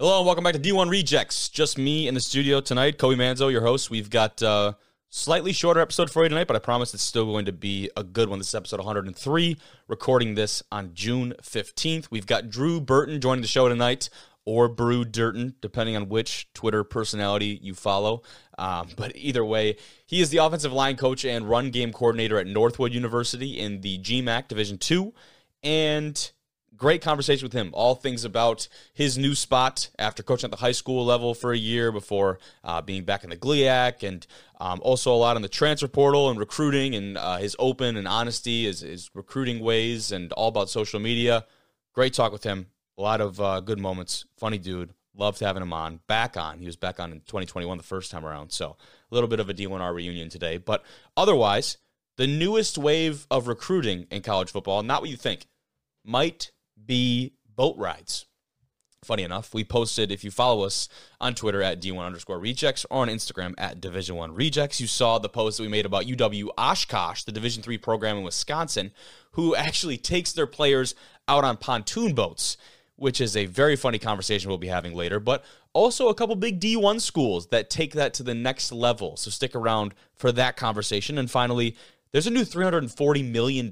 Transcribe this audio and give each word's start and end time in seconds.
Hello 0.00 0.18
and 0.18 0.26
welcome 0.26 0.44
back 0.44 0.52
to 0.52 0.60
D1 0.60 0.90
Rejects. 0.90 1.48
Just 1.48 1.76
me 1.76 2.06
in 2.06 2.14
the 2.14 2.20
studio 2.20 2.60
tonight, 2.60 2.98
Kobe 2.98 3.16
Manzo, 3.16 3.50
your 3.50 3.62
host. 3.62 3.90
We've 3.90 4.08
got 4.08 4.40
uh, 4.40 4.74
slightly 5.10 5.52
shorter 5.52 5.80
episode 5.80 6.08
for 6.08 6.22
you 6.22 6.28
tonight, 6.28 6.46
but 6.46 6.54
I 6.54 6.60
promise 6.60 6.94
it's 6.94 7.02
still 7.02 7.24
going 7.24 7.46
to 7.46 7.52
be 7.52 7.90
a 7.96 8.04
good 8.04 8.28
one. 8.28 8.38
This 8.38 8.46
is 8.46 8.54
episode 8.54 8.78
103, 8.78 9.56
recording 9.88 10.36
this 10.36 10.62
on 10.70 10.94
June 10.94 11.34
15th. 11.42 12.12
We've 12.12 12.28
got 12.28 12.48
Drew 12.48 12.80
Burton 12.80 13.20
joining 13.20 13.42
the 13.42 13.48
show 13.48 13.68
tonight, 13.68 14.08
or 14.44 14.68
Brew 14.68 15.04
Durton, 15.04 15.54
depending 15.60 15.96
on 15.96 16.08
which 16.08 16.46
Twitter 16.54 16.84
personality 16.84 17.58
you 17.60 17.74
follow. 17.74 18.22
Um, 18.56 18.90
but 18.96 19.16
either 19.16 19.44
way, 19.44 19.78
he 20.06 20.20
is 20.20 20.30
the 20.30 20.38
offensive 20.38 20.72
line 20.72 20.94
coach 20.96 21.24
and 21.24 21.50
run 21.50 21.72
game 21.72 21.92
coordinator 21.92 22.38
at 22.38 22.46
Northwood 22.46 22.92
University 22.92 23.58
in 23.58 23.80
the 23.80 23.98
GMAC 23.98 24.46
Division 24.46 24.78
Two, 24.78 25.12
and 25.64 26.30
great 26.78 27.02
conversation 27.02 27.44
with 27.44 27.52
him. 27.52 27.70
All 27.72 27.94
things 27.94 28.24
about 28.24 28.68
his 28.94 29.18
new 29.18 29.34
spot 29.34 29.90
after 29.98 30.22
coaching 30.22 30.46
at 30.46 30.50
the 30.52 30.56
high 30.56 30.72
school 30.72 31.04
level 31.04 31.34
for 31.34 31.52
a 31.52 31.58
year 31.58 31.92
before 31.92 32.38
uh, 32.64 32.80
being 32.80 33.04
back 33.04 33.24
in 33.24 33.30
the 33.30 33.36
GLIAC, 33.36 34.06
and 34.06 34.26
um, 34.60 34.80
also 34.82 35.12
a 35.12 35.16
lot 35.16 35.36
on 35.36 35.42
the 35.42 35.48
transfer 35.48 35.88
portal 35.88 36.30
and 36.30 36.38
recruiting 36.38 36.94
and 36.94 37.18
uh, 37.18 37.36
his 37.36 37.54
open 37.58 37.96
and 37.96 38.08
honesty, 38.08 38.64
his, 38.64 38.80
his 38.80 39.10
recruiting 39.14 39.60
ways, 39.60 40.12
and 40.12 40.32
all 40.32 40.48
about 40.48 40.70
social 40.70 41.00
media. 41.00 41.44
Great 41.92 42.14
talk 42.14 42.32
with 42.32 42.44
him. 42.44 42.66
A 42.96 43.02
lot 43.02 43.20
of 43.20 43.40
uh, 43.40 43.60
good 43.60 43.78
moments. 43.78 44.24
Funny 44.38 44.58
dude. 44.58 44.94
Loved 45.16 45.40
having 45.40 45.62
him 45.62 45.72
on. 45.72 46.00
Back 46.06 46.36
on. 46.36 46.60
He 46.60 46.66
was 46.66 46.76
back 46.76 47.00
on 47.00 47.10
in 47.10 47.18
2021 47.20 47.76
the 47.76 47.82
first 47.82 48.10
time 48.10 48.24
around. 48.24 48.52
So 48.52 48.76
a 49.10 49.14
little 49.14 49.28
bit 49.28 49.40
of 49.40 49.48
a 49.48 49.54
D1R 49.54 49.92
reunion 49.92 50.28
today. 50.28 50.58
But 50.58 50.84
otherwise, 51.16 51.78
the 52.16 52.28
newest 52.28 52.78
wave 52.78 53.26
of 53.30 53.48
recruiting 53.48 54.06
in 54.10 54.22
college 54.22 54.52
football, 54.52 54.82
not 54.84 55.00
what 55.00 55.10
you 55.10 55.16
think, 55.16 55.46
might 56.04 56.52
be 56.86 57.34
boat 57.56 57.76
rides. 57.76 58.26
Funny 59.04 59.22
enough, 59.22 59.54
we 59.54 59.62
posted, 59.62 60.10
if 60.10 60.24
you 60.24 60.30
follow 60.30 60.64
us 60.64 60.88
on 61.20 61.34
Twitter 61.34 61.62
at 61.62 61.80
D1 61.80 62.04
underscore 62.04 62.38
rejects 62.38 62.84
or 62.90 63.02
on 63.02 63.08
Instagram 63.08 63.54
at 63.56 63.80
Division 63.80 64.16
One 64.16 64.34
rejects, 64.34 64.80
you 64.80 64.88
saw 64.88 65.18
the 65.18 65.28
post 65.28 65.56
that 65.56 65.62
we 65.62 65.68
made 65.68 65.86
about 65.86 66.06
UW 66.06 66.48
Oshkosh, 66.58 67.22
the 67.22 67.32
Division 67.32 67.62
Three 67.62 67.78
program 67.78 68.18
in 68.18 68.24
Wisconsin, 68.24 68.90
who 69.32 69.54
actually 69.54 69.98
takes 69.98 70.32
their 70.32 70.48
players 70.48 70.96
out 71.28 71.44
on 71.44 71.56
pontoon 71.56 72.12
boats, 72.12 72.56
which 72.96 73.20
is 73.20 73.36
a 73.36 73.46
very 73.46 73.76
funny 73.76 74.00
conversation 74.00 74.48
we'll 74.48 74.58
be 74.58 74.66
having 74.66 74.94
later, 74.94 75.20
but 75.20 75.44
also 75.72 76.08
a 76.08 76.14
couple 76.14 76.34
big 76.34 76.60
D1 76.60 77.00
schools 77.00 77.46
that 77.46 77.70
take 77.70 77.94
that 77.94 78.12
to 78.14 78.24
the 78.24 78.34
next 78.34 78.72
level. 78.72 79.16
So 79.16 79.30
stick 79.30 79.54
around 79.54 79.94
for 80.16 80.32
that 80.32 80.56
conversation. 80.56 81.18
And 81.18 81.30
finally, 81.30 81.76
there's 82.10 82.26
a 82.26 82.30
new 82.30 82.42
$340 82.42 83.30
million 83.30 83.70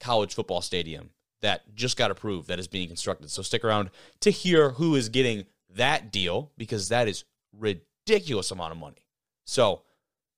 college 0.00 0.34
football 0.34 0.62
stadium 0.62 1.10
that 1.42 1.74
just 1.74 1.96
got 1.96 2.10
approved 2.10 2.48
that 2.48 2.58
is 2.58 2.66
being 2.66 2.88
constructed. 2.88 3.30
So 3.30 3.42
stick 3.42 3.64
around 3.64 3.90
to 4.20 4.30
hear 4.30 4.70
who 4.70 4.94
is 4.94 5.08
getting 5.08 5.44
that 5.74 6.10
deal 6.10 6.50
because 6.56 6.88
that 6.88 7.08
is 7.08 7.24
ridiculous 7.56 8.50
amount 8.50 8.72
of 8.72 8.78
money. 8.78 9.06
So 9.44 9.82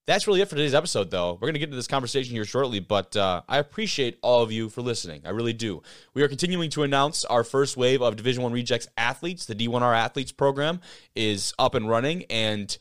that's 0.06 0.26
really 0.26 0.42
it 0.42 0.48
for 0.48 0.56
today's 0.56 0.74
episode, 0.74 1.10
though. 1.10 1.34
We're 1.34 1.46
going 1.46 1.54
to 1.54 1.58
get 1.58 1.68
into 1.68 1.76
this 1.76 1.86
conversation 1.86 2.34
here 2.34 2.44
shortly, 2.44 2.78
but 2.78 3.16
uh, 3.16 3.42
I 3.48 3.58
appreciate 3.58 4.18
all 4.22 4.42
of 4.42 4.52
you 4.52 4.68
for 4.68 4.82
listening. 4.82 5.22
I 5.24 5.30
really 5.30 5.54
do. 5.54 5.82
We 6.12 6.22
are 6.22 6.28
continuing 6.28 6.68
to 6.70 6.82
announce 6.82 7.24
our 7.24 7.42
first 7.42 7.76
wave 7.76 8.02
of 8.02 8.16
Division 8.16 8.42
One 8.42 8.52
Rejects 8.52 8.86
athletes. 8.98 9.46
The 9.46 9.54
D1R 9.54 9.96
Athletes 9.96 10.32
program 10.32 10.80
is 11.14 11.54
up 11.58 11.74
and 11.74 11.88
running, 11.88 12.24
and 12.28 12.76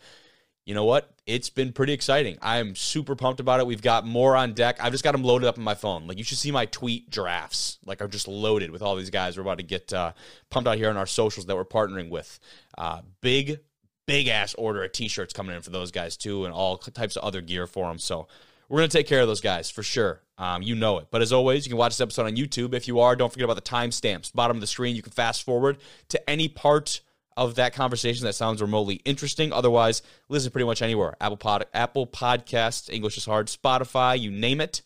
you 0.65 0.73
know 0.73 0.85
what? 0.85 1.09
It's 1.25 1.49
been 1.49 1.73
pretty 1.73 1.93
exciting. 1.93 2.37
I'm 2.41 2.75
super 2.75 3.15
pumped 3.15 3.39
about 3.39 3.59
it. 3.59 3.67
We've 3.67 3.81
got 3.81 4.05
more 4.05 4.35
on 4.35 4.53
deck. 4.53 4.77
I've 4.81 4.93
just 4.93 5.03
got 5.03 5.11
them 5.11 5.23
loaded 5.23 5.47
up 5.47 5.57
on 5.57 5.63
my 5.63 5.75
phone. 5.75 6.07
Like 6.07 6.17
you 6.17 6.23
should 6.23 6.37
see 6.37 6.51
my 6.51 6.65
tweet 6.67 7.09
drafts. 7.09 7.79
Like 7.85 8.01
I'm 8.01 8.09
just 8.09 8.27
loaded 8.27 8.71
with 8.71 8.81
all 8.81 8.95
these 8.95 9.09
guys. 9.09 9.35
We're 9.35 9.43
about 9.43 9.57
to 9.57 9.63
get 9.63 9.91
uh, 9.91 10.13
pumped 10.49 10.67
out 10.67 10.77
here 10.77 10.89
on 10.89 10.97
our 10.97 11.05
socials 11.05 11.45
that 11.47 11.55
we're 11.55 11.65
partnering 11.65 12.09
with. 12.09 12.39
Uh, 12.77 13.01
big, 13.21 13.59
big 14.05 14.27
ass 14.27 14.53
order 14.53 14.83
of 14.83 14.91
t-shirts 14.93 15.33
coming 15.33 15.55
in 15.55 15.61
for 15.61 15.69
those 15.69 15.91
guys 15.91 16.15
too, 16.15 16.45
and 16.45 16.53
all 16.53 16.77
types 16.77 17.17
of 17.17 17.23
other 17.23 17.41
gear 17.41 17.67
for 17.67 17.87
them. 17.87 17.99
So 17.99 18.27
we're 18.69 18.79
gonna 18.79 18.87
take 18.87 19.07
care 19.07 19.21
of 19.21 19.27
those 19.27 19.41
guys 19.41 19.69
for 19.69 19.83
sure. 19.83 20.21
Um, 20.37 20.61
you 20.61 20.75
know 20.75 20.97
it. 20.99 21.07
But 21.11 21.21
as 21.21 21.33
always, 21.33 21.65
you 21.65 21.71
can 21.71 21.77
watch 21.77 21.91
this 21.91 22.01
episode 22.01 22.25
on 22.25 22.35
YouTube. 22.35 22.73
If 22.73 22.87
you 22.87 23.01
are, 23.01 23.15
don't 23.15 23.31
forget 23.31 23.45
about 23.45 23.55
the 23.55 23.69
timestamps. 23.69 24.33
Bottom 24.33 24.57
of 24.57 24.61
the 24.61 24.67
screen, 24.67 24.95
you 24.95 25.01
can 25.01 25.11
fast 25.11 25.43
forward 25.43 25.77
to 26.09 26.29
any 26.29 26.47
part 26.47 27.01
of 27.37 27.55
that 27.55 27.73
conversation 27.73 28.25
that 28.25 28.33
sounds 28.33 28.61
remotely 28.61 28.95
interesting. 29.05 29.51
Otherwise, 29.51 30.01
listen 30.29 30.51
pretty 30.51 30.65
much 30.65 30.81
anywhere. 30.81 31.15
Apple 31.19 31.37
Pod, 31.37 31.65
Apple 31.73 32.07
Podcasts, 32.07 32.91
English 32.91 33.17
is 33.17 33.25
hard, 33.25 33.47
Spotify, 33.47 34.19
you 34.19 34.31
name 34.31 34.61
it. 34.61 34.81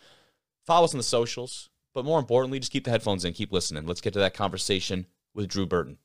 Follow 0.66 0.86
us 0.86 0.94
on 0.94 0.98
the 0.98 1.04
socials, 1.04 1.70
but 1.94 2.06
more 2.06 2.20
importantly, 2.20 2.60
just 2.60 2.72
keep 2.72 2.84
the 2.84 2.92
headphones 2.92 3.26
in, 3.26 3.34
keep 3.34 3.52
listening. 3.52 3.86
Let's 3.86 4.02
get 4.02 4.14
to 4.14 4.20
that 4.20 4.34
conversation 4.34 5.06
with 5.34 5.48
Drew 5.48 5.66
Burton. 5.66 5.98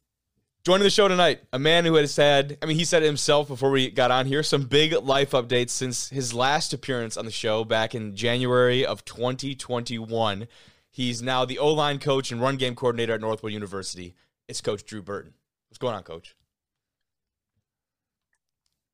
Joining 0.64 0.84
the 0.84 0.90
show 0.90 1.08
tonight, 1.08 1.40
a 1.52 1.58
man 1.58 1.84
who 1.84 1.94
has 1.96 2.14
had, 2.14 2.56
I 2.62 2.66
mean, 2.66 2.76
he 2.76 2.84
said 2.84 3.02
it 3.02 3.06
himself 3.06 3.48
before 3.48 3.72
we 3.72 3.90
got 3.90 4.12
on 4.12 4.26
here, 4.26 4.44
some 4.44 4.62
big 4.62 4.92
life 4.92 5.32
updates 5.32 5.70
since 5.70 6.08
his 6.08 6.32
last 6.32 6.72
appearance 6.72 7.16
on 7.16 7.24
the 7.24 7.32
show 7.32 7.64
back 7.64 7.96
in 7.96 8.14
January 8.14 8.86
of 8.86 9.04
2021. 9.04 10.46
He's 10.88 11.20
now 11.20 11.44
the 11.44 11.58
O 11.58 11.72
line 11.72 11.98
coach 11.98 12.30
and 12.30 12.40
run 12.40 12.58
game 12.58 12.76
coordinator 12.76 13.14
at 13.14 13.20
Northwood 13.20 13.52
University. 13.52 14.14
It's 14.46 14.60
Coach 14.60 14.84
Drew 14.84 15.02
Burton. 15.02 15.34
What's 15.72 15.78
going 15.78 15.94
on, 15.94 16.02
Coach? 16.02 16.36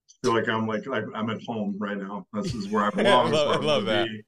I 0.07 0.15
feel 0.23 0.33
like 0.33 0.49
I'm 0.49 0.65
like 0.69 0.85
I'm 1.13 1.29
at 1.29 1.43
home 1.43 1.75
right 1.77 1.97
now. 1.97 2.25
This 2.33 2.55
is 2.55 2.69
where 2.69 2.85
I 2.85 2.91
belong. 2.95 3.27
I 3.27 3.31
love, 3.31 3.61
I 3.61 3.67
love 3.67 3.85
that. 3.87 4.07
Be. 4.07 4.23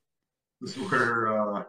This 0.61 0.77
is 0.77 0.91
where, 0.91 1.29
uh, 1.29 1.63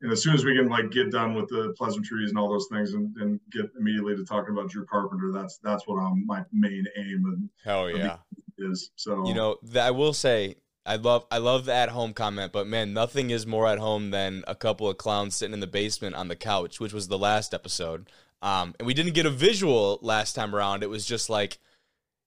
and 0.00 0.10
as 0.10 0.22
soon 0.22 0.32
as 0.32 0.42
we 0.42 0.56
can 0.56 0.70
like 0.70 0.90
get 0.90 1.10
done 1.10 1.34
with 1.34 1.50
the 1.50 1.74
pleasantries 1.76 2.30
and 2.30 2.38
all 2.38 2.48
those 2.48 2.68
things, 2.72 2.94
and, 2.94 3.14
and 3.18 3.38
get 3.52 3.66
immediately 3.78 4.16
to 4.16 4.24
talking 4.24 4.54
about 4.54 4.70
Drew 4.70 4.86
Carpenter, 4.86 5.30
that's 5.30 5.58
that's 5.62 5.86
what 5.86 5.96
I'm 5.96 6.24
my 6.24 6.42
main 6.54 6.86
aim 6.96 7.24
and 7.26 7.50
hell 7.62 7.90
yeah 7.90 8.16
is. 8.56 8.92
So 8.96 9.28
you 9.28 9.34
know, 9.34 9.58
I 9.78 9.90
will 9.90 10.14
say 10.14 10.56
I 10.86 10.96
love 10.96 11.26
I 11.30 11.36
love 11.36 11.66
the 11.66 11.74
at 11.74 11.90
home 11.90 12.14
comment, 12.14 12.50
but 12.50 12.66
man, 12.66 12.94
nothing 12.94 13.28
is 13.28 13.46
more 13.46 13.66
at 13.66 13.78
home 13.78 14.10
than 14.10 14.42
a 14.48 14.54
couple 14.54 14.88
of 14.88 14.96
clowns 14.96 15.36
sitting 15.36 15.52
in 15.52 15.60
the 15.60 15.66
basement 15.66 16.14
on 16.14 16.28
the 16.28 16.36
couch, 16.36 16.80
which 16.80 16.94
was 16.94 17.08
the 17.08 17.18
last 17.18 17.52
episode. 17.52 18.08
Um, 18.44 18.74
and 18.78 18.86
we 18.86 18.94
didn't 18.94 19.14
get 19.14 19.26
a 19.26 19.30
visual 19.30 19.98
last 20.02 20.34
time 20.34 20.54
around. 20.54 20.84
It 20.84 20.90
was 20.90 21.04
just 21.04 21.28
like 21.28 21.58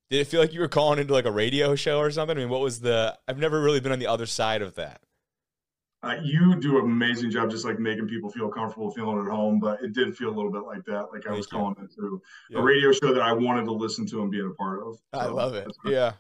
did 0.09 0.21
it 0.21 0.27
feel 0.27 0.39
like 0.39 0.53
you 0.53 0.61
were 0.61 0.69
calling 0.69 0.99
into 0.99 1.13
like 1.13 1.25
a 1.25 1.31
radio 1.31 1.75
show 1.75 1.99
or 1.99 2.11
something? 2.11 2.37
I 2.37 2.39
mean, 2.39 2.49
what 2.49 2.61
was 2.61 2.79
the? 2.79 3.17
I've 3.27 3.37
never 3.37 3.61
really 3.61 3.79
been 3.79 3.91
on 3.91 3.99
the 3.99 4.07
other 4.07 4.25
side 4.25 4.61
of 4.61 4.75
that. 4.75 5.01
Uh, 6.03 6.15
you 6.23 6.55
do 6.59 6.77
an 6.77 6.85
amazing 6.85 7.31
job, 7.31 7.49
just 7.49 7.65
like 7.65 7.79
making 7.79 8.07
people 8.07 8.29
feel 8.29 8.49
comfortable, 8.49 8.91
feeling 8.91 9.19
at 9.19 9.29
home. 9.29 9.59
But 9.59 9.81
it 9.83 9.93
did 9.93 10.15
feel 10.15 10.29
a 10.29 10.35
little 10.35 10.51
bit 10.51 10.61
like 10.61 10.85
that, 10.85 11.07
like 11.11 11.27
I 11.27 11.31
was 11.31 11.47
calling 11.47 11.75
into 11.79 12.21
yeah. 12.49 12.59
a 12.59 12.61
radio 12.61 12.91
show 12.91 13.13
that 13.13 13.21
I 13.21 13.33
wanted 13.33 13.65
to 13.65 13.73
listen 13.73 14.05
to 14.07 14.21
and 14.21 14.31
be 14.31 14.39
a 14.39 14.49
part 14.51 14.83
of. 14.83 14.95
So 15.13 15.19
I 15.19 15.25
love 15.25 15.55
it. 15.55 15.65
That's 15.65 15.77
yeah, 15.85 16.13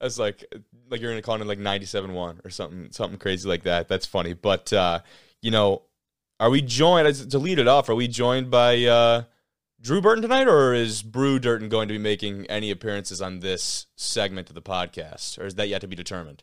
that's 0.00 0.18
like 0.18 0.44
like 0.90 1.00
you're 1.00 1.12
gonna 1.12 1.22
call 1.22 1.40
in 1.40 1.46
like 1.46 1.58
ninety 1.58 1.86
seven 1.86 2.14
one 2.14 2.40
or 2.44 2.50
something, 2.50 2.90
something 2.90 3.18
crazy 3.18 3.48
like 3.48 3.62
that. 3.64 3.86
That's 3.86 4.06
funny. 4.06 4.32
But 4.32 4.72
uh, 4.72 5.00
you 5.40 5.52
know, 5.52 5.82
are 6.40 6.50
we 6.50 6.62
joined 6.62 7.30
to 7.30 7.38
lead 7.38 7.60
it 7.60 7.68
off? 7.68 7.88
Are 7.88 7.94
we 7.94 8.08
joined 8.08 8.50
by? 8.50 8.84
Uh, 8.84 9.22
Drew 9.82 10.02
Burton 10.02 10.20
tonight, 10.20 10.46
or 10.46 10.74
is 10.74 11.02
Brew 11.02 11.38
Durton 11.38 11.70
going 11.70 11.88
to 11.88 11.94
be 11.94 11.98
making 11.98 12.44
any 12.46 12.70
appearances 12.70 13.22
on 13.22 13.40
this 13.40 13.86
segment 13.96 14.50
of 14.50 14.54
the 14.54 14.60
podcast, 14.60 15.38
or 15.38 15.46
is 15.46 15.54
that 15.54 15.68
yet 15.68 15.80
to 15.80 15.88
be 15.88 15.96
determined? 15.96 16.42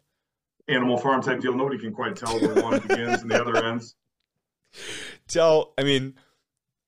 Animal 0.67 0.97
Farm 0.97 1.21
type 1.21 1.39
deal. 1.39 1.53
Nobody 1.53 1.77
can 1.77 1.93
quite 1.93 2.15
tell 2.15 2.39
where 2.39 2.63
one 2.63 2.79
begins 2.79 3.21
and 3.21 3.29
the 3.29 3.39
other 3.39 3.63
ends. 3.63 3.95
Tell, 5.27 5.73
I 5.77 5.83
mean, 5.83 6.15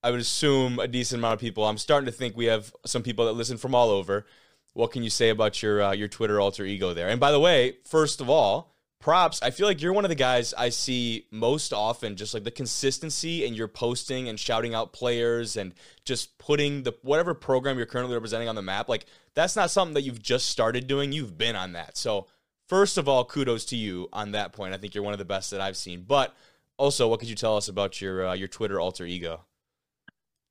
I 0.02 0.10
would 0.10 0.20
assume 0.20 0.80
a 0.80 0.88
decent 0.88 1.20
amount 1.20 1.36
of 1.36 1.40
people. 1.40 1.66
I'm 1.66 1.78
starting 1.78 2.08
to 2.08 2.12
think 2.12 2.36
we 2.36 2.46
have 2.46 2.74
some 2.86 3.04
people 3.04 3.26
that 3.26 3.34
listen 3.34 3.58
from 3.58 3.76
all 3.76 3.90
over. 3.90 4.26
What 4.74 4.92
can 4.92 5.04
you 5.04 5.10
say 5.12 5.30
about 5.30 5.62
your 5.62 5.84
uh, 5.84 5.92
your 5.92 6.08
Twitter 6.08 6.42
alter 6.42 6.66
ego 6.66 6.96
there? 6.96 7.10
And 7.10 7.20
by 7.20 7.32
the 7.32 7.40
way, 7.40 7.78
first 7.86 8.22
of 8.22 8.30
all, 8.30 8.74
props. 9.00 9.42
I 9.42 9.52
feel 9.52 9.66
like 9.66 9.82
you're 9.82 9.94
one 9.94 10.06
of 10.06 10.10
the 10.10 10.16
guys 10.16 10.54
I 10.54 10.70
see 10.70 11.26
most 11.32 11.74
often, 11.74 12.16
just 12.16 12.34
like 12.34 12.44
the 12.44 12.52
consistency 12.52 13.46
in 13.46 13.54
your 13.54 13.68
posting 13.68 14.28
and 14.28 14.40
shouting 14.40 14.76
out 14.76 14.94
players 14.94 15.56
and 15.56 15.74
just 16.04 16.38
putting 16.38 16.84
the 16.84 16.94
whatever 17.02 17.34
program 17.34 17.78
you're 17.78 17.86
currently 17.86 18.14
representing 18.14 18.50
on 18.50 18.56
the 18.56 18.62
map. 18.62 18.90
Like 18.90 19.06
that's 19.34 19.56
not 19.56 19.72
something 19.72 19.94
that 19.94 20.02
you've 20.02 20.22
just 20.22 20.48
started 20.48 20.88
doing. 20.88 21.12
You've 21.12 21.38
been 21.38 21.56
on 21.56 21.74
that. 21.74 21.98
So 21.98 22.28
first 22.68 22.98
of 22.98 23.08
all, 23.08 23.24
kudos 23.24 23.66
to 23.66 23.78
you 23.78 24.10
on 24.12 24.32
that 24.34 24.52
point. 24.52 24.74
I 24.74 24.78
think 24.78 24.94
you're 24.94 25.04
one 25.04 25.14
of 25.14 25.20
the 25.20 25.26
best 25.26 25.52
that 25.52 25.62
I've 25.62 25.78
seen. 25.78 26.04
But 26.08 26.36
also, 26.78 27.08
what 27.08 27.20
could 27.20 27.30
you 27.30 27.36
tell 27.36 27.58
us 27.58 27.68
about 27.68 28.02
your 28.02 28.28
uh, 28.28 28.34
your 28.34 28.48
Twitter 28.48 28.80
alter 28.80 29.06
ego? 29.06 29.46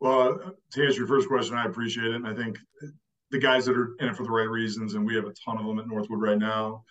Well, 0.00 0.54
to 0.72 0.84
answer 0.84 0.98
your 0.98 1.08
first 1.08 1.28
question, 1.28 1.56
I 1.56 1.64
appreciate 1.64 2.06
it. 2.06 2.14
And 2.14 2.26
I 2.26 2.34
think 2.34 2.58
the 3.30 3.38
guys 3.38 3.66
that 3.66 3.76
are 3.76 3.94
in 3.98 4.08
it 4.08 4.16
for 4.16 4.22
the 4.22 4.30
right 4.30 4.48
reasons, 4.48 4.94
and 4.94 5.04
we 5.04 5.14
have 5.16 5.24
a 5.24 5.34
ton 5.44 5.58
of 5.58 5.66
them 5.66 5.78
at 5.78 5.88
Northwood 5.88 6.20
right 6.20 6.38
now 6.38 6.84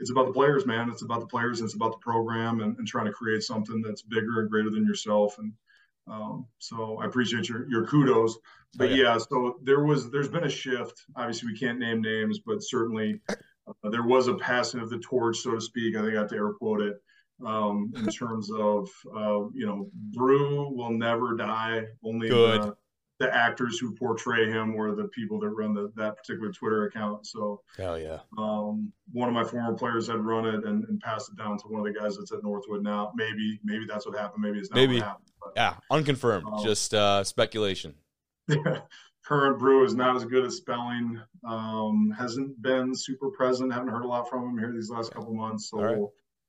it's 0.00 0.10
about 0.10 0.26
the 0.26 0.32
players, 0.32 0.66
man. 0.66 0.90
It's 0.90 1.02
about 1.02 1.20
the 1.20 1.26
players. 1.26 1.60
And 1.60 1.66
it's 1.66 1.74
about 1.74 1.92
the 1.92 1.98
program 1.98 2.60
and, 2.60 2.76
and 2.78 2.86
trying 2.86 3.06
to 3.06 3.12
create 3.12 3.42
something 3.42 3.82
that's 3.82 4.02
bigger 4.02 4.40
and 4.40 4.50
greater 4.50 4.70
than 4.70 4.84
yourself. 4.84 5.36
And 5.38 5.52
um, 6.06 6.46
so 6.58 6.98
I 7.00 7.06
appreciate 7.06 7.48
your 7.48 7.68
your 7.70 7.86
kudos. 7.86 8.36
But 8.76 8.90
oh, 8.90 8.94
yeah. 8.94 9.02
yeah. 9.02 9.18
so 9.18 9.58
there 9.62 9.84
was 9.84 10.10
there's 10.10 10.28
been 10.28 10.44
a 10.44 10.50
shift. 10.50 11.04
Obviously, 11.16 11.52
we 11.52 11.58
can't 11.58 11.78
name 11.78 12.02
names, 12.02 12.40
but 12.44 12.62
certainly 12.62 13.20
uh, 13.28 13.90
there 13.90 14.02
was 14.02 14.28
a 14.28 14.34
passing 14.34 14.80
of 14.80 14.90
the 14.90 14.98
torch, 14.98 15.38
so 15.38 15.52
to 15.52 15.60
speak. 15.60 15.96
I 15.96 16.02
think 16.02 16.14
I 16.14 16.20
have 16.20 16.28
to 16.28 16.36
air 16.36 16.52
quote 16.52 16.82
it 16.82 16.96
um, 17.44 17.92
in 17.96 18.06
terms 18.06 18.50
of 18.50 18.88
uh, 19.14 19.48
you 19.54 19.66
know, 19.66 19.88
brew 19.94 20.74
will 20.74 20.90
never 20.90 21.36
die. 21.36 21.86
Only 22.04 22.28
Good. 22.28 22.62
The, 22.62 22.76
the 23.20 23.32
actors 23.32 23.78
who 23.78 23.94
portray 23.94 24.50
him 24.50 24.74
or 24.74 24.94
the 24.94 25.08
people 25.08 25.38
that 25.38 25.48
run 25.50 25.72
the, 25.72 25.92
that 25.94 26.16
particular 26.16 26.50
Twitter 26.52 26.86
account. 26.86 27.26
So, 27.26 27.60
hell 27.76 27.98
yeah. 27.98 28.18
Um, 28.36 28.92
one 29.12 29.28
of 29.28 29.34
my 29.34 29.44
former 29.44 29.74
players 29.74 30.08
had 30.08 30.20
run 30.20 30.46
it 30.46 30.64
and, 30.64 30.84
and, 30.84 31.00
passed 31.00 31.30
it 31.30 31.38
down 31.38 31.56
to 31.58 31.68
one 31.68 31.86
of 31.86 31.92
the 31.92 31.98
guys 31.98 32.16
that's 32.16 32.32
at 32.32 32.42
Northwood 32.42 32.82
now. 32.82 33.12
Maybe, 33.14 33.60
maybe 33.62 33.84
that's 33.86 34.04
what 34.04 34.16
happened. 34.16 34.42
Maybe 34.42 34.58
it's 34.58 34.70
not 34.70 34.76
maybe. 34.76 34.98
Happened, 34.98 35.30
but, 35.40 35.52
yeah, 35.54 35.76
unconfirmed. 35.90 36.46
Um, 36.46 36.64
just 36.64 36.92
uh, 36.92 37.22
speculation. 37.22 37.94
Yeah. 38.48 38.80
Current 39.24 39.58
brew 39.58 39.84
is 39.84 39.94
not 39.94 40.16
as 40.16 40.24
good 40.26 40.44
at 40.44 40.52
spelling. 40.52 41.18
Um, 41.48 42.14
hasn't 42.18 42.60
been 42.60 42.94
super 42.94 43.30
present. 43.30 43.72
Haven't 43.72 43.88
heard 43.88 44.04
a 44.04 44.08
lot 44.08 44.28
from 44.28 44.50
him 44.50 44.58
here 44.58 44.70
these 44.70 44.90
last 44.90 45.14
couple 45.14 45.32
months. 45.32 45.70
So, 45.70 45.78
right. 45.78 45.98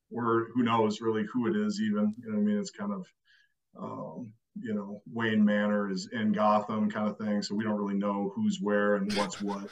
we're 0.10 0.50
who 0.50 0.64
knows 0.64 1.00
really 1.00 1.24
who 1.32 1.48
it 1.48 1.56
is 1.56 1.80
even. 1.80 2.14
You 2.18 2.32
know 2.32 2.36
what 2.36 2.42
I 2.42 2.44
mean? 2.44 2.58
It's 2.58 2.72
kind 2.72 2.92
of 2.92 3.08
um, 3.82 4.34
you 4.62 4.74
know 4.74 5.02
Wayne 5.12 5.44
Manor 5.44 5.92
is 5.92 6.10
in 6.12 6.32
Gotham 6.32 6.90
kind 6.90 7.10
of 7.10 7.18
thing. 7.18 7.42
So 7.42 7.56
we 7.56 7.64
don't 7.64 7.78
really 7.78 7.98
know 7.98 8.32
who's 8.36 8.60
where 8.62 8.96
and 8.96 9.12
what's 9.14 9.42
what. 9.42 9.70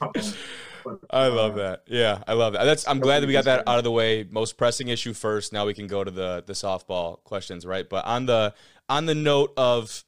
Um, 0.00 0.10
but, 0.84 0.98
I 1.10 1.28
love 1.28 1.54
uh, 1.54 1.56
that. 1.56 1.82
Yeah, 1.86 2.22
I 2.26 2.34
love 2.34 2.54
that. 2.54 2.64
That's. 2.64 2.86
I'm 2.88 3.00
glad 3.00 3.20
that 3.20 3.26
we 3.26 3.32
got 3.32 3.44
that 3.44 3.68
out 3.68 3.78
of 3.78 3.84
the 3.84 3.90
way. 3.90 4.26
Most 4.30 4.56
pressing 4.56 4.88
issue 4.88 5.12
first. 5.12 5.52
Now 5.52 5.66
we 5.66 5.74
can 5.74 5.86
go 5.86 6.04
to 6.04 6.10
the 6.10 6.42
the 6.46 6.52
softball 6.52 7.22
questions, 7.24 7.66
right? 7.66 7.88
But 7.88 8.04
on 8.04 8.26
the 8.26 8.54
on 8.88 9.06
the 9.06 9.14
note 9.14 9.52
of 9.56 10.04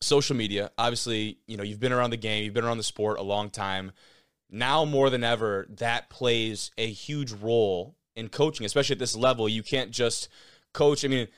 social 0.00 0.36
media, 0.36 0.70
obviously, 0.78 1.38
you 1.46 1.56
know, 1.56 1.62
you've 1.62 1.80
been 1.80 1.92
around 1.92 2.10
the 2.10 2.16
game, 2.16 2.44
you've 2.44 2.54
been 2.54 2.64
around 2.64 2.78
the 2.78 2.84
sport 2.84 3.18
a 3.18 3.22
long 3.22 3.50
time. 3.50 3.92
Now 4.50 4.84
more 4.84 5.10
than 5.10 5.24
ever, 5.24 5.66
that 5.78 6.10
plays 6.10 6.70
a 6.78 6.86
huge 6.86 7.32
role 7.32 7.96
in 8.14 8.28
coaching, 8.28 8.64
especially 8.66 8.94
at 8.94 9.00
this 9.00 9.16
level. 9.16 9.48
You 9.48 9.62
can't 9.62 9.90
just 9.90 10.28
coach. 10.72 11.04
I 11.04 11.08
mean, 11.08 11.28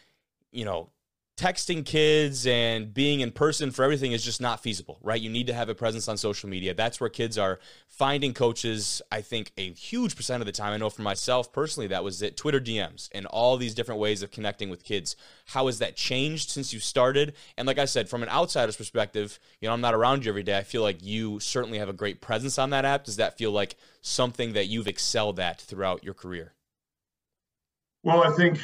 you 0.52 0.64
know, 0.64 0.91
texting 1.37 1.85
kids 1.85 2.47
and 2.47 2.94
being 2.94 3.21
in 3.21 3.31
person 3.31 3.71
for 3.71 3.85
everything 3.85 4.12
is 4.12 4.25
just 4.25 4.41
not 4.41 4.62
feasible, 4.62 4.99
right? 5.03 5.21
You 5.21 5.29
need 5.29 5.47
to 5.49 5.53
have 5.53 5.69
a 5.69 5.75
presence 5.75 6.09
on 6.09 6.17
social 6.17 6.49
media. 6.49 6.73
That's 6.73 6.99
where 6.99 7.11
kids 7.11 7.37
are 7.37 7.59
finding 7.88 8.33
coaches, 8.33 9.03
I 9.12 9.21
think, 9.21 9.53
a 9.59 9.73
huge 9.73 10.17
percent 10.17 10.41
of 10.41 10.47
the 10.47 10.53
time. 10.53 10.73
I 10.73 10.79
know 10.79 10.88
for 10.88 11.03
myself 11.03 11.53
personally, 11.53 11.88
that 11.88 12.03
was 12.03 12.23
it 12.23 12.38
Twitter 12.38 12.59
DMs 12.59 13.11
and 13.12 13.27
all 13.27 13.59
these 13.59 13.75
different 13.75 14.00
ways 14.00 14.23
of 14.23 14.31
connecting 14.31 14.71
with 14.71 14.83
kids. 14.83 15.15
How 15.44 15.67
has 15.67 15.79
that 15.79 15.94
changed 15.94 16.49
since 16.49 16.73
you 16.73 16.81
started? 16.81 17.35
And 17.59 17.67
like 17.67 17.79
I 17.79 17.85
said, 17.85 18.09
from 18.09 18.23
an 18.23 18.31
outsider's 18.31 18.77
perspective, 18.77 19.38
you 19.61 19.69
know, 19.69 19.75
I'm 19.75 19.83
not 19.83 19.94
around 19.94 20.25
you 20.25 20.31
every 20.31 20.43
day. 20.43 20.56
I 20.56 20.62
feel 20.62 20.83
like 20.83 21.05
you 21.05 21.38
certainly 21.41 21.79
have 21.79 21.91
a 21.91 21.93
great 21.93 22.23
presence 22.23 22.59
on 22.59 22.71
that 22.71 22.87
app. 22.87 23.05
Does 23.05 23.17
that 23.17 23.37
feel 23.37 23.50
like 23.50 23.77
something 24.00 24.55
that 24.55 24.69
you've 24.69 24.88
excelled 24.88 25.38
at 25.38 25.61
throughout 25.61 26.03
your 26.03 26.15
career? 26.15 26.55
Well, 28.06 28.23
I 28.23 28.31
think 28.37 28.61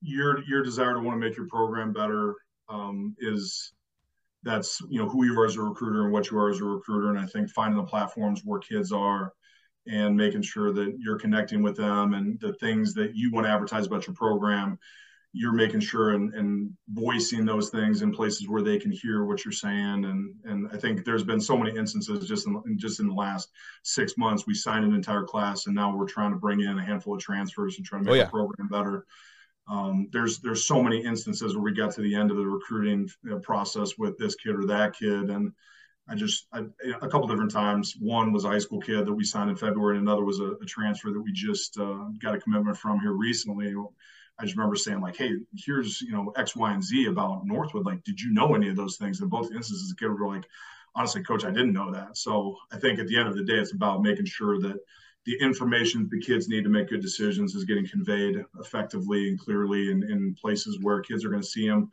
your 0.00 0.42
your 0.44 0.62
desire 0.62 0.94
to 0.94 1.00
want 1.00 1.20
to 1.20 1.28
make 1.28 1.36
your 1.36 1.46
program 1.46 1.92
better 1.92 2.36
um, 2.70 3.14
is 3.18 3.74
that's 4.44 4.80
you 4.88 4.98
know 4.98 5.10
who 5.10 5.26
you 5.26 5.38
are 5.38 5.44
as 5.44 5.56
a 5.56 5.60
recruiter 5.60 6.04
and 6.04 6.12
what 6.12 6.30
you 6.30 6.38
are 6.38 6.48
as 6.48 6.58
a 6.60 6.64
recruiter, 6.64 7.10
and 7.10 7.18
I 7.18 7.26
think 7.26 7.50
finding 7.50 7.76
the 7.76 7.86
platforms 7.86 8.40
where 8.46 8.60
kids 8.60 8.90
are 8.90 9.34
and 9.86 10.16
making 10.16 10.40
sure 10.40 10.72
that 10.72 10.96
you're 10.98 11.18
connecting 11.18 11.62
with 11.62 11.76
them 11.76 12.14
and 12.14 12.40
the 12.40 12.54
things 12.54 12.94
that 12.94 13.14
you 13.14 13.30
want 13.30 13.46
to 13.46 13.52
advertise 13.52 13.86
about 13.86 14.06
your 14.06 14.14
program 14.14 14.78
you're 15.32 15.52
making 15.52 15.80
sure 15.80 16.10
and, 16.10 16.34
and 16.34 16.70
voicing 16.90 17.46
those 17.46 17.70
things 17.70 18.02
in 18.02 18.12
places 18.12 18.48
where 18.48 18.62
they 18.62 18.78
can 18.78 18.90
hear 18.90 19.24
what 19.24 19.44
you're 19.44 19.52
saying 19.52 20.04
and 20.04 20.34
and 20.44 20.68
I 20.72 20.76
think 20.76 21.04
there's 21.04 21.24
been 21.24 21.40
so 21.40 21.56
many 21.56 21.76
instances 21.76 22.28
just 22.28 22.46
in 22.46 22.78
just 22.78 23.00
in 23.00 23.08
the 23.08 23.14
last 23.14 23.50
six 23.82 24.18
months 24.18 24.46
we 24.46 24.54
signed 24.54 24.84
an 24.84 24.94
entire 24.94 25.24
class 25.24 25.66
and 25.66 25.74
now 25.74 25.96
we're 25.96 26.06
trying 26.06 26.32
to 26.32 26.38
bring 26.38 26.60
in 26.60 26.78
a 26.78 26.84
handful 26.84 27.14
of 27.14 27.20
transfers 27.20 27.78
and 27.78 27.86
trying 27.86 28.04
to 28.04 28.10
make 28.10 28.14
oh, 28.14 28.18
yeah. 28.18 28.24
the 28.24 28.30
program 28.30 28.68
better. 28.68 29.06
Um, 29.68 30.08
there's 30.12 30.40
there's 30.40 30.66
so 30.66 30.82
many 30.82 31.02
instances 31.02 31.54
where 31.54 31.62
we 31.62 31.72
got 31.72 31.92
to 31.92 32.02
the 32.02 32.14
end 32.14 32.30
of 32.30 32.36
the 32.36 32.46
recruiting 32.46 33.08
uh, 33.30 33.36
process 33.36 33.96
with 33.96 34.18
this 34.18 34.34
kid 34.34 34.54
or 34.54 34.66
that 34.66 34.98
kid 34.98 35.30
and 35.30 35.52
I 36.08 36.14
just 36.14 36.46
I, 36.52 36.64
a 37.00 37.08
couple 37.08 37.28
different 37.28 37.52
times. 37.52 37.94
One 37.98 38.32
was 38.32 38.44
a 38.44 38.48
high 38.48 38.58
school 38.58 38.80
kid 38.80 39.06
that 39.06 39.12
we 39.12 39.22
signed 39.22 39.50
in 39.50 39.56
February, 39.56 39.96
and 39.96 40.06
another 40.06 40.24
was 40.24 40.40
a, 40.40 40.50
a 40.60 40.66
transfer 40.66 41.12
that 41.12 41.20
we 41.20 41.32
just 41.32 41.78
uh, 41.78 42.08
got 42.18 42.34
a 42.34 42.40
commitment 42.40 42.76
from 42.76 42.98
here 42.98 43.12
recently 43.12 43.72
I 44.42 44.44
just 44.44 44.56
remember 44.56 44.74
saying 44.74 45.00
like, 45.00 45.16
"Hey, 45.16 45.36
here's 45.54 46.00
you 46.02 46.10
know 46.10 46.32
X, 46.36 46.56
Y, 46.56 46.72
and 46.72 46.82
Z 46.82 47.06
about 47.06 47.46
Northwood. 47.46 47.86
Like, 47.86 48.02
did 48.02 48.20
you 48.20 48.32
know 48.32 48.56
any 48.56 48.68
of 48.68 48.74
those 48.74 48.96
things?" 48.96 49.20
In 49.20 49.28
both 49.28 49.52
instances, 49.52 49.88
the 49.88 49.94
kid 49.94 50.08
were 50.08 50.26
like, 50.26 50.44
"Honestly, 50.96 51.22
coach, 51.22 51.44
I 51.44 51.52
didn't 51.52 51.72
know 51.72 51.92
that." 51.92 52.16
So 52.16 52.56
I 52.72 52.78
think 52.78 52.98
at 52.98 53.06
the 53.06 53.16
end 53.16 53.28
of 53.28 53.36
the 53.36 53.44
day, 53.44 53.54
it's 53.54 53.72
about 53.72 54.02
making 54.02 54.26
sure 54.26 54.58
that 54.58 54.78
the 55.26 55.38
information 55.40 56.08
the 56.10 56.20
kids 56.20 56.48
need 56.48 56.64
to 56.64 56.70
make 56.70 56.88
good 56.88 57.00
decisions 57.00 57.54
is 57.54 57.62
getting 57.62 57.86
conveyed 57.86 58.44
effectively 58.58 59.28
and 59.28 59.38
clearly 59.38 59.92
in, 59.92 60.02
in 60.10 60.34
places 60.34 60.80
where 60.82 61.00
kids 61.00 61.24
are 61.24 61.28
going 61.28 61.40
to 61.42 61.46
see 61.46 61.68
them. 61.68 61.88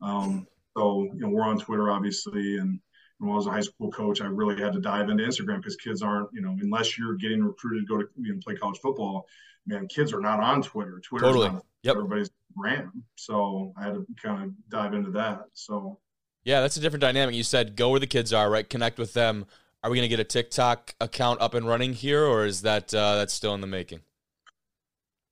Um, 0.00 0.48
so 0.76 1.04
you 1.04 1.20
know, 1.20 1.28
we're 1.28 1.46
on 1.46 1.60
Twitter, 1.60 1.92
obviously, 1.92 2.58
and 2.58 2.80
when 3.18 3.30
I 3.30 3.36
was 3.36 3.46
a 3.46 3.52
high 3.52 3.60
school 3.60 3.92
coach, 3.92 4.20
I 4.20 4.26
really 4.26 4.60
had 4.60 4.72
to 4.72 4.80
dive 4.80 5.08
into 5.08 5.22
Instagram 5.22 5.58
because 5.58 5.76
kids 5.76 6.02
aren't, 6.02 6.30
you 6.32 6.40
know, 6.40 6.56
unless 6.60 6.98
you're 6.98 7.14
getting 7.14 7.44
recruited 7.44 7.86
to 7.86 7.94
go 7.94 8.02
to 8.02 8.08
you 8.16 8.34
know, 8.34 8.40
play 8.42 8.56
college 8.56 8.80
football, 8.80 9.28
man, 9.68 9.86
kids 9.86 10.12
are 10.12 10.20
not 10.20 10.40
on 10.40 10.62
Twitter. 10.62 10.98
Twitter 10.98 11.26
totally. 11.26 11.50
not 11.50 11.64
yep. 11.82 11.96
everybody's 11.96 12.30
ram. 12.56 13.04
So 13.16 13.72
I 13.78 13.84
had 13.84 13.94
to 13.94 14.06
kind 14.22 14.44
of 14.44 14.50
dive 14.68 14.94
into 14.94 15.10
that. 15.12 15.44
So 15.52 15.98
yeah, 16.44 16.60
that's 16.60 16.76
a 16.76 16.80
different 16.80 17.02
dynamic. 17.02 17.34
You 17.34 17.42
said 17.42 17.76
go 17.76 17.90
where 17.90 18.00
the 18.00 18.06
kids 18.06 18.32
are, 18.32 18.50
right? 18.50 18.68
Connect 18.68 18.98
with 18.98 19.14
them. 19.14 19.46
Are 19.84 19.90
we 19.90 19.96
going 19.96 20.08
to 20.08 20.16
get 20.16 20.20
a 20.20 20.24
TikTok 20.24 20.94
account 21.00 21.40
up 21.40 21.54
and 21.54 21.66
running 21.66 21.92
here, 21.92 22.24
or 22.24 22.46
is 22.46 22.62
that 22.62 22.94
uh, 22.94 23.16
that's 23.16 23.32
still 23.32 23.54
in 23.54 23.60
the 23.60 23.66
making? 23.66 24.00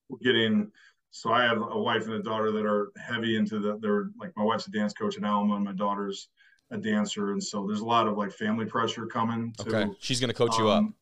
We're 0.08 0.18
getting. 0.18 0.72
So 1.12 1.32
I 1.32 1.42
have 1.42 1.58
a 1.58 1.78
wife 1.78 2.04
and 2.06 2.14
a 2.14 2.22
daughter 2.22 2.52
that 2.52 2.66
are 2.66 2.90
heavy 2.96 3.36
into 3.36 3.58
the. 3.60 3.78
They're 3.78 4.10
like 4.18 4.32
my 4.36 4.42
wife's 4.42 4.66
a 4.66 4.70
dance 4.70 4.92
coach 4.92 5.16
at 5.16 5.24
Alma, 5.24 5.54
and 5.54 5.64
my 5.64 5.72
daughter's 5.72 6.28
a 6.70 6.78
dancer, 6.78 7.32
and 7.32 7.42
so 7.42 7.66
there's 7.66 7.80
a 7.80 7.84
lot 7.84 8.06
of 8.06 8.16
like 8.16 8.32
family 8.32 8.64
pressure 8.64 9.06
coming. 9.06 9.52
To, 9.58 9.68
okay, 9.68 9.92
she's 10.00 10.20
going 10.20 10.30
to 10.30 10.34
coach 10.34 10.54
um, 10.58 10.64
you 10.64 10.68
up. 10.68 10.78
Um, 10.78 10.94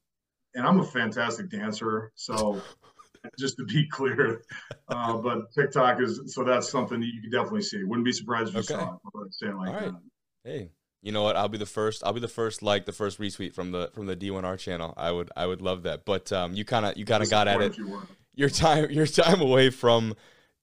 and 0.54 0.66
I'm 0.66 0.80
a 0.80 0.84
fantastic 0.84 1.50
dancer, 1.50 2.12
so 2.14 2.60
just 3.38 3.56
to 3.56 3.64
be 3.64 3.86
clear. 3.88 4.42
Uh, 4.88 5.16
but 5.18 5.52
TikTok 5.52 6.00
is 6.00 6.20
so 6.26 6.44
that's 6.44 6.68
something 6.68 7.00
that 7.00 7.06
you 7.06 7.20
can 7.20 7.30
definitely 7.30 7.62
see. 7.62 7.84
Wouldn't 7.84 8.04
be 8.04 8.12
surprised 8.12 8.48
if 8.48 8.54
you 8.54 8.76
okay. 8.76 8.84
saw 8.84 8.94
it. 8.94 9.34
Say 9.34 9.46
it 9.46 9.56
like 9.56 9.68
All 9.68 9.74
right. 9.74 9.92
that. 9.92 10.00
Hey, 10.44 10.70
you 11.02 11.12
know 11.12 11.22
what? 11.22 11.36
I'll 11.36 11.48
be 11.48 11.58
the 11.58 11.66
first. 11.66 12.02
I'll 12.04 12.12
be 12.12 12.20
the 12.20 12.28
first 12.28 12.62
like 12.62 12.86
the 12.86 12.92
first 12.92 13.20
retweet 13.20 13.54
from 13.54 13.72
the 13.72 13.90
from 13.94 14.06
the 14.06 14.16
D1R 14.16 14.58
channel. 14.58 14.94
I 14.96 15.10
would 15.10 15.30
I 15.36 15.46
would 15.46 15.62
love 15.62 15.84
that. 15.84 16.04
But 16.04 16.32
um, 16.32 16.54
you 16.54 16.64
kind 16.64 16.86
of 16.86 16.96
you 16.96 17.04
kind 17.04 17.22
of 17.22 17.30
got 17.30 17.48
at 17.48 17.60
it. 17.60 17.76
You 17.76 18.02
your 18.34 18.48
time 18.48 18.90
your 18.90 19.06
time 19.06 19.40
away 19.40 19.70
from 19.70 20.14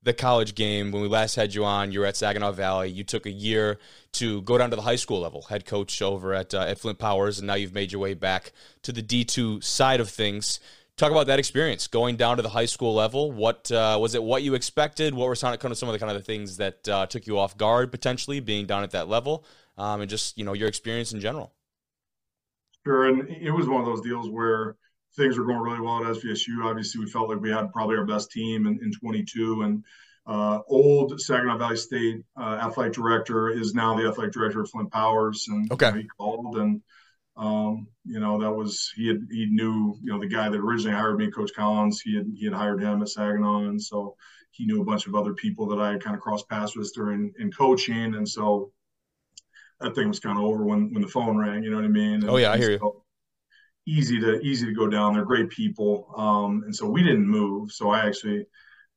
the 0.03 0.13
college 0.13 0.53
game 0.53 0.91
when 0.91 1.01
we 1.01 1.07
last 1.07 1.35
had 1.35 1.53
you 1.53 1.65
on. 1.65 1.91
You 1.91 2.01
were 2.01 2.05
at 2.05 2.15
Saginaw 2.15 2.51
Valley. 2.51 2.89
You 2.89 3.03
took 3.03 3.25
a 3.25 3.31
year 3.31 3.79
to 4.13 4.41
go 4.43 4.57
down 4.57 4.69
to 4.69 4.75
the 4.75 4.83
high 4.83 4.95
school 4.97 5.19
level, 5.19 5.41
head 5.43 5.65
coach 5.65 6.01
over 6.01 6.33
at 6.33 6.53
uh, 6.53 6.61
at 6.61 6.79
Flint 6.79 6.99
Powers, 6.99 7.39
and 7.39 7.47
now 7.47 7.55
you've 7.55 7.73
made 7.73 7.91
your 7.91 8.01
way 8.01 8.13
back 8.13 8.51
to 8.83 8.91
the 8.91 9.01
D 9.01 9.23
two 9.23 9.61
side 9.61 9.99
of 9.99 10.09
things 10.09 10.59
talk 10.97 11.11
about 11.11 11.27
that 11.27 11.39
experience 11.39 11.87
going 11.87 12.15
down 12.15 12.37
to 12.37 12.43
the 12.43 12.49
high 12.49 12.65
school 12.65 12.93
level. 12.93 13.31
What 13.31 13.71
uh, 13.71 13.97
was 13.99 14.15
it? 14.15 14.23
What 14.23 14.43
you 14.43 14.53
expected? 14.53 15.13
What 15.13 15.27
were 15.27 15.35
some, 15.35 15.55
kind 15.57 15.71
of 15.71 15.77
some 15.77 15.89
of 15.89 15.93
the 15.93 15.99
kind 15.99 16.11
of 16.11 16.17
the 16.17 16.23
things 16.23 16.57
that 16.57 16.87
uh, 16.87 17.05
took 17.05 17.27
you 17.27 17.37
off 17.37 17.57
guard 17.57 17.91
potentially 17.91 18.39
being 18.39 18.65
down 18.65 18.83
at 18.83 18.91
that 18.91 19.07
level, 19.07 19.45
um, 19.77 20.01
and 20.01 20.09
just 20.09 20.37
you 20.37 20.45
know 20.45 20.53
your 20.53 20.67
experience 20.67 21.13
in 21.13 21.19
general. 21.19 21.53
Sure, 22.85 23.07
and 23.07 23.29
it 23.29 23.51
was 23.51 23.67
one 23.67 23.81
of 23.81 23.85
those 23.85 24.01
deals 24.01 24.29
where 24.29 24.75
things 25.15 25.37
were 25.37 25.45
going 25.45 25.59
really 25.59 25.81
well 25.81 26.05
at 26.05 26.15
SVSU. 26.15 26.63
Obviously, 26.63 27.03
we 27.03 27.09
felt 27.09 27.29
like 27.29 27.39
we 27.39 27.49
had 27.49 27.71
probably 27.71 27.97
our 27.97 28.05
best 28.05 28.31
team 28.31 28.67
in, 28.67 28.79
in 28.83 28.91
22, 28.91 29.63
and 29.63 29.83
uh, 30.27 30.59
old 30.67 31.19
Saginaw 31.19 31.57
Valley 31.57 31.77
State 31.77 32.23
uh, 32.39 32.59
athletic 32.61 32.93
director 32.93 33.49
is 33.49 33.73
now 33.73 33.95
the 33.95 34.07
athletic 34.07 34.33
director 34.33 34.61
of 34.61 34.69
Flint 34.69 34.91
Powers, 34.91 35.47
and 35.49 35.71
okay. 35.71 35.87
you 35.87 35.91
know, 35.91 35.97
he 35.99 36.07
called 36.07 36.57
and 36.57 36.81
um, 37.38 37.88
you 38.06 38.20
know, 38.20 38.39
that 38.39 38.51
was 38.51 38.92
he 38.96 39.08
had 39.08 39.27
he 39.30 39.48
knew 39.48 39.98
you 40.01 40.12
know 40.12 40.20
the 40.20 40.27
guy 40.27 40.50
that 40.50 40.58
originally 40.58 40.96
hired 40.96 41.18
me, 41.18 41.30
Coach 41.30 41.51
Collins. 41.54 42.01
He 42.01 42.15
had 42.15 42.27
he 42.36 42.46
had 42.46 42.54
hired 42.54 42.82
him 42.82 43.01
at 43.01 43.10
Saginaw, 43.10 43.65
and 43.68 43.82
so 43.82 44.15
he 44.51 44.65
knew 44.65 44.82
a 44.82 44.86
bunch 44.86 45.06
of 45.08 45.15
other 45.15 45.34
people 45.34 45.68
that 45.68 45.80
I 45.80 45.92
had 45.92 46.04
kind 46.04 46.15
of 46.15 46.22
crossed 46.22 46.48
paths 46.48 46.77
with 46.77 46.94
during 46.94 47.34
in 47.39 47.51
coaching, 47.51 48.15
and 48.15 48.27
so 48.27 48.72
that 49.82 49.96
thing 49.96 50.08
was 50.08 50.20
kind 50.20 50.38
of 50.38 50.46
over 50.46 50.63
when 50.63 50.94
when 50.94 51.01
the 51.01 51.10
phone 51.10 51.38
rang. 51.38 51.63
You 51.63 51.72
know 51.72 51.77
what 51.77 51.86
I 51.86 51.89
mean? 51.89 52.22
And, 52.22 52.30
oh 52.30 52.38
yeah, 52.38 52.51
I 52.51 52.58
hear 52.58 52.72
you. 52.72 53.01
Easy 53.88 54.20
to 54.20 54.39
easy 54.39 54.65
to 54.65 54.74
go 54.74 54.88
down. 54.88 55.13
They're 55.13 55.25
great 55.25 55.50
people, 55.50 56.13
um, 56.15 56.63
and 56.63 56.75
so 56.75 56.88
we 56.88 57.04
didn't 57.04 57.27
move. 57.27 57.72
So 57.72 57.89
I 57.89 58.06
actually. 58.06 58.46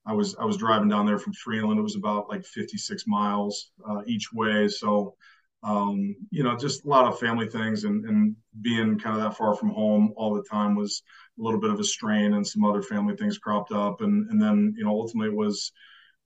I 0.07 0.12
was 0.12 0.35
I 0.37 0.47
was 0.47 0.57
driving 0.57 0.88
down 0.88 1.04
there 1.04 1.18
from 1.18 1.35
Freeland. 1.35 1.78
It 1.78 1.83
was 1.83 1.97
about 1.97 2.30
like 2.30 2.42
56 2.42 3.07
miles 3.07 3.73
uh, 3.87 4.00
each 4.07 4.33
way. 4.33 4.66
So 4.66 5.16
um, 5.62 6.14
you 6.30 6.44
know, 6.44 6.56
just 6.56 6.84
a 6.84 6.88
lot 6.88 7.06
of 7.06 7.18
family 7.18 7.48
things 7.48 7.84
and, 7.84 8.04
and 8.04 8.36
being 8.60 8.98
kind 8.98 9.16
of 9.16 9.22
that 9.22 9.36
far 9.36 9.54
from 9.54 9.70
home 9.70 10.12
all 10.16 10.34
the 10.34 10.42
time 10.42 10.76
was 10.76 11.02
a 11.38 11.42
little 11.42 11.60
bit 11.60 11.70
of 11.70 11.80
a 11.80 11.84
strain 11.84 12.34
and 12.34 12.46
some 12.46 12.64
other 12.64 12.82
family 12.82 13.16
things 13.16 13.38
cropped 13.38 13.72
up. 13.72 14.00
And, 14.00 14.30
and 14.30 14.40
then, 14.40 14.74
you 14.76 14.84
know, 14.84 14.90
ultimately 14.90 15.34
was 15.34 15.72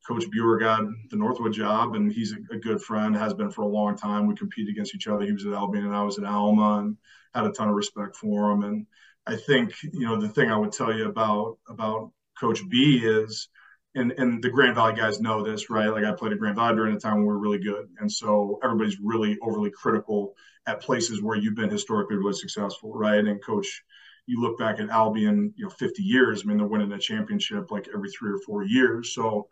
Coach 0.07 0.25
Beurer 0.31 0.59
got 0.59 0.85
the 1.11 1.17
Northwood 1.17 1.53
job 1.53 1.95
and 1.95 2.13
he's 2.13 2.33
a, 2.33 2.55
a 2.55 2.59
good 2.59 2.83
friend, 2.83 3.17
has 3.17 3.33
been 3.33 3.51
for 3.51 3.63
a 3.63 3.69
long 3.69 3.97
time. 3.97 4.27
We 4.27 4.35
competed 4.35 4.71
against 4.71 4.95
each 4.95 5.09
other. 5.09 5.25
He 5.25 5.33
was 5.33 5.47
at 5.47 5.55
Albion 5.55 5.87
and 5.87 5.97
I 5.97 6.03
was 6.03 6.19
at 6.19 6.25
Alma 6.25 6.81
and 6.81 6.97
had 7.35 7.47
a 7.47 7.53
ton 7.53 7.69
of 7.69 7.75
respect 7.75 8.17
for 8.17 8.51
him. 8.51 8.65
And 8.65 8.87
I 9.27 9.37
think, 9.37 9.73
you 9.83 10.07
know, 10.07 10.21
the 10.21 10.29
thing 10.29 10.51
I 10.51 10.57
would 10.57 10.73
tell 10.73 10.95
you 10.95 11.07
about, 11.07 11.57
about 11.69 12.11
Coach 12.39 12.61
B 12.69 13.01
is, 13.03 13.49
and 13.95 14.13
and 14.13 14.43
the 14.43 14.51
Grand 14.51 14.75
Valley 14.75 14.95
guys 14.95 15.21
know 15.21 15.43
this, 15.43 15.69
right? 15.71 15.89
Like 15.89 16.05
I 16.05 16.13
played 16.13 16.33
at 16.33 16.39
Grand 16.39 16.57
Valley 16.57 16.77
during 16.77 16.97
a 16.97 17.01
time 17.01 17.17
when 17.17 17.23
we 17.23 17.29
were 17.29 17.39
really 17.39 17.59
good, 17.59 17.89
and 17.99 18.11
so 18.11 18.59
everybody's 18.63 18.99
really 19.01 19.39
overly 19.43 19.71
critical 19.71 20.35
at 20.67 20.81
places 20.81 21.23
where 21.23 21.37
you've 21.37 21.57
been 21.57 21.71
historically 21.71 22.17
really 22.17 22.33
successful, 22.33 22.93
right? 22.95 23.19
And 23.19 23.45
coach, 23.45 23.83
you 24.27 24.41
look 24.41 24.59
back 24.59 24.81
at 24.81 24.91
Albion, 24.91 25.53
you 25.57 25.65
know, 25.65 25.71
50 25.71 26.03
years. 26.03 26.43
I 26.43 26.49
mean, 26.49 26.59
they're 26.59 26.67
winning 26.67 26.93
a 26.93 26.99
championship 26.99 27.71
like 27.71 27.89
every 27.93 28.11
three 28.11 28.33
or 28.33 28.39
four 28.47 28.63
years. 28.63 29.15
So 29.15 29.49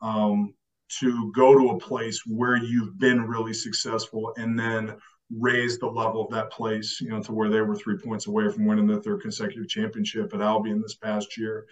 um, 0.00 0.54
to 1.00 1.30
go 1.32 1.54
to 1.58 1.70
a 1.70 1.78
place 1.78 2.22
where 2.26 2.56
you've 2.56 2.98
been 2.98 3.26
really 3.26 3.52
successful 3.52 4.32
and 4.36 4.58
then 4.58 4.96
raise 5.30 5.78
the 5.78 5.86
level 5.86 6.24
of 6.24 6.30
that 6.30 6.50
place, 6.50 7.00
you 7.00 7.10
know, 7.10 7.22
to 7.22 7.32
where 7.32 7.50
they 7.50 7.60
were 7.60 7.76
three 7.76 7.98
points 7.98 8.26
away 8.26 8.50
from 8.50 8.66
winning 8.66 8.86
the 8.86 9.00
third 9.00 9.20
consecutive 9.20 9.68
championship 9.68 10.32
at 10.34 10.40
Albion 10.40 10.80
this 10.80 10.94
past 10.94 11.36
year 11.36 11.66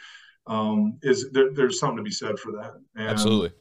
um, 0.47 0.99
is 1.03 1.31
there, 1.31 1.53
there's 1.53 1.79
something 1.79 1.99
to 1.99 2.03
be 2.03 2.11
said 2.11 2.39
for 2.39 2.53
that. 2.53 2.75
And 2.97 3.09
Absolutely. 3.09 3.53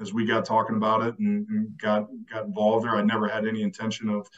As 0.00 0.12
we 0.12 0.26
got 0.26 0.44
talking 0.44 0.76
about 0.76 1.02
it 1.02 1.18
and, 1.18 1.46
and, 1.48 1.78
got 1.78 2.06
got 2.32 2.44
involved 2.44 2.84
there, 2.84 2.94
I 2.94 3.02
never 3.02 3.26
had 3.26 3.46
any 3.46 3.62
intention 3.62 4.08
of 4.08 4.28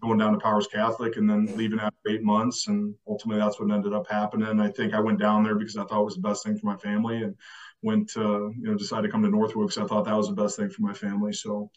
going 0.00 0.16
down 0.16 0.32
to 0.32 0.38
Powers 0.38 0.66
Catholic 0.66 1.16
and 1.16 1.28
then 1.28 1.54
leaving 1.56 1.78
after 1.78 2.08
eight 2.08 2.22
months. 2.22 2.68
And 2.68 2.94
ultimately, 3.06 3.42
that's 3.42 3.60
what 3.60 3.70
ended 3.70 3.92
up 3.92 4.10
happening. 4.10 4.58
I 4.60 4.70
think 4.70 4.94
I 4.94 5.00
went 5.00 5.20
down 5.20 5.44
there 5.44 5.56
because 5.56 5.76
I 5.76 5.84
thought 5.84 6.00
it 6.00 6.04
was 6.06 6.14
the 6.14 6.22
best 6.22 6.42
thing 6.42 6.56
for 6.56 6.66
my 6.66 6.76
family, 6.76 7.22
and 7.22 7.34
went 7.82 8.08
to 8.10 8.52
you 8.56 8.70
know 8.70 8.74
decided 8.76 9.08
to 9.08 9.12
come 9.12 9.22
to 9.22 9.28
Northwood 9.28 9.68
because 9.68 9.82
I 9.82 9.86
thought 9.86 10.06
that 10.06 10.16
was 10.16 10.28
the 10.28 10.42
best 10.42 10.56
thing 10.56 10.70
for 10.70 10.82
my 10.82 10.94
family. 10.94 11.32
So. 11.32 11.70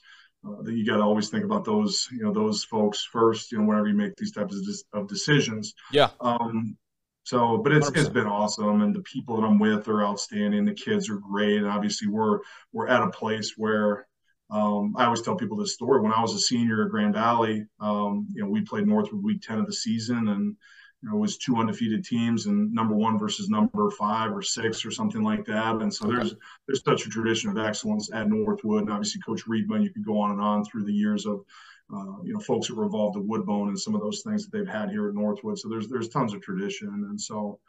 Uh, 0.46 0.62
that 0.62 0.74
you 0.74 0.86
got 0.86 0.98
to 0.98 1.02
always 1.02 1.30
think 1.30 1.46
about 1.46 1.64
those, 1.64 2.06
you 2.12 2.22
know, 2.22 2.34
those 2.34 2.66
folks 2.66 3.02
first. 3.06 3.50
You 3.50 3.60
know, 3.60 3.64
whenever 3.64 3.88
you 3.88 3.94
make 3.94 4.14
these 4.18 4.34
types 4.34 4.54
of, 4.54 5.02
of 5.02 5.08
decisions. 5.08 5.74
Yeah. 5.90 6.10
Um, 6.20 6.76
so, 7.24 7.58
but 7.58 7.72
it's 7.72 7.90
100%. 7.90 7.98
it's 7.98 8.10
been 8.10 8.28
awesome, 8.28 8.82
and 8.82 8.94
the 8.94 9.02
people 9.02 9.38
that 9.38 9.48
I'm 9.48 9.60
with 9.60 9.88
are 9.88 10.04
outstanding. 10.04 10.66
The 10.66 10.74
kids 10.74 11.10
are 11.10 11.18
great, 11.18 11.58
and 11.58 11.68
obviously 11.68 12.08
we're 12.08 12.40
we're 12.74 12.88
at 12.88 13.02
a 13.02 13.10
place 13.10 13.54
where 13.56 14.08
um, 14.50 14.94
I 14.98 15.06
always 15.06 15.22
tell 15.22 15.36
people 15.36 15.58
this 15.58 15.74
story. 15.74 16.02
When 16.02 16.12
I 16.12 16.22
was 16.22 16.34
a 16.36 16.40
senior 16.40 16.84
at 16.84 16.92
Grand 16.92 17.14
Valley, 17.14 17.66
um, 17.80 18.28
you 18.34 18.44
know, 18.44 18.50
we 18.50 18.62
played 18.62 18.88
Northwood 18.88 19.24
Week 19.24 19.42
10 19.42 19.60
of 19.60 19.66
the 19.66 19.74
season, 19.74 20.28
and 20.28 20.56
you 21.02 21.10
know, 21.10 21.16
it 21.16 21.20
was 21.20 21.38
two 21.38 21.58
undefeated 21.58 22.06
teams, 22.06 22.46
and 22.46 22.72
number 22.74 22.94
one 22.94 23.18
versus 23.18 23.50
number 23.50 23.90
five 23.92 24.32
or 24.32 24.42
six 24.42 24.86
or 24.86 24.92
something 24.92 25.24
like 25.24 25.46
that. 25.46 25.76
And 25.78 25.94
so 25.94 26.08
there's 26.08 26.36
there's 26.68 26.84
such 26.84 27.06
a 27.06 27.10
tradition 27.10 27.50
of 27.50 27.58
excellence 27.58 28.12
at 28.14 28.30
Northwood, 28.30 28.84
and 28.84 28.92
obviously 28.92 29.22
Coach 29.22 29.46
Riepma. 29.46 29.82
You 29.82 29.92
could 29.92 30.06
go 30.06 30.20
on 30.20 30.32
and 30.32 30.42
on 30.42 30.66
through 30.66 30.84
the 30.84 30.94
years 30.94 31.26
of 31.26 31.44
uh, 31.92 32.22
you 32.24 32.34
know, 32.34 32.40
folks 32.40 32.68
that 32.68 32.76
were 32.76 32.86
involved 32.86 33.18
at 33.18 33.24
Woodbone 33.24 33.68
and 33.68 33.80
some 33.80 33.96
of 33.96 34.02
those 34.02 34.22
things 34.22 34.46
that 34.46 34.58
they've 34.58 34.68
had 34.68 34.90
here 34.90 35.08
at 35.10 35.16
Northwood. 35.16 35.60
So 35.60 35.70
there's 35.70 35.88
there's 35.88 36.10
tons 36.10 36.34
of 36.34 36.42
tradition, 36.42 36.90
and 36.90 37.20
so 37.20 37.60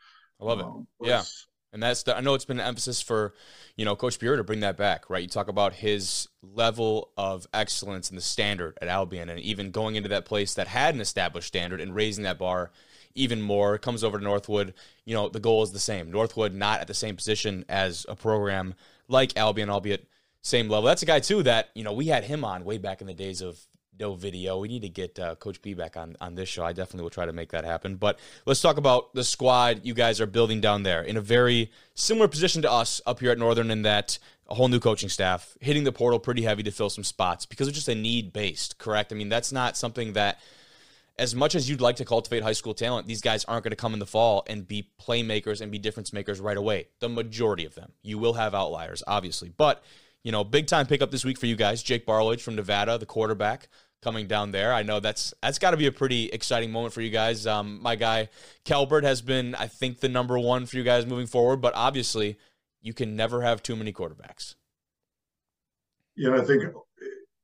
I 0.41 0.45
love 0.45 0.61
it. 0.61 0.67
Um, 0.67 0.87
yeah, 1.03 1.23
and 1.73 1.83
that's 1.83 2.05
the, 2.05 2.17
I 2.17 2.21
know 2.21 2.35
it's 2.35 2.45
been 2.45 2.61
an 2.61 2.67
emphasis 2.67 3.03
for 3.03 3.35
you 3.77 3.85
know 3.85 3.97
Coach 3.97 4.19
Beurer 4.19 4.37
to 4.37 4.45
bring 4.45 4.61
that 4.61 4.77
back, 4.77 5.11
right? 5.11 5.23
You 5.23 5.29
talk 5.29 5.49
about 5.49 5.75
his 5.75 6.29
level 6.43 7.11
of 7.17 7.47
excellence 7.53 8.09
and 8.09 8.17
the 8.17 8.23
standard 8.23 8.79
at 8.81 8.89
Albion, 8.89 9.29
and 9.29 9.41
even 9.41 9.71
going 9.71 9.97
into 9.97 10.09
that 10.11 10.25
place 10.25 10.55
that 10.55 10.69
had 10.69 10.95
an 10.95 11.01
established 11.01 11.49
standard 11.49 11.81
and 11.81 11.95
raising 11.95 12.25
that 12.25 12.39
bar 12.39 12.71
even 13.15 13.43
more. 13.43 13.79
Comes 13.79 14.05
over 14.05 14.19
to 14.19 14.25
Northwood, 14.25 14.75
you 15.05 15.15
know, 15.15 15.29
the 15.29 15.41
goal 15.41 15.63
is 15.63 15.73
the 15.73 15.79
same. 15.79 16.11
Northwood 16.11 16.55
not 16.55 16.81
at 16.81 16.87
the 16.87 16.95
same 16.95 17.17
position 17.17 17.65
as 17.69 18.07
a 18.09 18.17
program 18.17 18.75
like 19.09 19.37
Albion, 19.37 19.71
albeit 19.71 20.09
same 20.43 20.69
level. 20.69 20.87
That's 20.87 21.03
a 21.03 21.07
guy 21.07 21.21
too 21.21 21.43
that 21.43 21.71
you 21.75 21.83
know 21.83 21.93
we 21.93 22.07
had 22.07 22.25
him 22.25 22.45
on 22.45 22.65
way 22.65 22.79
back 22.79 23.01
in 23.01 23.07
the 23.07 23.15
days 23.15 23.41
of 23.41 23.59
no 23.99 24.15
video. 24.15 24.59
We 24.59 24.69
need 24.69 24.83
to 24.83 24.89
get 24.89 25.19
uh, 25.19 25.35
Coach 25.37 25.61
B 25.63 25.75
back 25.75 25.97
on 25.97 26.17
on 26.21 26.35
this 26.35 26.49
show. 26.49 26.65
I 26.65 26.73
definitely 26.73 27.03
will 27.03 27.11
try 27.11 27.27
to 27.27 27.33
make 27.33 27.53
that 27.53 27.65
happen. 27.65 27.97
But 27.97 28.19
let's 28.47 28.61
talk 28.61 28.77
about 28.77 29.15
the 29.15 29.25
squad 29.25 29.81
you 29.85 29.95
guys 29.95 30.21
are 30.21 30.27
building 30.27 30.61
down 30.61 30.83
there 30.83 31.03
in 31.03 31.17
a 31.17 31.21
very 31.21 31.71
similar 31.95 32.29
position 32.29 32.63
to 32.63 32.71
us 32.71 33.01
up 33.07 33.21
here 33.21 33.31
at 33.31 33.39
Northern 33.39 33.71
in 33.71 33.83
that 33.83 34.19
a 34.49 34.55
whole 34.55 34.69
new 34.69 34.81
coaching 34.81 35.09
staff 35.09 35.57
hitting 35.61 35.85
the 35.85 35.93
portal 35.93 36.19
pretty 36.19 36.43
heavy 36.43 36.63
to 36.63 36.71
fill 36.71 36.91
some 36.91 37.05
spots 37.05 37.47
because 37.47 37.69
it's 37.69 37.77
just 37.77 37.89
a 37.89 37.95
need 37.95 38.33
based. 38.33 38.79
Correct? 38.79 39.13
I 39.13 39.17
mean 39.17 39.29
that's 39.29 39.53
not 39.53 39.77
something 39.77 40.15
that. 40.15 40.39
As 41.17 41.33
much 41.33 41.55
as 41.55 41.71
you'd 41.71 41.81
like 41.81 41.95
to 41.97 42.05
cultivate 42.05 42.43
high 42.43 42.55
school 42.55 42.75
talent, 42.75 43.07
these 43.07 43.21
guys 43.21 43.45
aren't 43.45 43.63
going 43.63 43.71
to 43.71 43.77
come 43.77 43.93
in 43.93 44.01
the 44.01 44.07
fall 44.07 44.43
and 44.49 44.67
be 44.67 44.91
playmakers 45.01 45.61
and 45.61 45.71
be 45.71 45.79
difference 45.79 46.13
makers 46.13 46.41
right 46.41 46.57
away. 46.57 46.89
The 46.99 47.09
majority 47.09 47.65
of 47.67 47.77
them. 47.77 47.93
You 48.03 48.19
will 48.19 48.33
have 48.33 48.53
outliers, 48.53 49.01
obviously. 49.07 49.49
But 49.57 49.85
you 50.25 50.33
know, 50.33 50.43
big 50.43 50.67
time 50.67 50.87
pickup 50.87 51.11
this 51.11 51.25
week 51.25 51.39
for 51.39 51.47
you 51.47 51.55
guys. 51.55 51.83
Jake 51.83 52.07
Barlage 52.07 52.43
from 52.43 52.57
Nevada, 52.57 52.99
the 52.99 53.07
quarterback, 53.07 53.69
coming 54.05 54.29
down 54.29 54.53
there. 54.53 54.73
I 54.73 54.83
know 54.83 55.01
that's 55.01 55.35
that's 55.43 55.59
got 55.59 55.73
to 55.73 55.77
be 55.77 55.87
a 55.87 55.93
pretty 55.93 56.27
exciting 56.27 56.71
moment 56.71 56.95
for 56.95 57.01
you 57.01 57.11
guys. 57.11 57.47
Um, 57.47 57.83
my 57.83 57.97
guy 57.97 58.29
Kelbert 58.65 59.03
has 59.03 59.23
been, 59.23 59.55
I 59.55 59.67
think, 59.67 60.01
the 60.01 60.09
number 60.09 60.39
one 60.39 60.67
for 60.67 60.77
you 60.77 60.85
guys 60.85 61.07
moving 61.07 61.27
forward. 61.27 61.61
But 61.61 61.75
obviously, 61.75 62.39
you 62.83 62.93
can 62.93 63.17
never 63.17 63.43
have 63.43 63.63
too 63.63 63.75
many 63.75 63.93
quarterbacks. 63.93 64.55
Yeah, 66.17 66.37
I 66.37 66.43
think 66.43 66.65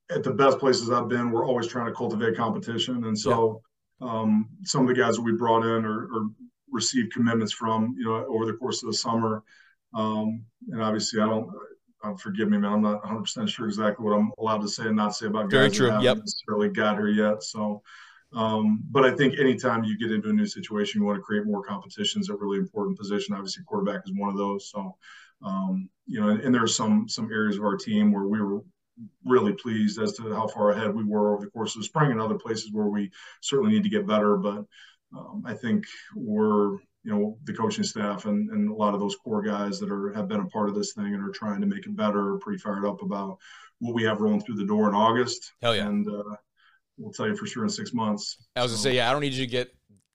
at 0.09 0.23
the 0.23 0.31
best 0.31 0.59
places 0.59 0.89
I've 0.89 1.09
been, 1.09 1.31
we're 1.31 1.45
always 1.45 1.67
trying 1.67 1.87
to 1.87 1.93
cultivate 1.93 2.37
competition, 2.37 3.03
and 3.05 3.17
so 3.17 3.61
yeah. 3.99 4.07
um, 4.07 4.49
some 4.63 4.81
of 4.81 4.87
the 4.87 5.01
guys 5.01 5.15
that 5.15 5.21
we 5.21 5.33
brought 5.33 5.63
in 5.63 5.85
or, 5.85 6.03
or, 6.13 6.29
received 6.73 7.11
commitments 7.11 7.51
from, 7.51 7.93
you 7.97 8.05
know, 8.05 8.25
over 8.29 8.45
the 8.45 8.53
course 8.53 8.81
of 8.81 8.87
the 8.87 8.93
summer. 8.93 9.43
Um, 9.93 10.45
and 10.69 10.81
obviously, 10.81 11.19
I 11.19 11.25
don't 11.25 11.49
uh, 12.03 12.15
forgive 12.15 12.49
me, 12.49 12.57
man. 12.57 12.73
I'm 12.73 12.81
not 12.81 13.03
100 13.03 13.21
percent 13.21 13.49
sure 13.49 13.67
exactly 13.67 14.05
what 14.05 14.13
I'm 14.13 14.31
allowed 14.39 14.61
to 14.61 14.67
say 14.67 14.87
and 14.87 14.95
not 14.95 15.15
say 15.15 15.27
about 15.27 15.49
guys 15.49 15.51
Very 15.51 15.69
true. 15.71 15.85
that 15.87 15.91
haven't 15.93 16.05
yep. 16.05 16.17
necessarily 16.17 16.69
got 16.69 16.97
here 16.97 17.09
yet. 17.09 17.43
So, 17.43 17.81
um, 18.33 18.79
but 18.89 19.05
I 19.05 19.11
think 19.11 19.39
anytime 19.39 19.83
you 19.83 19.97
get 19.97 20.11
into 20.11 20.29
a 20.29 20.33
new 20.33 20.45
situation, 20.45 21.01
you 21.01 21.07
want 21.07 21.17
to 21.17 21.23
create 21.23 21.45
more 21.45 21.63
competitions 21.63 22.29
A 22.29 22.35
really 22.35 22.57
important 22.57 22.97
position. 22.97 23.35
Obviously, 23.35 23.63
quarterback 23.65 24.01
is 24.05 24.13
one 24.15 24.29
of 24.29 24.37
those. 24.37 24.69
So, 24.71 24.95
um, 25.43 25.89
you 26.05 26.19
know, 26.19 26.29
and, 26.29 26.41
and 26.41 26.55
there 26.55 26.63
are 26.63 26.67
some 26.67 27.07
some 27.07 27.31
areas 27.31 27.57
of 27.57 27.63
our 27.63 27.75
team 27.75 28.11
where 28.11 28.27
we 28.27 28.41
were 28.41 28.61
really 29.25 29.53
pleased 29.53 29.99
as 29.99 30.13
to 30.13 30.33
how 30.33 30.47
far 30.47 30.71
ahead 30.71 30.95
we 30.95 31.03
were 31.03 31.33
over 31.33 31.45
the 31.45 31.51
course 31.51 31.75
of 31.75 31.81
the 31.81 31.85
spring, 31.85 32.11
and 32.11 32.21
other 32.21 32.37
places 32.37 32.71
where 32.71 32.87
we 32.87 33.11
certainly 33.41 33.73
need 33.73 33.83
to 33.83 33.89
get 33.89 34.07
better. 34.07 34.37
But 34.37 34.65
um, 35.15 35.43
I 35.45 35.53
think 35.53 35.85
we're 36.15 36.77
you 37.03 37.11
know 37.11 37.37
the 37.45 37.53
coaching 37.53 37.83
staff 37.83 38.25
and, 38.25 38.49
and 38.51 38.69
a 38.69 38.73
lot 38.73 38.93
of 38.93 38.99
those 38.99 39.15
core 39.15 39.41
guys 39.41 39.79
that 39.79 39.91
are 39.91 40.13
have 40.13 40.27
been 40.27 40.39
a 40.39 40.47
part 40.47 40.69
of 40.69 40.75
this 40.75 40.93
thing 40.93 41.13
and 41.13 41.23
are 41.23 41.31
trying 41.31 41.61
to 41.61 41.67
make 41.67 41.85
it 41.85 41.95
better 41.95 42.33
are 42.33 42.39
pretty 42.39 42.59
fired 42.59 42.85
up 42.85 43.01
about 43.01 43.37
what 43.79 43.95
we 43.95 44.03
have 44.03 44.21
rolling 44.21 44.41
through 44.41 44.55
the 44.55 44.65
door 44.65 44.87
in 44.87 44.95
August. 44.95 45.53
Hell 45.61 45.75
yeah! 45.75 45.87
And 45.87 46.07
uh, 46.07 46.35
we'll 46.97 47.11
tell 47.11 47.27
you 47.27 47.35
for 47.35 47.47
sure 47.47 47.63
in 47.63 47.69
six 47.69 47.93
months. 47.93 48.37
I 48.55 48.61
was 48.61 48.71
so. 48.71 48.75
gonna 48.75 48.83
say, 48.83 48.95
yeah, 48.97 49.09
I 49.09 49.13
don't 49.13 49.21
need 49.21 49.33
you 49.33 49.45
to 49.45 49.51
get. 49.51 49.73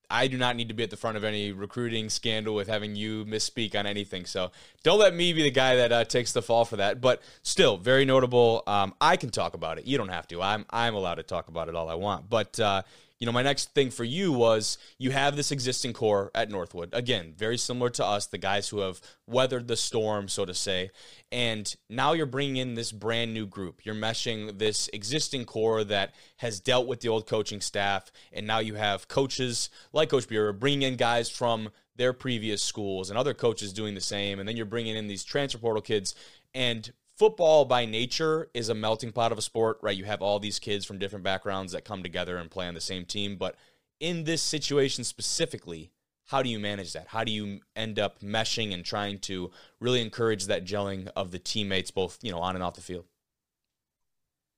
I 0.08 0.28
do 0.28 0.38
not 0.38 0.54
need 0.54 0.68
to 0.68 0.74
be 0.74 0.84
at 0.84 0.90
the 0.90 0.96
front 0.96 1.16
of 1.16 1.24
any 1.24 1.50
recruiting 1.50 2.08
scandal 2.08 2.54
with 2.54 2.68
having 2.68 2.94
you 2.94 3.24
misspeak 3.24 3.74
on 3.74 3.86
anything. 3.86 4.24
So 4.24 4.52
don't 4.84 5.00
let 5.00 5.12
me 5.12 5.32
be 5.32 5.42
the 5.42 5.50
guy 5.50 5.74
that 5.74 5.90
uh, 5.90 6.04
takes 6.04 6.30
the 6.30 6.42
fall 6.42 6.64
for 6.64 6.76
that. 6.76 7.00
But 7.00 7.22
still, 7.42 7.76
very 7.76 8.04
notable. 8.04 8.62
Um, 8.68 8.94
I 9.00 9.16
can 9.16 9.30
talk 9.30 9.54
about 9.54 9.78
it. 9.78 9.86
You 9.86 9.98
don't 9.98 10.10
have 10.10 10.28
to. 10.28 10.40
I'm 10.40 10.64
I'm 10.70 10.94
allowed 10.94 11.16
to 11.16 11.24
talk 11.24 11.48
about 11.48 11.68
it 11.68 11.74
all 11.74 11.88
I 11.88 11.94
want. 11.94 12.30
But 12.30 12.60
uh, 12.60 12.82
you 13.18 13.26
know, 13.26 13.32
my 13.32 13.42
next 13.42 13.72
thing 13.72 13.90
for 13.90 14.04
you 14.04 14.30
was 14.30 14.76
you 14.98 15.10
have 15.10 15.36
this 15.36 15.50
existing 15.50 15.94
core 15.94 16.30
at 16.34 16.50
Northwood. 16.50 16.90
Again, 16.92 17.32
very 17.36 17.56
similar 17.56 17.88
to 17.90 18.04
us, 18.04 18.26
the 18.26 18.36
guys 18.36 18.68
who 18.68 18.80
have 18.80 19.00
weathered 19.26 19.68
the 19.68 19.76
storm, 19.76 20.28
so 20.28 20.44
to 20.44 20.52
say. 20.52 20.90
And 21.32 21.74
now 21.88 22.12
you're 22.12 22.26
bringing 22.26 22.56
in 22.56 22.74
this 22.74 22.92
brand 22.92 23.32
new 23.32 23.46
group. 23.46 23.84
You're 23.84 23.94
meshing 23.94 24.58
this 24.58 24.90
existing 24.92 25.46
core 25.46 25.82
that 25.84 26.14
has 26.38 26.60
dealt 26.60 26.86
with 26.86 27.00
the 27.00 27.08
old 27.08 27.26
coaching 27.26 27.62
staff. 27.62 28.12
And 28.32 28.46
now 28.46 28.58
you 28.58 28.74
have 28.74 29.08
coaches 29.08 29.70
like 29.94 30.10
Coach 30.10 30.28
Beurer 30.28 30.52
bringing 30.52 30.82
in 30.82 30.96
guys 30.96 31.30
from 31.30 31.70
their 31.96 32.12
previous 32.12 32.62
schools 32.62 33.08
and 33.08 33.18
other 33.18 33.32
coaches 33.32 33.72
doing 33.72 33.94
the 33.94 34.00
same. 34.02 34.38
And 34.38 34.46
then 34.46 34.58
you're 34.58 34.66
bringing 34.66 34.94
in 34.94 35.06
these 35.06 35.24
transfer 35.24 35.58
portal 35.58 35.80
kids. 35.80 36.14
And 36.54 36.92
football 37.16 37.64
by 37.64 37.86
nature 37.86 38.48
is 38.54 38.68
a 38.68 38.74
melting 38.74 39.12
pot 39.12 39.32
of 39.32 39.38
a 39.38 39.42
sport, 39.42 39.78
right? 39.82 39.96
You 39.96 40.04
have 40.04 40.22
all 40.22 40.38
these 40.38 40.58
kids 40.58 40.84
from 40.84 40.98
different 40.98 41.24
backgrounds 41.24 41.72
that 41.72 41.84
come 41.84 42.02
together 42.02 42.36
and 42.36 42.50
play 42.50 42.68
on 42.68 42.74
the 42.74 42.80
same 42.80 43.04
team. 43.04 43.36
But 43.36 43.56
in 44.00 44.24
this 44.24 44.42
situation 44.42 45.04
specifically, 45.04 45.90
how 46.26 46.42
do 46.42 46.48
you 46.48 46.58
manage 46.58 46.92
that? 46.92 47.08
How 47.08 47.24
do 47.24 47.32
you 47.32 47.60
end 47.74 47.98
up 47.98 48.20
meshing 48.20 48.74
and 48.74 48.84
trying 48.84 49.18
to 49.20 49.50
really 49.80 50.02
encourage 50.02 50.46
that 50.46 50.64
gelling 50.64 51.08
of 51.16 51.30
the 51.30 51.38
teammates, 51.38 51.90
both 51.90 52.18
you 52.22 52.32
know 52.32 52.40
on 52.40 52.54
and 52.56 52.64
off 52.64 52.74
the 52.74 52.80
field? 52.80 53.04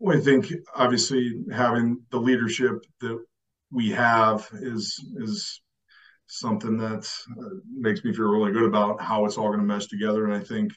Well, 0.01 0.17
I 0.17 0.21
think 0.21 0.47
obviously 0.75 1.45
having 1.53 2.03
the 2.11 2.19
leadership 2.19 2.85
that 3.01 3.23
we 3.71 3.91
have 3.91 4.49
is 4.55 4.99
is 5.17 5.61
something 6.27 6.77
that 6.79 7.11
uh, 7.39 7.49
makes 7.71 8.05
me 8.05 8.15
feel 8.15 8.27
really 8.27 8.53
good 8.53 8.65
about 8.65 9.01
how 9.01 9.25
it's 9.25 9.37
all 9.37 9.49
going 9.49 9.61
to 9.61 9.65
mesh 9.65 9.87
together. 9.87 10.25
And 10.25 10.35
I 10.35 10.41
think 10.41 10.73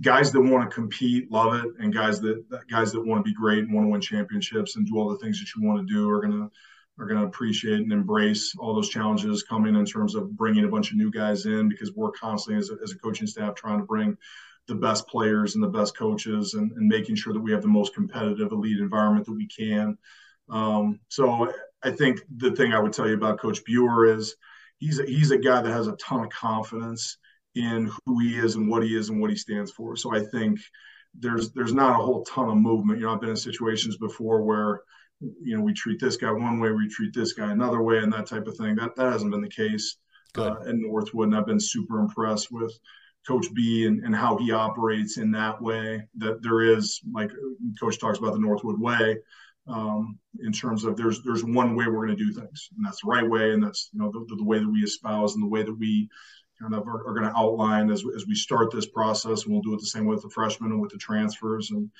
guys 0.00 0.30
that 0.32 0.40
want 0.40 0.68
to 0.68 0.74
compete 0.74 1.30
love 1.30 1.54
it, 1.54 1.66
and 1.78 1.94
guys 1.94 2.20
that 2.20 2.44
guys 2.70 2.92
that 2.92 3.04
want 3.04 3.24
to 3.24 3.28
be 3.28 3.34
great 3.34 3.60
and 3.60 3.72
want 3.72 3.86
to 3.86 3.90
win 3.90 4.00
championships 4.00 4.76
and 4.76 4.86
do 4.86 4.96
all 4.96 5.08
the 5.08 5.18
things 5.18 5.38
that 5.38 5.48
you 5.56 5.66
want 5.66 5.86
to 5.86 5.92
do 5.92 6.08
are 6.08 6.20
gonna 6.20 6.50
are 6.98 7.06
gonna 7.06 7.26
appreciate 7.26 7.80
and 7.80 7.92
embrace 7.92 8.54
all 8.58 8.74
those 8.74 8.88
challenges 8.88 9.42
coming 9.42 9.74
in 9.74 9.84
terms 9.84 10.14
of 10.14 10.36
bringing 10.36 10.64
a 10.64 10.68
bunch 10.68 10.90
of 10.90 10.96
new 10.96 11.10
guys 11.10 11.46
in 11.46 11.68
because 11.68 11.92
we're 11.94 12.10
constantly 12.12 12.58
as 12.58 12.70
a, 12.70 12.76
as 12.82 12.92
a 12.92 12.98
coaching 12.98 13.26
staff 13.26 13.54
trying 13.54 13.78
to 13.78 13.86
bring 13.86 14.16
the 14.66 14.74
best 14.74 15.06
players 15.06 15.54
and 15.54 15.62
the 15.62 15.68
best 15.68 15.96
coaches 15.96 16.54
and, 16.54 16.72
and 16.72 16.88
making 16.88 17.14
sure 17.14 17.32
that 17.32 17.40
we 17.40 17.52
have 17.52 17.62
the 17.62 17.68
most 17.68 17.94
competitive 17.94 18.50
elite 18.50 18.80
environment 18.80 19.24
that 19.24 19.32
we 19.32 19.46
can. 19.46 19.96
Um, 20.48 20.98
so 21.08 21.52
I 21.82 21.90
think 21.90 22.20
the 22.36 22.50
thing 22.50 22.72
I 22.72 22.80
would 22.80 22.92
tell 22.92 23.06
you 23.06 23.14
about 23.14 23.38
Coach 23.38 23.64
Beurer 23.64 24.16
is 24.16 24.34
he's 24.78 24.98
a, 24.98 25.06
he's 25.06 25.30
a 25.30 25.38
guy 25.38 25.62
that 25.62 25.70
has 25.70 25.86
a 25.86 25.96
ton 25.96 26.24
of 26.24 26.30
confidence 26.30 27.18
in 27.56 27.90
who 28.04 28.20
he 28.20 28.38
is 28.38 28.54
and 28.54 28.68
what 28.68 28.82
he 28.82 28.96
is 28.96 29.08
and 29.08 29.20
what 29.20 29.30
he 29.30 29.36
stands 29.36 29.72
for. 29.72 29.96
So 29.96 30.14
I 30.14 30.20
think 30.20 30.60
there's 31.18 31.50
there's 31.52 31.72
not 31.72 31.98
a 31.98 32.02
whole 32.02 32.24
ton 32.24 32.50
of 32.50 32.56
movement. 32.56 33.00
You 33.00 33.06
know, 33.06 33.14
I've 33.14 33.20
been 33.20 33.30
in 33.30 33.36
situations 33.36 33.96
before 33.96 34.42
where 34.42 34.82
you 35.20 35.56
know 35.56 35.62
we 35.62 35.72
treat 35.72 35.98
this 35.98 36.16
guy 36.16 36.30
one 36.30 36.60
way, 36.60 36.70
we 36.70 36.88
treat 36.88 37.14
this 37.14 37.32
guy 37.32 37.50
another 37.50 37.82
way, 37.82 37.98
and 37.98 38.12
that 38.12 38.26
type 38.26 38.46
of 38.46 38.56
thing. 38.56 38.76
That 38.76 38.94
that 38.96 39.12
hasn't 39.12 39.30
been 39.30 39.40
the 39.40 39.48
case 39.48 39.96
uh, 40.36 40.60
in 40.66 40.82
Northwood, 40.82 41.28
and 41.28 41.36
I've 41.36 41.46
been 41.46 41.60
super 41.60 42.00
impressed 42.00 42.52
with 42.52 42.78
Coach 43.26 43.46
B 43.54 43.86
and, 43.86 44.04
and 44.04 44.14
how 44.14 44.36
he 44.36 44.52
operates 44.52 45.16
in 45.16 45.30
that 45.32 45.60
way. 45.60 46.06
That 46.16 46.42
there 46.42 46.60
is, 46.60 47.00
like 47.12 47.30
Coach 47.80 47.98
talks 47.98 48.18
about 48.18 48.34
the 48.34 48.40
Northwood 48.40 48.78
way, 48.78 49.16
um, 49.68 50.18
in 50.40 50.52
terms 50.52 50.84
of 50.84 50.96
there's 50.96 51.22
there's 51.22 51.44
one 51.44 51.74
way 51.74 51.86
we're 51.86 52.06
going 52.06 52.16
to 52.16 52.24
do 52.24 52.32
things, 52.32 52.68
and 52.76 52.84
that's 52.84 53.00
the 53.02 53.08
right 53.08 53.28
way, 53.28 53.52
and 53.52 53.62
that's 53.62 53.90
you 53.92 54.00
know 54.00 54.10
the, 54.10 54.36
the 54.36 54.44
way 54.44 54.58
that 54.58 54.70
we 54.70 54.80
espouse 54.80 55.34
and 55.34 55.42
the 55.42 55.48
way 55.48 55.62
that 55.62 55.78
we 55.78 56.08
kind 56.60 56.74
of 56.74 56.86
are, 56.86 57.06
are 57.06 57.14
going 57.14 57.28
to 57.30 57.36
outline 57.36 57.90
as, 57.90 58.04
as 58.14 58.26
we 58.26 58.34
start 58.34 58.70
this 58.70 58.86
process. 58.86 59.44
And 59.44 59.52
we'll 59.52 59.62
do 59.62 59.74
it 59.74 59.80
the 59.80 59.86
same 59.86 60.06
way 60.06 60.14
with 60.14 60.22
the 60.22 60.30
freshmen 60.30 60.72
and 60.72 60.80
with 60.80 60.92
the 60.92 60.98
transfers. 60.98 61.70
And 61.70 61.90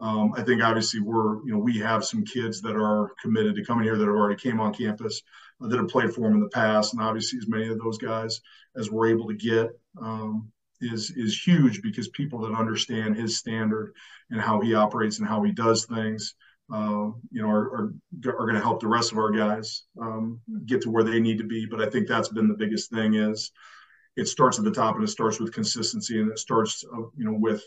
um, 0.00 0.32
I 0.36 0.42
think 0.42 0.62
obviously 0.62 1.00
we're, 1.00 1.44
you 1.44 1.52
know, 1.52 1.58
we 1.58 1.78
have 1.78 2.04
some 2.04 2.24
kids 2.24 2.60
that 2.62 2.76
are 2.76 3.12
committed 3.22 3.56
to 3.56 3.64
coming 3.64 3.84
here 3.84 3.96
that 3.96 4.06
have 4.06 4.14
already 4.14 4.40
came 4.40 4.60
on 4.60 4.74
campus 4.74 5.22
uh, 5.62 5.68
that 5.68 5.78
have 5.78 5.88
played 5.88 6.12
for 6.12 6.26
him 6.26 6.34
in 6.34 6.40
the 6.40 6.48
past. 6.48 6.92
And 6.92 7.02
obviously 7.02 7.38
as 7.38 7.48
many 7.48 7.68
of 7.68 7.78
those 7.78 7.98
guys 7.98 8.40
as 8.76 8.90
we're 8.90 9.08
able 9.08 9.28
to 9.28 9.34
get 9.34 9.70
um, 10.00 10.50
is, 10.80 11.10
is 11.10 11.40
huge 11.40 11.80
because 11.82 12.08
people 12.08 12.40
that 12.40 12.52
understand 12.52 13.16
his 13.16 13.38
standard 13.38 13.94
and 14.30 14.40
how 14.40 14.60
he 14.60 14.74
operates 14.74 15.18
and 15.18 15.28
how 15.28 15.42
he 15.42 15.52
does 15.52 15.86
things, 15.86 16.34
uh, 16.72 17.08
you 17.30 17.40
know, 17.40 17.48
are, 17.48 17.64
are, 17.74 17.92
are 18.26 18.46
going 18.46 18.54
to 18.54 18.60
help 18.60 18.80
the 18.80 18.88
rest 18.88 19.12
of 19.12 19.18
our 19.18 19.30
guys 19.30 19.84
um, 20.00 20.40
get 20.66 20.82
to 20.82 20.90
where 20.90 21.04
they 21.04 21.20
need 21.20 21.38
to 21.38 21.44
be. 21.44 21.64
But 21.64 21.80
I 21.80 21.88
think 21.88 22.06
that's 22.06 22.28
been 22.28 22.48
the 22.48 22.54
biggest 22.54 22.90
thing 22.90 23.14
is, 23.14 23.52
it 24.16 24.28
starts 24.28 24.58
at 24.58 24.64
the 24.64 24.70
top 24.70 24.94
and 24.94 25.04
it 25.04 25.08
starts 25.08 25.38
with 25.38 25.52
consistency 25.52 26.20
and 26.20 26.30
it 26.30 26.38
starts 26.38 26.84
uh, 26.92 27.02
you 27.16 27.24
know 27.24 27.36
with 27.38 27.62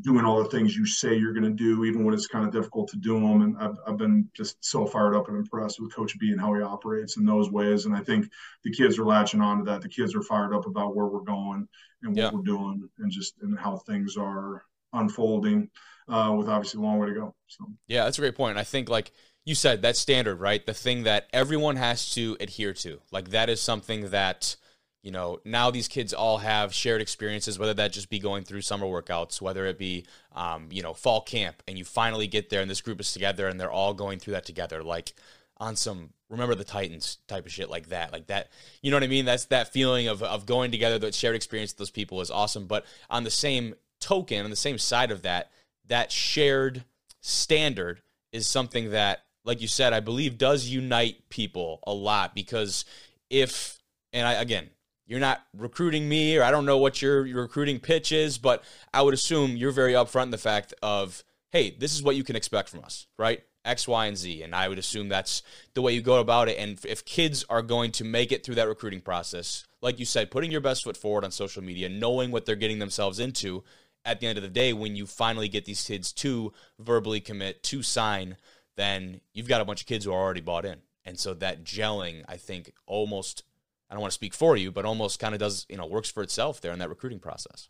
doing 0.00 0.24
all 0.24 0.42
the 0.42 0.48
things 0.48 0.76
you 0.76 0.84
say 0.84 1.14
you're 1.14 1.32
going 1.32 1.44
to 1.44 1.50
do 1.50 1.84
even 1.84 2.04
when 2.04 2.12
it's 2.12 2.26
kind 2.26 2.44
of 2.44 2.52
difficult 2.52 2.88
to 2.88 2.96
do 2.96 3.14
them 3.14 3.42
and 3.42 3.56
I've, 3.58 3.76
I've 3.86 3.96
been 3.96 4.28
just 4.34 4.56
so 4.60 4.86
fired 4.86 5.14
up 5.14 5.28
and 5.28 5.36
impressed 5.36 5.80
with 5.80 5.94
coach 5.94 6.18
b 6.18 6.30
and 6.32 6.40
how 6.40 6.52
he 6.54 6.62
operates 6.62 7.16
in 7.16 7.24
those 7.24 7.50
ways. 7.50 7.86
And 7.86 7.94
i 7.94 8.00
think 8.00 8.28
the 8.64 8.72
kids 8.72 8.98
are 8.98 9.04
latching 9.04 9.40
on 9.40 9.58
to 9.58 9.64
that. 9.64 9.82
The 9.82 9.88
kids 9.88 10.14
are 10.14 10.22
fired 10.22 10.52
up 10.52 10.66
about 10.66 10.96
where 10.96 11.06
we're 11.06 11.20
going 11.20 11.68
and 12.02 12.16
what 12.16 12.22
yeah. 12.22 12.30
we're 12.32 12.42
doing 12.42 12.88
and 12.98 13.10
just 13.10 13.34
and 13.42 13.58
how 13.58 13.76
things 13.76 14.16
are 14.16 14.64
unfolding 14.94 15.70
uh, 16.08 16.34
with 16.36 16.48
obviously 16.48 16.80
a 16.80 16.82
long 16.82 16.98
way 16.98 17.08
to 17.08 17.14
go 17.14 17.34
so. 17.46 17.66
Yeah 17.86 18.04
that's 18.04 18.18
a 18.18 18.22
great 18.22 18.36
point. 18.36 18.58
I 18.58 18.64
think 18.64 18.88
like 18.88 19.12
you 19.44 19.54
said 19.54 19.82
that 19.82 19.96
standard 19.96 20.40
right? 20.40 20.64
The 20.66 20.74
thing 20.74 21.04
that 21.04 21.28
everyone 21.32 21.76
has 21.76 22.10
to 22.14 22.36
adhere 22.40 22.74
to. 22.74 23.00
Like 23.12 23.30
that 23.30 23.48
is 23.48 23.60
something 23.60 24.10
that 24.10 24.56
you 25.02 25.10
know, 25.10 25.40
now 25.44 25.70
these 25.70 25.88
kids 25.88 26.12
all 26.12 26.38
have 26.38 26.74
shared 26.74 27.00
experiences, 27.00 27.58
whether 27.58 27.74
that 27.74 27.92
just 27.92 28.10
be 28.10 28.18
going 28.18 28.44
through 28.44 28.62
summer 28.62 28.86
workouts, 28.86 29.40
whether 29.40 29.66
it 29.66 29.78
be, 29.78 30.04
um, 30.34 30.68
you 30.70 30.82
know, 30.82 30.92
fall 30.92 31.20
camp, 31.20 31.62
and 31.68 31.78
you 31.78 31.84
finally 31.84 32.26
get 32.26 32.50
there 32.50 32.60
and 32.60 32.70
this 32.70 32.80
group 32.80 33.00
is 33.00 33.12
together 33.12 33.46
and 33.46 33.60
they're 33.60 33.70
all 33.70 33.94
going 33.94 34.18
through 34.18 34.34
that 34.34 34.44
together, 34.44 34.82
like 34.82 35.12
on 35.58 35.76
some 35.76 36.10
remember 36.28 36.54
the 36.54 36.64
Titans 36.64 37.18
type 37.26 37.46
of 37.46 37.52
shit 37.52 37.70
like 37.70 37.88
that. 37.88 38.12
Like 38.12 38.26
that, 38.26 38.48
you 38.82 38.90
know 38.90 38.96
what 38.96 39.04
I 39.04 39.08
mean? 39.08 39.24
That's 39.24 39.46
that 39.46 39.72
feeling 39.72 40.08
of, 40.08 40.22
of 40.22 40.46
going 40.46 40.70
together, 40.70 40.98
that 40.98 41.14
shared 41.14 41.36
experience 41.36 41.72
with 41.72 41.78
those 41.78 41.90
people 41.90 42.20
is 42.20 42.30
awesome. 42.30 42.66
But 42.66 42.84
on 43.08 43.24
the 43.24 43.30
same 43.30 43.74
token, 44.00 44.44
on 44.44 44.50
the 44.50 44.56
same 44.56 44.78
side 44.78 45.10
of 45.10 45.22
that, 45.22 45.50
that 45.86 46.12
shared 46.12 46.84
standard 47.20 48.02
is 48.32 48.46
something 48.46 48.90
that, 48.90 49.24
like 49.44 49.62
you 49.62 49.68
said, 49.68 49.92
I 49.92 50.00
believe 50.00 50.36
does 50.36 50.66
unite 50.66 51.28
people 51.30 51.80
a 51.86 51.92
lot 51.92 52.34
because 52.34 52.84
if, 53.30 53.78
and 54.12 54.26
I, 54.26 54.34
again, 54.34 54.68
you're 55.08 55.18
not 55.18 55.42
recruiting 55.56 56.08
me 56.08 56.36
or 56.36 56.44
I 56.44 56.50
don't 56.50 56.66
know 56.66 56.78
what 56.78 57.00
your, 57.00 57.26
your 57.26 57.42
recruiting 57.42 57.80
pitch 57.80 58.12
is, 58.12 58.36
but 58.38 58.62
I 58.92 59.02
would 59.02 59.14
assume 59.14 59.56
you're 59.56 59.72
very 59.72 59.94
upfront 59.94 60.24
in 60.24 60.30
the 60.30 60.38
fact 60.38 60.74
of, 60.82 61.24
hey, 61.50 61.74
this 61.76 61.94
is 61.94 62.02
what 62.02 62.14
you 62.14 62.22
can 62.22 62.36
expect 62.36 62.68
from 62.68 62.84
us, 62.84 63.06
right? 63.18 63.42
X, 63.64 63.88
Y, 63.88 64.06
and 64.06 64.16
Z. 64.16 64.42
And 64.42 64.54
I 64.54 64.68
would 64.68 64.78
assume 64.78 65.08
that's 65.08 65.42
the 65.72 65.80
way 65.80 65.94
you 65.94 66.02
go 66.02 66.20
about 66.20 66.48
it. 66.48 66.58
And 66.58 66.78
if 66.84 67.06
kids 67.06 67.44
are 67.48 67.62
going 67.62 67.90
to 67.92 68.04
make 68.04 68.32
it 68.32 68.44
through 68.44 68.56
that 68.56 68.68
recruiting 68.68 69.00
process, 69.00 69.66
like 69.80 69.98
you 69.98 70.04
said, 70.04 70.30
putting 70.30 70.52
your 70.52 70.60
best 70.60 70.84
foot 70.84 70.96
forward 70.96 71.24
on 71.24 71.30
social 71.30 71.64
media, 71.64 71.88
knowing 71.88 72.30
what 72.30 72.44
they're 72.44 72.54
getting 72.54 72.78
themselves 72.78 73.18
into 73.18 73.64
at 74.04 74.20
the 74.20 74.26
end 74.26 74.36
of 74.36 74.42
the 74.42 74.50
day, 74.50 74.74
when 74.74 74.94
you 74.94 75.06
finally 75.06 75.48
get 75.48 75.64
these 75.64 75.86
kids 75.86 76.12
to 76.12 76.52
verbally 76.78 77.20
commit, 77.20 77.62
to 77.62 77.82
sign, 77.82 78.36
then 78.76 79.22
you've 79.32 79.48
got 79.48 79.62
a 79.62 79.64
bunch 79.64 79.80
of 79.80 79.86
kids 79.86 80.04
who 80.04 80.12
are 80.12 80.22
already 80.22 80.40
bought 80.42 80.66
in. 80.66 80.80
And 81.04 81.18
so 81.18 81.32
that 81.34 81.64
gelling, 81.64 82.24
I 82.28 82.36
think, 82.36 82.72
almost 82.86 83.42
I 83.90 83.94
don't 83.94 84.00
want 84.00 84.12
to 84.12 84.16
speak 84.16 84.34
for 84.34 84.56
you, 84.56 84.70
but 84.70 84.84
almost 84.84 85.18
kind 85.18 85.34
of 85.34 85.40
does, 85.40 85.66
you 85.68 85.76
know, 85.76 85.86
works 85.86 86.10
for 86.10 86.22
itself 86.22 86.60
there 86.60 86.72
in 86.72 86.78
that 86.78 86.88
recruiting 86.88 87.20
process. 87.20 87.68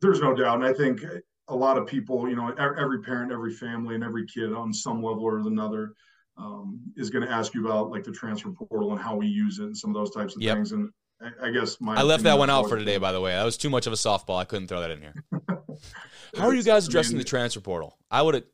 There's 0.00 0.20
no 0.20 0.34
doubt. 0.34 0.56
And 0.56 0.64
I 0.64 0.72
think 0.72 1.02
a 1.48 1.54
lot 1.54 1.78
of 1.78 1.86
people, 1.86 2.28
you 2.28 2.36
know, 2.36 2.48
every 2.58 3.02
parent, 3.02 3.32
every 3.32 3.52
family, 3.52 3.94
and 3.94 4.02
every 4.02 4.26
kid 4.26 4.52
on 4.52 4.72
some 4.72 5.02
level 5.02 5.24
or 5.24 5.38
another 5.38 5.92
um, 6.38 6.80
is 6.96 7.10
going 7.10 7.26
to 7.26 7.32
ask 7.32 7.54
you 7.54 7.66
about 7.66 7.90
like 7.90 8.04
the 8.04 8.12
transfer 8.12 8.50
portal 8.50 8.92
and 8.92 9.00
how 9.00 9.16
we 9.16 9.26
use 9.26 9.58
it 9.58 9.64
and 9.64 9.76
some 9.76 9.90
of 9.90 9.94
those 9.94 10.10
types 10.10 10.36
of 10.36 10.42
yep. 10.42 10.56
things. 10.56 10.72
And 10.72 10.90
I, 11.20 11.48
I 11.48 11.50
guess 11.50 11.80
my 11.80 11.96
I 11.96 12.02
left 12.02 12.24
that 12.24 12.38
one 12.38 12.50
out 12.50 12.68
for 12.68 12.78
today, 12.78 12.98
by 12.98 13.12
the 13.12 13.20
way. 13.20 13.32
That 13.32 13.44
was 13.44 13.56
too 13.56 13.70
much 13.70 13.86
of 13.86 13.92
a 13.92 13.96
softball. 13.96 14.38
I 14.38 14.44
couldn't 14.44 14.68
throw 14.68 14.80
that 14.80 14.90
in 14.90 15.00
here. 15.00 15.14
how 16.36 16.46
are 16.46 16.54
you 16.54 16.62
guys 16.62 16.86
addressing 16.88 17.12
I 17.12 17.14
mean, 17.14 17.18
the 17.18 17.24
transfer 17.24 17.60
portal? 17.60 17.96
I 18.10 18.22
would 18.22 18.34
have. 18.34 18.44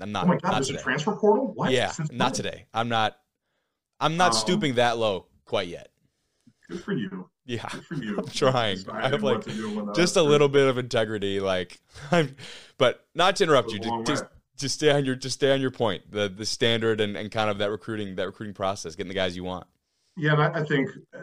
I'm 0.00 0.12
not. 0.12 0.24
Oh 0.24 0.28
my 0.28 0.34
god, 0.34 0.42
not 0.42 0.54
there's 0.54 0.66
today. 0.68 0.80
a 0.80 0.82
transfer 0.82 1.14
portal. 1.14 1.52
What? 1.54 1.70
Yeah, 1.70 1.92
not 2.10 2.34
today. 2.34 2.66
I'm 2.74 2.88
not. 2.88 3.16
I'm 4.00 4.16
not 4.16 4.32
um, 4.32 4.38
stooping 4.38 4.74
that 4.74 4.98
low 4.98 5.26
quite 5.44 5.68
yet. 5.68 5.88
Good 6.68 6.82
for 6.82 6.92
you. 6.92 7.28
Yeah, 7.44 7.68
Good 7.70 7.84
for 7.84 7.94
you. 7.94 8.18
I'm 8.18 8.26
trying. 8.26 8.78
I 8.90 9.08
have 9.08 9.22
like 9.22 9.44
just 9.94 10.16
a 10.16 10.22
little 10.22 10.48
bit 10.48 10.66
of 10.66 10.78
integrity, 10.78 11.40
like 11.40 11.80
I'm, 12.10 12.36
but 12.78 13.04
not 13.14 13.36
to 13.36 13.44
interrupt 13.44 13.70
you. 13.72 13.80
Just, 14.04 14.24
just 14.56 14.76
stay 14.76 14.90
on 14.90 15.04
your 15.04 15.14
just 15.14 15.34
stay 15.34 15.52
on 15.52 15.60
your 15.60 15.70
point. 15.70 16.10
The 16.10 16.28
the 16.28 16.46
standard 16.46 17.00
and, 17.00 17.16
and 17.16 17.30
kind 17.30 17.50
of 17.50 17.58
that 17.58 17.70
recruiting 17.70 18.16
that 18.16 18.26
recruiting 18.26 18.54
process, 18.54 18.94
getting 18.94 19.08
the 19.08 19.14
guys 19.14 19.36
you 19.36 19.44
want. 19.44 19.66
Yeah, 20.16 20.34
I, 20.34 20.60
I 20.60 20.64
think 20.64 20.90
uh, 21.14 21.20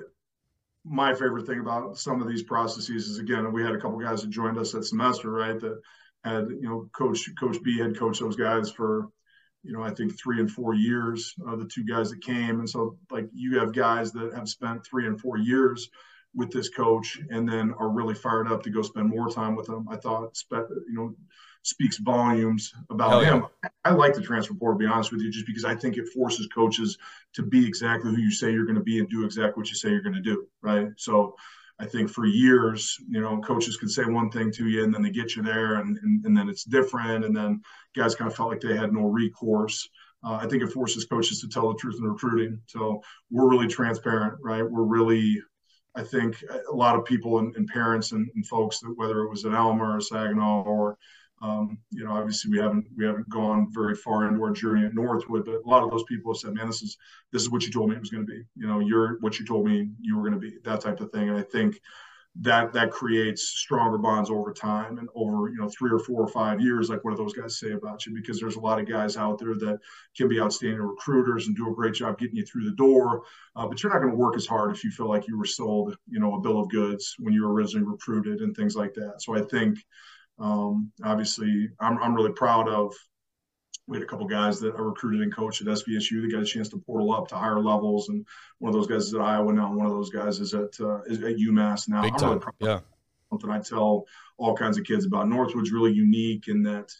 my 0.84 1.14
favorite 1.14 1.48
thing 1.48 1.60
about 1.60 1.98
some 1.98 2.22
of 2.22 2.28
these 2.28 2.44
processes 2.44 3.08
is 3.08 3.20
again, 3.20 3.52
we 3.52 3.64
had 3.64 3.74
a 3.74 3.80
couple 3.80 4.00
guys 4.00 4.22
that 4.22 4.30
joined 4.30 4.58
us 4.58 4.72
that 4.74 4.84
semester, 4.84 5.32
right? 5.32 5.60
That 5.60 5.82
had 6.24 6.50
you 6.50 6.70
know, 6.70 6.90
coach 6.94 7.30
Coach 7.40 7.58
B 7.64 7.80
had 7.80 7.98
coached 7.98 8.20
those 8.20 8.36
guys 8.36 8.70
for 8.70 9.10
you 9.64 9.74
know, 9.74 9.84
I 9.84 9.92
think 9.92 10.18
three 10.18 10.40
and 10.40 10.52
four 10.52 10.74
years, 10.74 11.36
uh, 11.48 11.56
the 11.56 11.66
two 11.66 11.84
guys 11.84 12.10
that 12.10 12.24
came. 12.24 12.60
And 12.60 12.70
so, 12.70 12.98
like, 13.10 13.30
you 13.34 13.60
have 13.60 13.74
guys 13.74 14.12
that 14.14 14.34
have 14.34 14.50
spent 14.50 14.86
three 14.86 15.06
and 15.06 15.20
four 15.20 15.38
years 15.38 15.90
with 16.34 16.52
this 16.52 16.70
coach 16.70 17.20
and 17.30 17.48
then 17.48 17.74
are 17.78 17.90
really 17.90 18.16
fired 18.16 18.52
up 18.52 18.64
to 18.64 18.70
go 18.70 18.82
spend 18.82 19.10
more 19.10 19.30
time 19.30 19.56
with 19.56 19.68
him. 19.68 19.88
I 19.90 19.98
thought, 19.98 20.42
you 20.52 20.94
know, 20.94 21.16
speaks 21.64 21.98
volumes 21.98 22.74
about 22.90 23.12
Hell 23.12 23.22
him. 23.22 23.46
Yeah. 23.64 23.70
I 23.86 23.92
like 23.92 24.16
the 24.16 24.22
transfer 24.22 24.54
portal, 24.56 24.80
to 24.80 24.86
be 24.86 24.92
honest 24.92 25.12
with 25.12 25.22
you, 25.22 25.30
just 25.30 25.46
because 25.46 25.66
I 25.66 25.76
think 25.76 25.98
it 25.98 26.08
forces 26.10 26.48
coaches 26.48 26.98
to 27.34 27.44
be 27.44 27.68
exactly 27.68 28.12
who 28.12 28.22
you 28.22 28.32
say 28.32 28.52
you're 28.52 28.66
going 28.66 28.78
to 28.78 28.84
be 28.84 29.00
and 29.00 29.10
do 29.10 29.26
exactly 29.26 29.60
what 29.60 29.70
you 29.70 29.76
say 29.76 29.90
you're 29.90 30.02
going 30.02 30.16
to 30.16 30.22
do. 30.22 30.48
Right. 30.62 30.88
So, 30.98 31.36
I 31.82 31.88
think 31.88 32.12
for 32.12 32.26
years, 32.26 32.96
you 33.10 33.20
know, 33.20 33.40
coaches 33.40 33.76
could 33.76 33.90
say 33.90 34.06
one 34.06 34.30
thing 34.30 34.52
to 34.52 34.68
you 34.68 34.84
and 34.84 34.94
then 34.94 35.02
they 35.02 35.10
get 35.10 35.36
you 35.36 35.42
there 35.42 35.76
and, 35.76 35.98
and, 36.04 36.24
and 36.26 36.38
then 36.38 36.48
it's 36.48 36.64
different. 36.64 37.26
And 37.26 37.36
then 37.36 37.60
guys 37.96 38.14
kind 38.14 38.30
of 38.30 38.38
felt 38.38 38.50
like 38.50 38.62
they 38.62 38.78
had 38.78 38.94
no 38.94 39.08
recourse. 39.08 39.90
Uh, 40.24 40.34
I 40.34 40.48
think 40.48 40.62
it 40.62 40.72
forces 40.72 41.06
coaches 41.06 41.42
to 41.42 41.48
tell 41.48 41.70
the 41.70 41.80
truth 41.80 41.96
in 41.98 42.06
recruiting. 42.06 42.62
So 42.68 43.02
we're 43.32 43.50
really 43.50 43.68
transparent, 43.68 44.36
right? 44.44 44.62
We're 44.62 44.84
really, 44.84 45.42
I 45.96 46.04
think 46.04 46.44
a 46.72 46.76
lot 46.76 46.96
of 46.96 47.04
people 47.04 47.40
and, 47.40 47.56
and 47.56 47.68
parents 47.68 48.12
and, 48.12 48.30
and, 48.36 48.46
folks 48.46 48.80
that 48.82 48.94
whether 48.96 49.22
it 49.22 49.30
was 49.30 49.44
at 49.46 49.56
Alma 49.56 49.96
or 49.96 50.02
Saginaw 50.02 50.62
or 50.62 50.98
um, 51.42 51.78
you 51.90 52.04
know, 52.04 52.12
obviously 52.12 52.52
we 52.52 52.60
haven't 52.60 52.86
we 52.96 53.06
haven't 53.06 53.30
gone 53.30 53.68
very 53.72 53.96
far 53.96 54.28
into 54.28 54.44
our 54.44 54.52
journey 54.52 54.86
at 54.86 54.94
Northwood, 54.94 55.46
but 55.46 55.56
a 55.56 55.70
lot 55.70 55.84
of 55.84 55.90
those 55.90 56.04
people 56.04 56.34
have 56.34 56.40
said, 56.40 56.54
"Man, 56.54 56.68
this 56.68 56.82
is 56.82 56.98
this 57.32 57.42
is 57.42 57.50
what 57.50 57.64
you 57.64 57.72
told 57.72 57.90
me 57.90 57.96
it 57.96 58.00
was 58.00 58.12
going 58.12 58.26
to 58.26 58.32
be. 58.32 58.44
You 58.56 58.68
know, 58.68 58.80
you're 58.80 59.18
what 59.22 59.40
you 59.40 59.46
told 59.46 59.66
me 59.66 59.90
you 60.00 60.16
were 60.16 60.30
going 60.30 60.40
to 60.40 60.40
be." 60.40 60.58
That 60.64 60.82
type 60.82 61.00
of 61.00 61.12
thing, 61.12 61.30
and 61.30 61.38
I 61.38 61.44
think 61.44 61.80
that 62.40 62.72
that 62.72 62.92
creates 62.92 63.44
stronger 63.44 63.98
bonds 63.98 64.30
over 64.30 64.54
time 64.54 64.98
and 65.00 65.10
over 65.16 65.50
you 65.50 65.58
know 65.58 65.70
three 65.70 65.92
or 65.92 66.00
four 66.00 66.22
or 66.22 66.30
five 66.30 66.62
years 66.62 66.90
like 66.90 67.04
what 67.04 67.12
do 67.12 67.18
those 67.18 67.34
guys 67.34 67.60
say 67.60 67.72
about 67.72 68.06
you 68.06 68.14
because 68.16 68.40
there's 68.40 68.56
a 68.56 68.60
lot 68.60 68.80
of 68.80 68.88
guys 68.88 69.18
out 69.18 69.38
there 69.38 69.56
that 69.56 69.78
can 70.16 70.30
be 70.30 70.40
outstanding 70.40 70.80
recruiters 70.80 71.48
and 71.48 71.58
do 71.58 71.70
a 71.70 71.76
great 71.76 71.94
job 71.94 72.18
getting 72.18 72.38
you 72.38 72.46
through 72.46 72.64
the 72.64 72.76
door 72.78 73.24
uh, 73.58 73.68
but 73.68 73.84
you're 73.84 73.92
not 73.92 74.00
going 74.00 74.12
to 74.12 74.18
work 74.18 74.38
as 74.38 74.48
hard 74.48 74.74
if 74.74 74.82
you 74.82 74.92
feel 74.92 75.10
like 75.10 75.28
you 75.28 75.38
were 75.38 75.46
sold 75.46 75.98
you 76.08 76.20
know 76.22 76.36
a 76.36 76.40
bill 76.40 76.62
of 76.62 76.70
goods 76.70 77.16
when 77.20 77.34
you 77.34 77.46
were 77.46 77.54
originally 77.54 77.86
recruited 77.86 78.40
and 78.40 78.56
things 78.56 78.78
like 78.78 78.94
that 78.94 79.16
so 79.22 79.36
i 79.36 79.42
think 79.42 79.78
um, 80.42 80.92
obviously, 81.04 81.70
I'm, 81.80 82.02
I'm 82.02 82.16
really 82.16 82.32
proud 82.32 82.68
of. 82.68 82.94
We 83.88 83.98
had 83.98 84.04
a 84.04 84.08
couple 84.08 84.26
guys 84.28 84.60
that 84.62 84.76
I 84.76 84.80
recruited 84.80 85.22
and 85.22 85.36
coached 85.36 85.62
at 85.62 85.68
SVSU 85.68 86.22
that 86.22 86.32
got 86.32 86.44
a 86.44 86.46
chance 86.46 86.70
to 86.70 86.78
portal 86.78 87.14
up 87.14 87.28
to 87.30 87.36
higher 87.36 87.60
levels, 87.60 88.10
and 88.10 88.26
one 88.60 88.70
of 88.70 88.74
those 88.74 88.88
guys 88.88 89.06
is 89.08 89.14
at 89.14 89.22
Iowa 89.22 89.52
now. 89.54 89.74
One 89.74 89.86
of 89.86 89.92
those 89.92 90.10
guys 90.10 90.40
is 90.40 90.54
at 90.54 90.80
uh, 90.80 91.02
is 91.04 91.20
at 91.20 91.36
UMass 91.36 91.90
now. 91.90 92.02
Big 92.02 92.18
time. 92.18 92.40
Really 92.40 92.74
yeah. 92.74 92.80
Something 93.30 93.50
I 93.50 93.60
tell 93.60 94.06
all 94.38 94.56
kinds 94.56 94.78
of 94.78 94.84
kids 94.84 95.06
about. 95.06 95.28
Northwood's 95.28 95.72
really 95.72 95.94
unique 95.94 96.48
in 96.48 96.64
that 96.64 96.92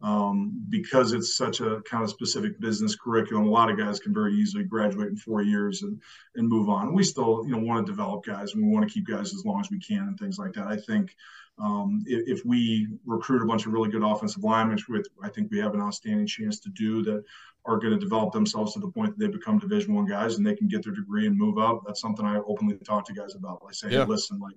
um, 0.00 0.64
because 0.68 1.12
it's 1.12 1.36
such 1.36 1.60
a 1.60 1.80
kind 1.82 2.04
of 2.04 2.10
specific 2.10 2.60
business 2.60 2.94
curriculum. 2.94 3.46
A 3.46 3.50
lot 3.50 3.70
of 3.70 3.76
guys 3.76 3.98
can 3.98 4.14
very 4.14 4.34
easily 4.34 4.64
graduate 4.64 5.08
in 5.08 5.16
four 5.16 5.42
years 5.42 5.82
and 5.82 6.00
and 6.36 6.48
move 6.48 6.68
on. 6.68 6.94
We 6.94 7.02
still, 7.02 7.42
you 7.44 7.52
know, 7.52 7.58
want 7.58 7.84
to 7.84 7.92
develop 7.92 8.24
guys 8.24 8.54
and 8.54 8.64
we 8.64 8.72
want 8.72 8.88
to 8.88 8.92
keep 8.92 9.06
guys 9.06 9.34
as 9.34 9.44
long 9.44 9.60
as 9.60 9.70
we 9.70 9.80
can 9.80 10.02
and 10.02 10.18
things 10.18 10.38
like 10.38 10.52
that. 10.52 10.66
I 10.66 10.76
think 10.76 11.16
um, 11.60 12.04
if, 12.06 12.38
if, 12.38 12.46
we 12.46 12.86
recruit 13.04 13.42
a 13.42 13.46
bunch 13.46 13.66
of 13.66 13.72
really 13.72 13.90
good 13.90 14.04
offensive 14.04 14.44
linemen, 14.44 14.78
which 14.86 15.06
I 15.22 15.28
think 15.28 15.50
we 15.50 15.58
have 15.58 15.74
an 15.74 15.80
outstanding 15.80 16.26
chance 16.26 16.60
to 16.60 16.68
do, 16.68 17.02
that 17.02 17.24
are 17.64 17.78
going 17.78 17.92
to 17.92 17.98
develop 17.98 18.32
themselves 18.32 18.74
to 18.74 18.80
the 18.80 18.88
point 18.88 19.18
that 19.18 19.24
they 19.24 19.30
become 19.30 19.58
Division 19.58 19.94
One 19.94 20.06
guys 20.06 20.36
and 20.36 20.46
they 20.46 20.54
can 20.54 20.68
get 20.68 20.84
their 20.84 20.94
degree 20.94 21.26
and 21.26 21.36
move 21.36 21.58
up. 21.58 21.82
That's 21.84 22.00
something 22.00 22.24
I 22.24 22.36
openly 22.46 22.76
talk 22.76 23.04
to 23.06 23.12
guys 23.12 23.34
about. 23.34 23.60
I 23.68 23.72
say, 23.72 23.90
yeah. 23.90 24.00
hey, 24.00 24.04
listen, 24.04 24.38
like 24.38 24.54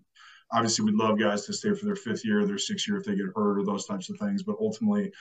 obviously 0.52 0.86
we'd 0.86 0.96
love 0.96 1.20
guys 1.20 1.46
to 1.46 1.54
stay 1.54 1.74
for 1.74 1.86
their 1.86 1.96
fifth 1.96 2.26
year, 2.26 2.46
their 2.46 2.58
sixth 2.58 2.88
year 2.88 2.98
if 2.98 3.06
they 3.06 3.16
get 3.16 3.28
hurt 3.36 3.60
or 3.60 3.64
those 3.66 3.86
types 3.86 4.10
of 4.10 4.18
things. 4.18 4.44
But 4.44 4.58
ultimately, 4.60 5.12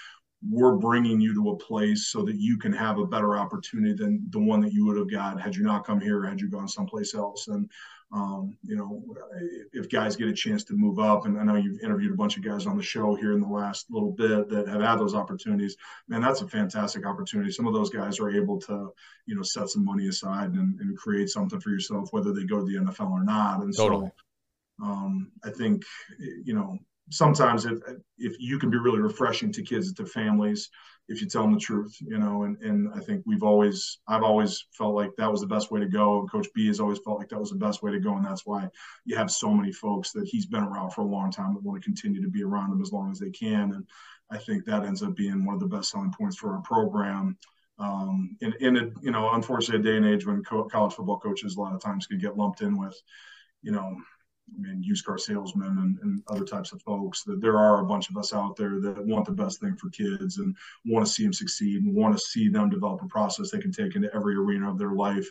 we're 0.49 0.77
bringing 0.77 1.21
you 1.21 1.35
to 1.35 1.51
a 1.51 1.57
place 1.57 2.09
so 2.09 2.23
that 2.23 2.37
you 2.37 2.57
can 2.57 2.73
have 2.73 2.99
a 2.99 3.07
better 3.07 3.37
opportunity 3.37 3.93
than 3.93 4.25
the 4.31 4.39
one 4.39 4.61
that 4.61 4.73
you 4.73 4.87
would 4.87 4.97
have 4.97 5.11
got 5.11 5.41
had 5.41 5.55
you 5.55 5.63
not 5.63 5.87
come 5.87 6.01
here, 6.01 6.25
had 6.25 6.41
you 6.41 6.49
gone 6.49 6.69
someplace 6.69 7.15
else. 7.15 7.49
And 7.49 7.71
um, 8.13 8.57
you 8.65 8.75
know, 8.75 9.05
if 9.73 9.89
guys 9.89 10.17
get 10.17 10.27
a 10.27 10.33
chance 10.33 10.65
to 10.65 10.75
move 10.75 10.99
up, 10.99 11.27
and 11.27 11.39
I 11.39 11.45
know 11.45 11.55
you've 11.55 11.81
interviewed 11.81 12.13
a 12.13 12.17
bunch 12.17 12.37
of 12.37 12.43
guys 12.43 12.67
on 12.67 12.77
the 12.77 12.83
show 12.83 13.15
here 13.15 13.35
in 13.35 13.41
the 13.41 13.47
last 13.47 13.87
little 13.89 14.11
bit 14.11 14.49
that 14.49 14.67
have 14.67 14.81
had 14.81 14.99
those 14.99 15.15
opportunities, 15.15 15.77
man, 16.09 16.21
that's 16.21 16.41
a 16.41 16.49
fantastic 16.49 17.07
opportunity. 17.07 17.53
Some 17.53 17.69
of 17.69 17.75
those 17.75 17.89
guys 17.89 18.19
are 18.19 18.31
able 18.31 18.59
to, 18.63 18.93
you 19.27 19.37
know, 19.37 19.43
set 19.43 19.69
some 19.69 19.85
money 19.85 20.09
aside 20.09 20.55
and, 20.55 20.81
and 20.81 20.97
create 20.97 21.29
something 21.29 21.61
for 21.61 21.71
yourself, 21.71 22.09
whether 22.13 22.33
they 22.33 22.45
go 22.45 22.59
to 22.59 22.65
the 22.65 22.79
NFL 22.79 23.13
or 23.13 23.23
not. 23.23 23.61
And 23.63 23.73
totally. 23.73 24.09
so 24.09 24.13
um, 24.83 25.31
I 25.45 25.51
think, 25.51 25.83
you 26.19 26.55
know, 26.55 26.79
sometimes 27.11 27.67
if, 27.67 27.79
if 28.19 28.37
you 28.39 28.59
can 28.59 28.71
be 28.71 28.79
really 28.79 29.01
refreshing 29.01 29.53
to 29.53 29.63
kids, 29.63 29.93
to 29.93 30.07
families, 30.07 30.71
if 31.09 31.21
you 31.21 31.27
tell 31.27 31.43
them 31.43 31.55
the 31.55 31.59
truth, 31.59 31.97
you 32.01 32.19
know, 32.19 32.45
and, 32.45 32.57
and 32.59 32.89
I 32.95 33.01
think 33.01 33.25
we've 33.27 33.43
always, 33.43 33.99
I've 34.07 34.23
always 34.23 34.67
felt 34.71 34.95
like 34.95 35.11
that 35.17 35.31
was 35.31 35.41
the 35.41 35.47
best 35.49 35.73
way 35.73 35.81
to 35.81 35.89
go. 35.89 36.29
Coach 36.31 36.47
B 36.55 36.69
has 36.69 36.79
always 36.79 37.01
felt 37.05 37.19
like 37.19 37.29
that 37.31 37.41
was 37.41 37.51
the 37.51 37.57
best 37.57 37.83
way 37.83 37.91
to 37.91 37.99
go. 37.99 38.15
And 38.15 38.25
that's 38.25 38.47
why 38.47 38.69
you 39.05 39.17
have 39.17 39.29
so 39.29 39.53
many 39.53 39.73
folks 39.73 40.13
that 40.13 40.29
he's 40.29 40.47
been 40.47 40.63
around 40.63 40.91
for 40.91 41.01
a 41.01 41.07
long 41.07 41.33
time 41.33 41.55
that 41.55 41.65
want 41.65 41.83
to 41.83 41.85
continue 41.85 42.23
to 42.23 42.29
be 42.29 42.45
around 42.45 42.71
him 42.71 42.81
as 42.81 42.93
long 42.93 43.11
as 43.11 43.19
they 43.19 43.31
can. 43.31 43.73
And 43.73 43.85
I 44.31 44.39
think 44.39 44.65
that 44.65 44.85
ends 44.85 45.03
up 45.03 45.17
being 45.17 45.45
one 45.45 45.55
of 45.55 45.61
the 45.61 45.67
best 45.67 45.91
selling 45.91 46.13
points 46.13 46.37
for 46.37 46.55
our 46.55 46.63
program. 46.63 47.37
Um, 47.81 48.37
in, 48.41 48.55
in 48.61 48.77
a, 48.77 48.91
you 49.03 49.11
know, 49.11 49.31
unfortunately, 49.33 49.81
a 49.81 49.93
day 49.93 49.97
and 49.97 50.07
age 50.07 50.27
when 50.27 50.45
co- 50.45 50.69
college 50.69 50.93
football 50.93 51.19
coaches 51.19 51.57
a 51.57 51.61
lot 51.61 51.75
of 51.75 51.83
times 51.83 52.07
can 52.07 52.19
get 52.19 52.37
lumped 52.37 52.61
in 52.61 52.79
with, 52.79 52.95
you 53.63 53.73
know, 53.73 53.97
I 54.57 54.61
mean, 54.61 54.83
used 54.83 55.05
car 55.05 55.19
salesmen 55.19 55.79
and, 55.79 55.99
and, 56.03 56.23
other 56.29 56.45
types 56.45 56.73
of 56.73 56.83
folks. 56.83 57.23
That 57.25 57.41
there 57.41 57.57
are 57.57 57.81
a 57.81 57.87
bunch 57.87 58.11
of 58.11 58.17
us 58.17 58.33
out 58.33 58.57
there 58.57 58.81
that 58.81 59.07
want 59.07 59.27
the 59.27 59.33
best 59.33 59.61
thing 59.61 59.77
for 59.77 59.89
kids 59.91 60.39
and 60.39 60.57
want 60.87 61.07
to 61.07 61.13
see 61.13 61.23
them 61.23 61.33
succeed 61.33 61.83
and 61.83 61.95
want 61.95 62.15
to 62.15 62.25
see 62.25 62.49
them 62.49 62.69
develop 62.69 63.03
a 63.03 63.07
process 63.07 63.51
they 63.51 63.61
can 63.61 63.73
take 63.73 63.97
into 63.97 64.15
every 64.15 64.35
arena 64.35 64.71
of 64.71 64.79
their 64.79 64.93
life, 64.93 65.29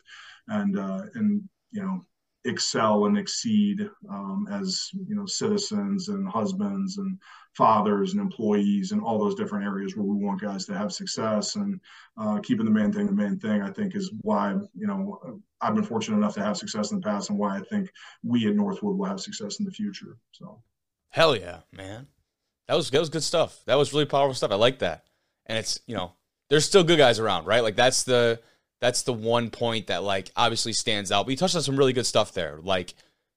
and 0.48 0.78
uh, 0.78 1.04
and 1.16 1.48
you 1.72 1.82
know 1.82 2.02
excel 2.46 3.06
and 3.06 3.18
exceed 3.18 3.90
um, 4.10 4.48
as 4.52 4.90
you 5.08 5.16
know 5.16 5.26
citizens 5.26 6.08
and 6.08 6.28
husbands 6.28 6.98
and 6.98 7.18
fathers 7.54 8.14
and 8.14 8.22
employees 8.22 8.92
and 8.92 9.02
all 9.02 9.20
those 9.20 9.36
different 9.36 9.66
areas 9.66 9.96
where 9.96 10.06
we 10.06 10.16
want 10.16 10.40
guys 10.40 10.66
to 10.66 10.78
have 10.78 10.94
success. 10.94 11.56
And 11.56 11.80
uh, 12.18 12.40
keeping 12.40 12.66
the 12.66 12.72
main 12.72 12.92
thing 12.92 13.06
the 13.06 13.12
main 13.12 13.40
thing 13.40 13.62
i 13.62 13.72
think 13.72 13.96
is 13.96 14.12
why 14.22 14.52
you 14.52 14.88
know 14.88 15.42
i've 15.62 15.76
been 15.76 15.84
fortunate 15.84 16.18
enough 16.18 16.34
to 16.34 16.44
have 16.44 16.58
success 16.58 16.92
in 16.92 17.00
the 17.00 17.06
past 17.06 17.30
and 17.30 17.40
why 17.40 17.58
i 17.58 17.62
think 17.62 17.90
we 18.24 18.48
at 18.48 18.56
northwood 18.56 18.98
will 18.98 19.06
have 19.06 19.20
success 19.20 19.60
in 19.60 19.66
the 19.66 19.72
future 19.72 20.18
so. 20.32 20.62
Hell 21.12 21.36
yeah 21.36 21.60
man. 21.72 22.08
That 22.70 22.76
was 22.76 22.92
that 22.92 23.00
was 23.00 23.10
good 23.10 23.24
stuff. 23.24 23.62
That 23.66 23.76
was 23.80 23.94
really 23.94 24.06
powerful 24.06 24.36
stuff. 24.36 24.52
I 24.52 24.56
like 24.56 24.80
that. 24.80 25.06
And 25.48 25.58
it's 25.58 25.80
you 25.88 25.96
know 25.96 26.14
there's 26.50 26.66
still 26.66 26.84
good 26.84 27.00
guys 27.00 27.20
around 27.20 27.46
right? 27.46 27.64
Like 27.64 27.76
that's 27.76 28.04
the 28.04 28.40
that's 28.80 29.04
the 29.04 29.14
one 29.14 29.50
point 29.50 29.88
that 29.88 30.04
like 30.04 30.32
obviously 30.36 30.74
stands 30.74 31.12
out. 31.12 31.26
But 31.26 31.32
you 31.32 31.38
touched 31.38 31.56
on 31.56 31.62
some 31.62 31.78
really 31.78 31.94
good 31.94 32.06
stuff 32.06 32.34
there. 32.34 32.60
Like, 32.62 32.94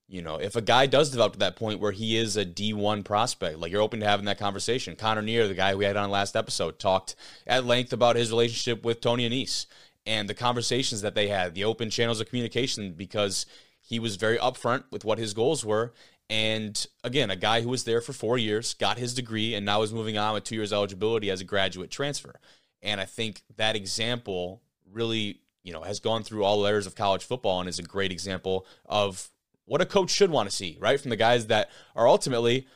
you 0.08 0.22
know, 0.22 0.36
if 0.36 0.56
a 0.56 0.60
guy 0.60 0.86
does 0.86 1.10
develop 1.10 1.34
to 1.34 1.38
that 1.40 1.56
point 1.56 1.80
where 1.80 1.92
he 1.92 2.16
is 2.16 2.36
a 2.36 2.44
D1 2.44 3.04
prospect, 3.04 3.58
like 3.58 3.72
you're 3.72 3.80
open 3.80 4.00
to 4.00 4.06
having 4.06 4.26
that 4.26 4.38
conversation. 4.38 4.94
Connor 4.94 5.22
Neer, 5.22 5.48
the 5.48 5.54
guy 5.54 5.74
we 5.74 5.84
had 5.84 5.96
on 5.96 6.10
last 6.10 6.36
episode, 6.36 6.78
talked 6.78 7.16
at 7.46 7.64
length 7.64 7.92
about 7.92 8.16
his 8.16 8.30
relationship 8.30 8.84
with 8.84 9.00
Tony 9.00 9.28
Annese 9.28 9.66
and 10.04 10.28
the 10.28 10.34
conversations 10.34 11.00
that 11.02 11.14
they 11.14 11.28
had, 11.28 11.54
the 11.54 11.64
open 11.64 11.90
channels 11.90 12.20
of 12.20 12.28
communication, 12.28 12.92
because 12.92 13.46
he 13.80 13.98
was 13.98 14.16
very 14.16 14.36
upfront 14.38 14.84
with 14.90 15.04
what 15.04 15.18
his 15.18 15.32
goals 15.32 15.64
were. 15.64 15.92
And 16.28 16.86
again, 17.04 17.30
a 17.30 17.36
guy 17.36 17.60
who 17.60 17.68
was 17.68 17.84
there 17.84 18.00
for 18.00 18.12
four 18.12 18.38
years, 18.38 18.74
got 18.74 18.98
his 18.98 19.14
degree, 19.14 19.54
and 19.54 19.66
now 19.66 19.82
is 19.82 19.92
moving 19.92 20.18
on 20.18 20.34
with 20.34 20.44
two 20.44 20.56
years 20.56 20.72
eligibility 20.72 21.30
as 21.30 21.40
a 21.40 21.44
graduate 21.44 21.90
transfer. 21.90 22.40
And 22.80 23.00
I 23.00 23.04
think 23.04 23.42
that 23.56 23.76
example 23.76 24.62
really, 24.92 25.40
you 25.62 25.72
know, 25.72 25.82
has 25.82 26.00
gone 26.00 26.22
through 26.22 26.44
all 26.44 26.60
layers 26.60 26.86
of 26.86 26.94
college 26.94 27.24
football 27.24 27.60
and 27.60 27.68
is 27.68 27.78
a 27.78 27.82
great 27.82 28.12
example 28.12 28.66
of 28.86 29.30
what 29.64 29.80
a 29.80 29.86
coach 29.86 30.10
should 30.10 30.30
want 30.30 30.48
to 30.50 30.54
see, 30.54 30.76
right? 30.80 31.00
From 31.00 31.10
the 31.10 31.16
guys 31.16 31.46
that 31.46 31.70
are 31.94 32.08
ultimately 32.08 32.66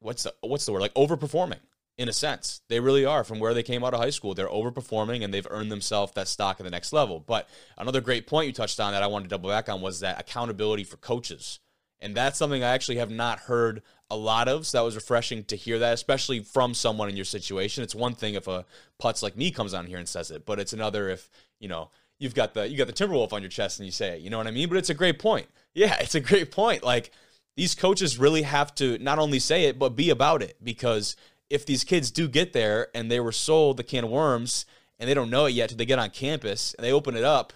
what's 0.00 0.22
the 0.24 0.34
what's 0.40 0.66
the 0.66 0.72
word? 0.72 0.80
Like 0.80 0.94
overperforming 0.94 1.60
in 1.96 2.08
a 2.08 2.12
sense. 2.12 2.60
They 2.68 2.80
really 2.80 3.04
are 3.04 3.24
from 3.24 3.40
where 3.40 3.52
they 3.52 3.64
came 3.64 3.82
out 3.82 3.92
of 3.92 4.00
high 4.00 4.10
school. 4.10 4.34
They're 4.34 4.48
overperforming 4.48 5.24
and 5.24 5.34
they've 5.34 5.46
earned 5.50 5.72
themselves 5.72 6.12
that 6.12 6.28
stock 6.28 6.60
at 6.60 6.64
the 6.64 6.70
next 6.70 6.92
level. 6.92 7.18
But 7.18 7.48
another 7.76 8.00
great 8.00 8.26
point 8.26 8.46
you 8.46 8.52
touched 8.52 8.78
on 8.78 8.92
that 8.92 9.02
I 9.02 9.08
wanted 9.08 9.24
to 9.24 9.30
double 9.30 9.50
back 9.50 9.68
on 9.68 9.80
was 9.80 10.00
that 10.00 10.20
accountability 10.20 10.84
for 10.84 10.96
coaches. 10.98 11.58
And 12.00 12.14
that's 12.14 12.38
something 12.38 12.62
I 12.62 12.68
actually 12.68 12.98
have 12.98 13.10
not 13.10 13.40
heard 13.40 13.82
a 14.08 14.16
lot 14.16 14.46
of. 14.46 14.66
So 14.66 14.78
that 14.78 14.84
was 14.84 14.94
refreshing 14.94 15.42
to 15.44 15.56
hear 15.56 15.80
that, 15.80 15.94
especially 15.94 16.40
from 16.40 16.72
someone 16.72 17.08
in 17.08 17.16
your 17.16 17.24
situation. 17.24 17.82
It's 17.82 17.94
one 17.94 18.14
thing 18.14 18.34
if 18.34 18.46
a 18.46 18.64
putz 19.02 19.20
like 19.20 19.36
me 19.36 19.50
comes 19.50 19.74
on 19.74 19.86
here 19.86 19.98
and 19.98 20.08
says 20.08 20.30
it, 20.30 20.46
but 20.46 20.60
it's 20.60 20.72
another 20.72 21.08
if 21.08 21.28
you 21.60 21.68
know, 21.68 21.90
you've 22.18 22.34
got 22.34 22.54
the 22.54 22.68
you 22.68 22.76
got 22.76 22.86
the 22.86 22.92
Timberwolf 22.92 23.32
on 23.32 23.42
your 23.42 23.50
chest 23.50 23.78
and 23.78 23.86
you 23.86 23.92
say 23.92 24.16
it. 24.16 24.20
You 24.20 24.30
know 24.30 24.38
what 24.38 24.46
I 24.46 24.50
mean? 24.50 24.68
But 24.68 24.78
it's 24.78 24.90
a 24.90 24.94
great 24.94 25.18
point. 25.18 25.46
Yeah, 25.74 25.96
it's 26.00 26.16
a 26.16 26.20
great 26.20 26.50
point. 26.50 26.82
Like 26.82 27.12
these 27.54 27.76
coaches 27.76 28.18
really 28.18 28.42
have 28.42 28.74
to 28.76 28.98
not 28.98 29.20
only 29.20 29.38
say 29.38 29.66
it 29.66 29.78
but 29.78 29.90
be 29.90 30.10
about 30.10 30.42
it 30.42 30.56
because 30.64 31.14
if 31.50 31.66
these 31.66 31.84
kids 31.84 32.10
do 32.10 32.26
get 32.26 32.52
there 32.52 32.88
and 32.96 33.08
they 33.08 33.20
were 33.20 33.30
sold 33.30 33.76
the 33.76 33.84
can 33.84 34.02
of 34.02 34.10
worms 34.10 34.66
and 34.98 35.08
they 35.08 35.14
don't 35.14 35.30
know 35.30 35.46
it 35.46 35.50
yet 35.50 35.68
till 35.68 35.78
they 35.78 35.84
get 35.84 36.00
on 36.00 36.10
campus 36.10 36.74
and 36.74 36.84
they 36.84 36.90
open 36.90 37.14
it 37.14 37.22
up, 37.22 37.52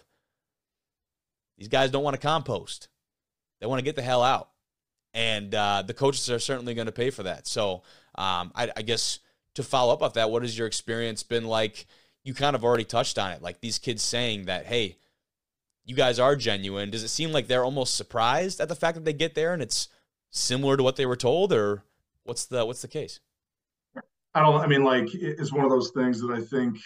these 1.58 1.68
guys 1.68 1.90
don't 1.90 2.04
want 2.04 2.14
to 2.14 2.20
compost. 2.20 2.88
They 3.60 3.66
want 3.66 3.78
to 3.78 3.84
get 3.84 3.96
the 3.96 4.02
hell 4.02 4.22
out, 4.22 4.50
and 5.14 5.54
uh, 5.54 5.82
the 5.86 5.94
coaches 5.94 6.30
are 6.30 6.40
certainly 6.40 6.74
going 6.74 6.86
to 6.86 6.92
pay 6.92 7.10
for 7.10 7.22
that. 7.22 7.46
So 7.46 7.82
um, 8.16 8.52
I, 8.54 8.70
I 8.76 8.82
guess 8.82 9.20
to 9.54 9.62
follow 9.62 9.92
up 9.92 10.02
off 10.02 10.14
that, 10.14 10.30
what 10.30 10.42
has 10.42 10.56
your 10.56 10.66
experience 10.66 11.22
been 11.22 11.44
like? 11.44 11.86
You 12.24 12.34
kind 12.34 12.56
of 12.56 12.64
already 12.64 12.84
touched 12.84 13.18
on 13.18 13.32
it. 13.32 13.42
Like 13.42 13.60
these 13.60 13.78
kids 13.78 14.02
saying 14.02 14.44
that, 14.46 14.66
hey, 14.66 14.98
you 15.84 15.96
guys 15.96 16.18
are 16.18 16.36
genuine. 16.36 16.90
Does 16.90 17.02
it 17.02 17.08
seem 17.08 17.32
like 17.32 17.48
they're 17.48 17.64
almost 17.64 17.96
surprised 17.96 18.60
at 18.60 18.68
the 18.68 18.76
fact 18.76 18.94
that 18.94 19.04
they 19.04 19.12
get 19.12 19.34
there 19.34 19.52
and 19.52 19.62
it's 19.62 19.88
similar 20.30 20.76
to 20.76 20.82
what 20.82 20.96
they 20.96 21.06
were 21.06 21.16
told, 21.16 21.52
or 21.52 21.84
what's 22.24 22.46
the 22.46 22.64
what's 22.64 22.82
the 22.82 22.88
case? 22.88 23.20
I 24.34 24.40
don't. 24.40 24.60
I 24.60 24.66
mean, 24.66 24.84
like 24.84 25.14
it's 25.14 25.52
one 25.52 25.64
of 25.64 25.70
those 25.70 25.90
things 25.90 26.20
that 26.20 26.30
I 26.30 26.40
think 26.40 26.78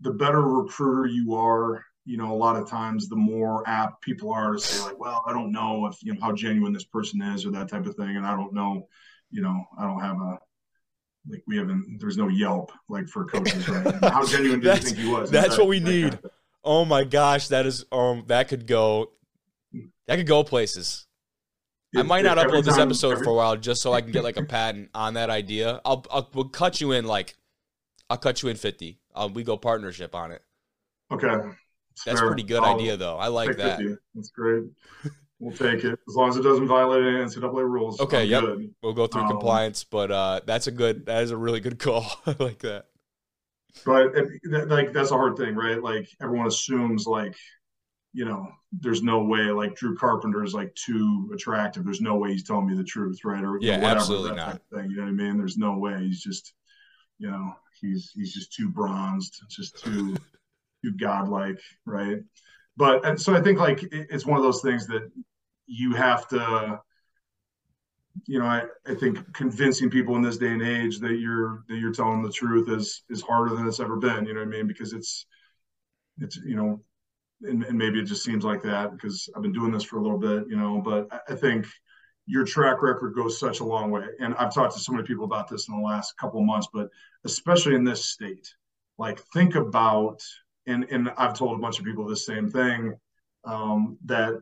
the 0.00 0.10
better 0.10 0.42
recruiter 0.42 1.06
you 1.06 1.34
are, 1.34 1.82
you 2.04 2.18
know, 2.18 2.32
a 2.32 2.36
lot 2.36 2.56
of 2.56 2.68
times 2.68 3.08
the 3.08 3.16
more 3.16 3.66
apt 3.66 4.02
people 4.02 4.32
are 4.32 4.52
to 4.52 4.58
say 4.58 4.82
like, 4.84 4.98
well, 4.98 5.24
I 5.26 5.32
don't 5.32 5.52
know 5.52 5.86
if 5.86 6.02
you 6.02 6.12
know 6.12 6.20
how 6.20 6.32
genuine 6.32 6.72
this 6.72 6.84
person 6.84 7.22
is 7.22 7.46
or 7.46 7.50
that 7.52 7.68
type 7.68 7.86
of 7.86 7.94
thing, 7.94 8.16
and 8.16 8.26
I 8.26 8.36
don't 8.36 8.52
know, 8.52 8.88
you 9.30 9.40
know, 9.40 9.64
I 9.78 9.84
don't 9.84 10.00
have 10.00 10.16
a 10.16 10.38
like 11.28 11.42
we 11.46 11.56
haven't 11.56 11.98
there's 12.00 12.16
no 12.16 12.28
Yelp 12.28 12.72
like 12.88 13.08
for 13.08 13.24
coaches 13.24 13.68
right 13.68 13.94
how 14.02 14.24
genuine 14.26 14.60
do 14.60 14.68
you 14.68 14.76
think 14.76 14.96
he 14.96 15.08
was 15.08 15.30
that's 15.30 15.58
what 15.58 15.68
we 15.68 15.80
need 15.80 16.12
kind 16.12 16.24
of 16.24 16.30
oh 16.64 16.84
my 16.84 17.04
gosh 17.04 17.48
that 17.48 17.66
is 17.66 17.84
um 17.92 18.24
that 18.26 18.48
could 18.48 18.66
go 18.66 19.10
that 20.06 20.16
could 20.16 20.26
go 20.26 20.44
places 20.44 21.06
it, 21.92 22.00
I 22.00 22.02
might 22.02 22.24
not 22.24 22.36
upload 22.36 22.64
this 22.64 22.78
episode 22.78 23.12
every, 23.12 23.24
for 23.24 23.30
a 23.30 23.34
while 23.34 23.56
just 23.56 23.80
so 23.80 23.92
I 23.92 24.00
can 24.00 24.12
get 24.12 24.24
like 24.24 24.36
a 24.36 24.42
patent 24.42 24.90
on 24.94 25.14
that 25.14 25.30
idea. 25.30 25.80
I'll, 25.84 26.04
I'll 26.10 26.28
we'll 26.34 26.48
cut 26.48 26.80
you 26.80 26.92
in 26.92 27.06
like 27.06 27.36
I'll 28.10 28.18
cut 28.18 28.42
you 28.42 28.48
in 28.48 28.56
fifty. 28.56 28.98
Um, 29.14 29.34
we 29.34 29.44
go 29.44 29.56
partnership 29.56 30.14
on 30.14 30.32
it. 30.32 30.42
Okay, 31.10 31.34
that's 32.04 32.20
fair. 32.20 32.28
pretty 32.28 32.42
good 32.42 32.62
I'll 32.62 32.74
idea 32.74 32.96
though. 32.96 33.16
I 33.16 33.28
like 33.28 33.56
that. 33.56 33.78
50. 33.78 33.96
That's 34.14 34.30
great. 34.30 34.64
We'll 35.38 35.54
take 35.54 35.84
it 35.84 35.98
as 36.08 36.14
long 36.14 36.30
as 36.30 36.36
it 36.36 36.42
doesn't 36.42 36.66
violate 36.66 37.02
any 37.02 37.18
NCAA 37.18 37.68
rules. 37.68 38.00
Okay, 38.00 38.22
I'm 38.22 38.28
yep. 38.28 38.42
Good. 38.42 38.74
We'll 38.82 38.94
go 38.94 39.06
through 39.06 39.22
um, 39.22 39.28
compliance, 39.28 39.84
but 39.84 40.10
uh, 40.10 40.40
that's 40.46 40.66
a 40.66 40.70
good. 40.70 41.06
That 41.06 41.22
is 41.24 41.30
a 41.30 41.36
really 41.36 41.60
good 41.60 41.78
call. 41.78 42.06
I 42.26 42.34
like 42.38 42.60
that. 42.60 42.86
But 43.84 44.14
like 44.68 44.92
that's 44.92 45.10
a 45.10 45.16
hard 45.16 45.36
thing, 45.36 45.54
right? 45.54 45.82
Like 45.82 46.08
everyone 46.22 46.46
assumes 46.46 47.06
like, 47.06 47.36
you 48.14 48.24
know, 48.24 48.48
there's 48.72 49.02
no 49.02 49.24
way 49.24 49.50
like 49.50 49.76
Drew 49.76 49.94
Carpenter 49.96 50.42
is 50.42 50.54
like 50.54 50.74
too 50.74 51.30
attractive. 51.34 51.84
There's 51.84 52.00
no 52.00 52.16
way 52.16 52.32
he's 52.32 52.44
telling 52.44 52.66
me 52.66 52.74
the 52.74 52.84
truth, 52.84 53.18
right? 53.24 53.44
Or 53.44 53.58
yeah, 53.60 53.76
whatever, 53.76 53.96
absolutely 53.96 54.36
not. 54.36 54.62
Thing, 54.72 54.90
you 54.90 54.96
know 54.96 55.02
what 55.02 55.08
I 55.08 55.12
mean? 55.12 55.36
There's 55.36 55.58
no 55.58 55.76
way 55.76 55.98
he's 55.98 56.22
just, 56.22 56.54
you 57.18 57.30
know, 57.30 57.54
he's 57.80 58.10
he's 58.14 58.32
just 58.32 58.54
too 58.54 58.70
bronzed, 58.70 59.42
just 59.50 59.78
too 59.84 60.16
too 60.84 60.92
godlike, 60.98 61.60
right? 61.84 62.20
But 62.76 63.18
so 63.20 63.34
I 63.34 63.40
think 63.40 63.58
like 63.58 63.80
it's 63.90 64.26
one 64.26 64.36
of 64.36 64.42
those 64.42 64.62
things 64.62 64.86
that 64.88 65.10
you 65.66 65.94
have 65.94 66.28
to 66.28 66.80
you 68.24 68.38
know, 68.38 68.46
I, 68.46 68.64
I 68.86 68.94
think 68.94 69.32
convincing 69.34 69.90
people 69.90 70.16
in 70.16 70.22
this 70.22 70.38
day 70.38 70.48
and 70.48 70.62
age 70.62 70.98
that 71.00 71.16
you're 71.16 71.64
that 71.68 71.76
you're 71.76 71.92
telling 71.92 72.22
the 72.22 72.32
truth 72.32 72.68
is 72.68 73.02
is 73.10 73.20
harder 73.20 73.54
than 73.54 73.66
it's 73.66 73.80
ever 73.80 73.96
been. 73.96 74.24
You 74.24 74.34
know 74.34 74.40
what 74.40 74.48
I 74.48 74.50
mean? 74.50 74.66
Because 74.66 74.92
it's 74.92 75.26
it's 76.20 76.36
you 76.36 76.56
know, 76.56 76.80
and, 77.42 77.62
and 77.64 77.76
maybe 77.76 78.00
it 78.00 78.04
just 78.04 78.24
seems 78.24 78.44
like 78.44 78.62
that 78.62 78.92
because 78.92 79.28
I've 79.36 79.42
been 79.42 79.52
doing 79.52 79.72
this 79.72 79.84
for 79.84 79.98
a 79.98 80.02
little 80.02 80.18
bit. 80.18 80.48
You 80.48 80.56
know, 80.56 80.80
but 80.80 81.08
I, 81.12 81.32
I 81.32 81.36
think 81.36 81.66
your 82.26 82.44
track 82.44 82.82
record 82.82 83.14
goes 83.14 83.38
such 83.38 83.60
a 83.60 83.64
long 83.64 83.90
way. 83.90 84.04
And 84.20 84.34
I've 84.34 84.52
talked 84.52 84.74
to 84.74 84.80
so 84.80 84.92
many 84.92 85.04
people 85.04 85.24
about 85.24 85.48
this 85.48 85.68
in 85.68 85.76
the 85.76 85.86
last 85.86 86.16
couple 86.18 86.40
of 86.40 86.46
months, 86.46 86.68
but 86.72 86.88
especially 87.24 87.76
in 87.76 87.84
this 87.84 88.04
state, 88.06 88.52
like 88.98 89.20
think 89.32 89.54
about 89.54 90.20
and 90.66 90.84
and 90.90 91.10
I've 91.16 91.36
told 91.38 91.58
a 91.58 91.60
bunch 91.60 91.78
of 91.78 91.84
people 91.84 92.06
the 92.06 92.16
same 92.16 92.50
thing 92.50 92.94
um, 93.44 93.98
that 94.04 94.40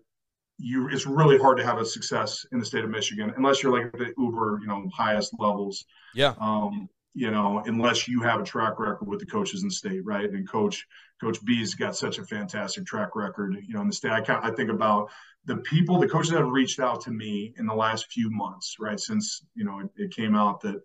you 0.59 0.89
it's 0.89 1.07
really 1.07 1.39
hard 1.39 1.59
to 1.59 1.65
have 1.65 1.79
a 1.79 1.85
success 1.85 2.47
in 2.53 2.59
the 2.59 2.67
state 2.67 2.85
of 2.85 2.91
Michigan 2.91 3.33
unless 3.37 3.63
you're 3.63 3.73
like 3.73 3.93
the 3.93 4.13
uber 4.19 4.59
you 4.61 4.67
know 4.67 4.89
highest 4.95 5.35
levels. 5.39 5.85
Yeah. 6.15 6.35
Um, 6.41 6.89
you 7.17 7.31
know, 7.31 7.63
unless 7.65 8.09
you 8.09 8.21
have 8.23 8.41
a 8.41 8.45
track 8.45 8.81
record 8.81 9.07
with 9.07 9.21
the 9.21 9.27
coaches 9.27 9.63
in 9.63 9.69
the 9.69 9.75
state, 9.75 10.05
right? 10.05 10.29
And 10.29 10.49
coach 10.49 10.85
Coach 11.21 11.43
B's 11.45 11.75
got 11.75 11.97
such 11.97 12.19
a 12.19 12.25
fantastic 12.25 12.85
track 12.85 13.15
record, 13.15 13.57
you 13.67 13.73
know, 13.73 13.81
in 13.83 13.87
the 13.87 13.95
state. 13.95 14.11
I 14.11 14.21
kind 14.21 14.41
I 14.43 14.51
think 14.51 14.71
about 14.71 15.11
the 15.45 15.59
people, 15.59 15.99
the 15.99 16.09
coaches 16.09 16.33
that 16.33 16.41
have 16.41 16.49
reached 16.49 16.81
out 16.81 17.01
to 17.03 17.11
me 17.11 17.55
in 17.57 17.67
the 17.67 17.75
last 17.75 18.11
few 18.11 18.31
months, 18.31 18.77
right? 18.81 18.99
Since 18.99 19.45
you 19.55 19.65
know 19.65 19.81
it, 19.81 19.91
it 19.97 20.15
came 20.15 20.35
out 20.35 20.61
that 20.63 20.83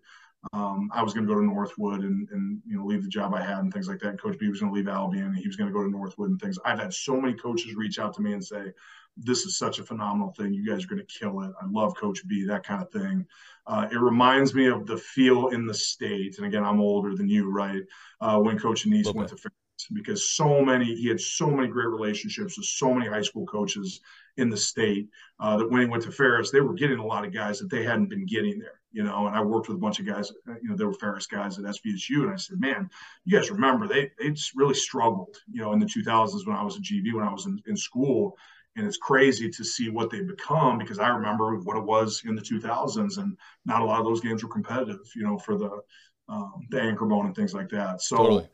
um, 0.52 0.90
I 0.92 1.02
was 1.02 1.12
going 1.12 1.26
to 1.26 1.32
go 1.32 1.38
to 1.38 1.46
Northwood 1.46 2.00
and, 2.00 2.28
and 2.30 2.60
you 2.66 2.78
know 2.78 2.86
leave 2.86 3.02
the 3.02 3.08
job 3.08 3.34
I 3.34 3.42
had 3.42 3.58
and 3.58 3.72
things 3.72 3.88
like 3.88 3.98
that. 4.00 4.08
And 4.08 4.20
Coach 4.20 4.38
B 4.38 4.48
was 4.48 4.60
going 4.60 4.72
to 4.72 4.76
leave 4.76 4.88
Albion 4.88 5.26
and 5.26 5.36
he 5.36 5.46
was 5.46 5.56
going 5.56 5.68
to 5.68 5.74
go 5.74 5.82
to 5.82 5.90
Northwood 5.90 6.30
and 6.30 6.40
things. 6.40 6.58
I've 6.64 6.78
had 6.78 6.94
so 6.94 7.20
many 7.20 7.34
coaches 7.34 7.74
reach 7.74 7.98
out 7.98 8.14
to 8.14 8.22
me 8.22 8.32
and 8.32 8.42
say, 8.42 8.72
"This 9.16 9.44
is 9.44 9.58
such 9.58 9.78
a 9.78 9.84
phenomenal 9.84 10.32
thing. 10.32 10.54
You 10.54 10.66
guys 10.66 10.84
are 10.84 10.88
going 10.88 11.04
to 11.06 11.18
kill 11.18 11.42
it. 11.42 11.52
I 11.60 11.66
love 11.66 11.94
Coach 11.96 12.26
B. 12.26 12.44
That 12.44 12.64
kind 12.64 12.82
of 12.82 12.90
thing." 12.90 13.26
Uh, 13.66 13.86
it 13.92 13.98
reminds 13.98 14.54
me 14.54 14.66
of 14.66 14.86
the 14.86 14.96
feel 14.96 15.48
in 15.48 15.66
the 15.66 15.74
state. 15.74 16.38
And 16.38 16.46
again, 16.46 16.64
I'm 16.64 16.80
older 16.80 17.14
than 17.14 17.28
you, 17.28 17.50
right? 17.50 17.82
Uh, 18.20 18.38
when 18.38 18.58
Coach 18.58 18.86
Annese 18.86 19.14
went 19.14 19.28
to 19.28 19.36
Ferris 19.36 19.54
because 19.92 20.30
so 20.30 20.62
many 20.62 20.94
he 20.94 21.08
had 21.08 21.20
so 21.20 21.50
many 21.50 21.68
great 21.68 21.88
relationships 21.88 22.56
with 22.56 22.66
so 22.66 22.92
many 22.92 23.08
high 23.08 23.22
school 23.22 23.46
coaches 23.46 24.00
in 24.36 24.48
the 24.48 24.56
state 24.56 25.08
uh, 25.38 25.56
that 25.56 25.70
when 25.70 25.80
he 25.82 25.86
went 25.86 26.02
to 26.02 26.12
Ferris, 26.12 26.50
they 26.50 26.60
were 26.60 26.74
getting 26.74 26.98
a 26.98 27.06
lot 27.06 27.24
of 27.24 27.32
guys 27.32 27.58
that 27.58 27.70
they 27.70 27.82
hadn't 27.82 28.08
been 28.08 28.26
getting 28.26 28.58
there, 28.58 28.79
you 28.92 29.02
know. 29.02 29.26
And 29.26 29.36
I 29.36 29.42
worked 29.42 29.68
with 29.68 29.76
a 29.76 29.80
bunch 29.80 30.00
of 30.00 30.06
guys, 30.06 30.30
uh, 30.48 30.54
you 30.62 30.68
know, 30.68 30.76
they 30.76 30.84
were 30.84 30.94
Ferris 30.94 31.26
guys 31.26 31.58
at 31.58 31.64
SVSU, 31.64 32.22
and 32.22 32.32
I 32.32 32.36
said, 32.36 32.60
man, 32.60 32.88
you 33.24 33.36
guys 33.36 33.50
remember 33.50 33.86
they 33.86 34.10
they 34.18 34.30
just 34.30 34.54
really 34.54 34.74
struggled, 34.74 35.36
you 35.50 35.62
know, 35.62 35.72
in 35.72 35.78
the 35.78 35.86
2000s 35.86 36.46
when 36.46 36.56
I 36.56 36.62
was 36.62 36.76
at 36.76 36.82
GV 36.82 37.12
when 37.14 37.26
I 37.26 37.32
was 37.32 37.46
in, 37.46 37.60
in 37.66 37.76
school. 37.76 38.36
And 38.76 38.86
it's 38.86 38.98
crazy 38.98 39.50
to 39.50 39.64
see 39.64 39.90
what 39.90 40.10
they've 40.10 40.26
become 40.26 40.78
because 40.78 41.00
I 41.00 41.08
remember 41.08 41.56
what 41.56 41.76
it 41.76 41.84
was 41.84 42.22
in 42.24 42.36
the 42.36 42.40
2000s, 42.40 43.18
and 43.18 43.36
not 43.64 43.82
a 43.82 43.84
lot 43.84 43.98
of 43.98 44.06
those 44.06 44.20
games 44.20 44.44
were 44.44 44.48
competitive, 44.48 45.00
you 45.16 45.24
know, 45.24 45.38
for 45.38 45.58
the 45.58 45.80
um, 46.28 46.66
the 46.70 46.80
anchor 46.80 47.06
bone 47.06 47.26
and 47.26 47.34
things 47.34 47.52
like 47.52 47.68
that. 47.70 48.00
So 48.00 48.16
totally. 48.16 48.48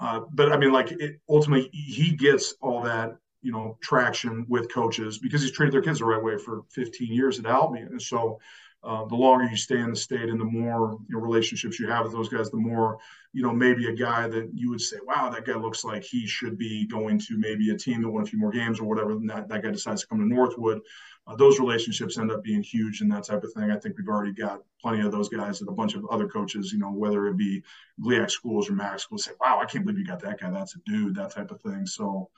Uh, 0.00 0.20
but 0.32 0.52
I 0.52 0.56
mean, 0.56 0.72
like 0.72 0.92
it, 0.92 1.20
ultimately, 1.28 1.68
he 1.72 2.12
gets 2.12 2.54
all 2.60 2.82
that 2.82 3.16
you 3.42 3.52
know 3.52 3.76
traction 3.82 4.46
with 4.48 4.72
coaches 4.72 5.18
because 5.18 5.42
he's 5.42 5.52
treated 5.52 5.72
their 5.72 5.82
kids 5.82 5.98
the 5.98 6.04
right 6.04 6.22
way 6.22 6.38
for 6.38 6.62
15 6.70 7.12
years 7.12 7.38
at 7.38 7.46
Albion, 7.46 7.88
and 7.88 8.02
so. 8.02 8.38
Uh, 8.84 9.04
the 9.06 9.14
longer 9.14 9.44
you 9.44 9.56
stay 9.56 9.78
in 9.78 9.90
the 9.90 9.96
state 9.96 10.28
and 10.28 10.40
the 10.40 10.44
more 10.44 10.98
you 11.08 11.16
know, 11.16 11.20
relationships 11.20 11.80
you 11.80 11.88
have 11.88 12.04
with 12.04 12.12
those 12.12 12.28
guys, 12.28 12.48
the 12.50 12.56
more, 12.56 12.96
you 13.32 13.42
know, 13.42 13.52
maybe 13.52 13.88
a 13.88 13.92
guy 13.92 14.28
that 14.28 14.48
you 14.54 14.70
would 14.70 14.80
say, 14.80 14.96
wow, 15.04 15.28
that 15.28 15.44
guy 15.44 15.54
looks 15.54 15.82
like 15.82 16.04
he 16.04 16.26
should 16.26 16.56
be 16.56 16.86
going 16.86 17.18
to 17.18 17.36
maybe 17.36 17.70
a 17.70 17.76
team 17.76 18.02
that 18.02 18.08
won 18.08 18.22
a 18.22 18.26
few 18.26 18.38
more 18.38 18.52
games 18.52 18.78
or 18.78 18.84
whatever. 18.84 19.10
And 19.10 19.28
that, 19.30 19.48
that 19.48 19.64
guy 19.64 19.72
decides 19.72 20.02
to 20.02 20.06
come 20.06 20.20
to 20.20 20.26
Northwood 20.26 20.80
uh, 21.28 21.36
those 21.36 21.60
relationships 21.60 22.16
end 22.16 22.32
up 22.32 22.42
being 22.42 22.62
huge 22.62 23.02
and 23.02 23.12
that 23.12 23.24
type 23.24 23.44
of 23.44 23.52
thing. 23.52 23.70
I 23.70 23.78
think 23.78 23.96
we've 23.98 24.08
already 24.08 24.32
got 24.32 24.62
plenty 24.80 25.04
of 25.04 25.12
those 25.12 25.28
guys 25.28 25.60
and 25.60 25.68
a 25.68 25.72
bunch 25.72 25.94
of 25.94 26.06
other 26.10 26.26
coaches, 26.26 26.72
you 26.72 26.78
know, 26.78 26.90
whether 26.90 27.26
it 27.26 27.36
be 27.36 27.62
GLIAC 28.00 28.30
schools 28.30 28.70
or 28.70 28.72
MAC 28.72 28.98
schools, 28.98 29.24
say, 29.24 29.32
wow, 29.38 29.60
I 29.60 29.66
can't 29.66 29.84
believe 29.84 29.98
you 29.98 30.06
got 30.06 30.20
that 30.20 30.40
guy. 30.40 30.50
That's 30.50 30.74
a 30.74 30.78
dude, 30.86 31.16
that 31.16 31.32
type 31.32 31.50
of 31.50 31.60
thing. 31.60 31.86
So 31.86 32.30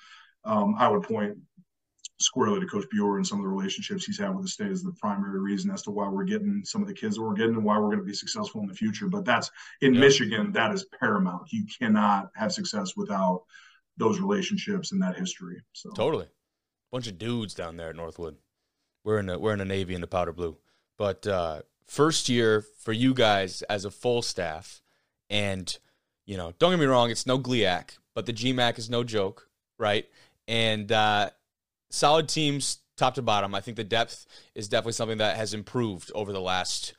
um, 0.44 0.74
I 0.76 0.88
would 0.88 1.04
point 1.04 1.38
squarely 2.20 2.60
to 2.60 2.66
Coach 2.66 2.84
Beurer 2.92 3.16
and 3.16 3.26
some 3.26 3.38
of 3.38 3.44
the 3.44 3.48
relationships 3.48 4.04
he's 4.04 4.18
had 4.18 4.34
with 4.34 4.44
the 4.44 4.48
state 4.48 4.70
is 4.70 4.82
the 4.82 4.92
primary 4.92 5.40
reason 5.40 5.70
as 5.70 5.82
to 5.82 5.90
why 5.90 6.08
we're 6.08 6.24
getting 6.24 6.62
some 6.64 6.82
of 6.82 6.88
the 6.88 6.94
kids 6.94 7.16
that 7.16 7.22
we're 7.22 7.34
getting 7.34 7.54
and 7.54 7.64
why 7.64 7.78
we're 7.78 7.86
going 7.86 7.98
to 7.98 8.04
be 8.04 8.12
successful 8.12 8.60
in 8.60 8.66
the 8.66 8.74
future. 8.74 9.08
But 9.08 9.24
that's 9.24 9.50
in 9.80 9.94
yeah. 9.94 10.00
Michigan, 10.00 10.52
that 10.52 10.72
is 10.72 10.84
paramount. 11.00 11.50
You 11.50 11.64
cannot 11.78 12.30
have 12.36 12.52
success 12.52 12.94
without 12.96 13.44
those 13.96 14.20
relationships 14.20 14.92
and 14.92 15.02
that 15.02 15.16
history. 15.16 15.62
So 15.72 15.90
totally. 15.90 16.26
Bunch 16.92 17.06
of 17.06 17.18
dudes 17.18 17.54
down 17.54 17.76
there 17.76 17.90
at 17.90 17.96
Northwood. 17.96 18.36
We're 19.04 19.20
in 19.20 19.28
a 19.28 19.38
we're 19.38 19.54
in 19.54 19.60
a 19.60 19.64
navy 19.64 19.94
in 19.94 20.00
the 20.00 20.06
powder 20.06 20.32
blue. 20.32 20.58
But 20.98 21.26
uh, 21.26 21.62
first 21.86 22.28
year 22.28 22.60
for 22.60 22.92
you 22.92 23.14
guys 23.14 23.62
as 23.62 23.84
a 23.84 23.90
full 23.90 24.22
staff, 24.22 24.82
and 25.30 25.76
you 26.26 26.36
know, 26.36 26.52
don't 26.58 26.72
get 26.72 26.80
me 26.80 26.86
wrong, 26.86 27.10
it's 27.10 27.26
no 27.26 27.38
GLIAC, 27.38 27.98
but 28.14 28.26
the 28.26 28.32
GMAC 28.32 28.78
is 28.78 28.90
no 28.90 29.04
joke, 29.04 29.48
right? 29.78 30.06
And 30.46 30.90
uh, 30.92 31.30
solid 31.90 32.28
teams, 32.28 32.78
top 32.96 33.14
to 33.14 33.22
bottom. 33.22 33.54
I 33.54 33.60
think 33.60 33.76
the 33.76 33.84
depth 33.84 34.26
is 34.54 34.68
definitely 34.68 34.92
something 34.92 35.18
that 35.18 35.36
has 35.36 35.54
improved 35.54 36.10
over 36.14 36.32
the 36.32 36.40
last 36.40 36.94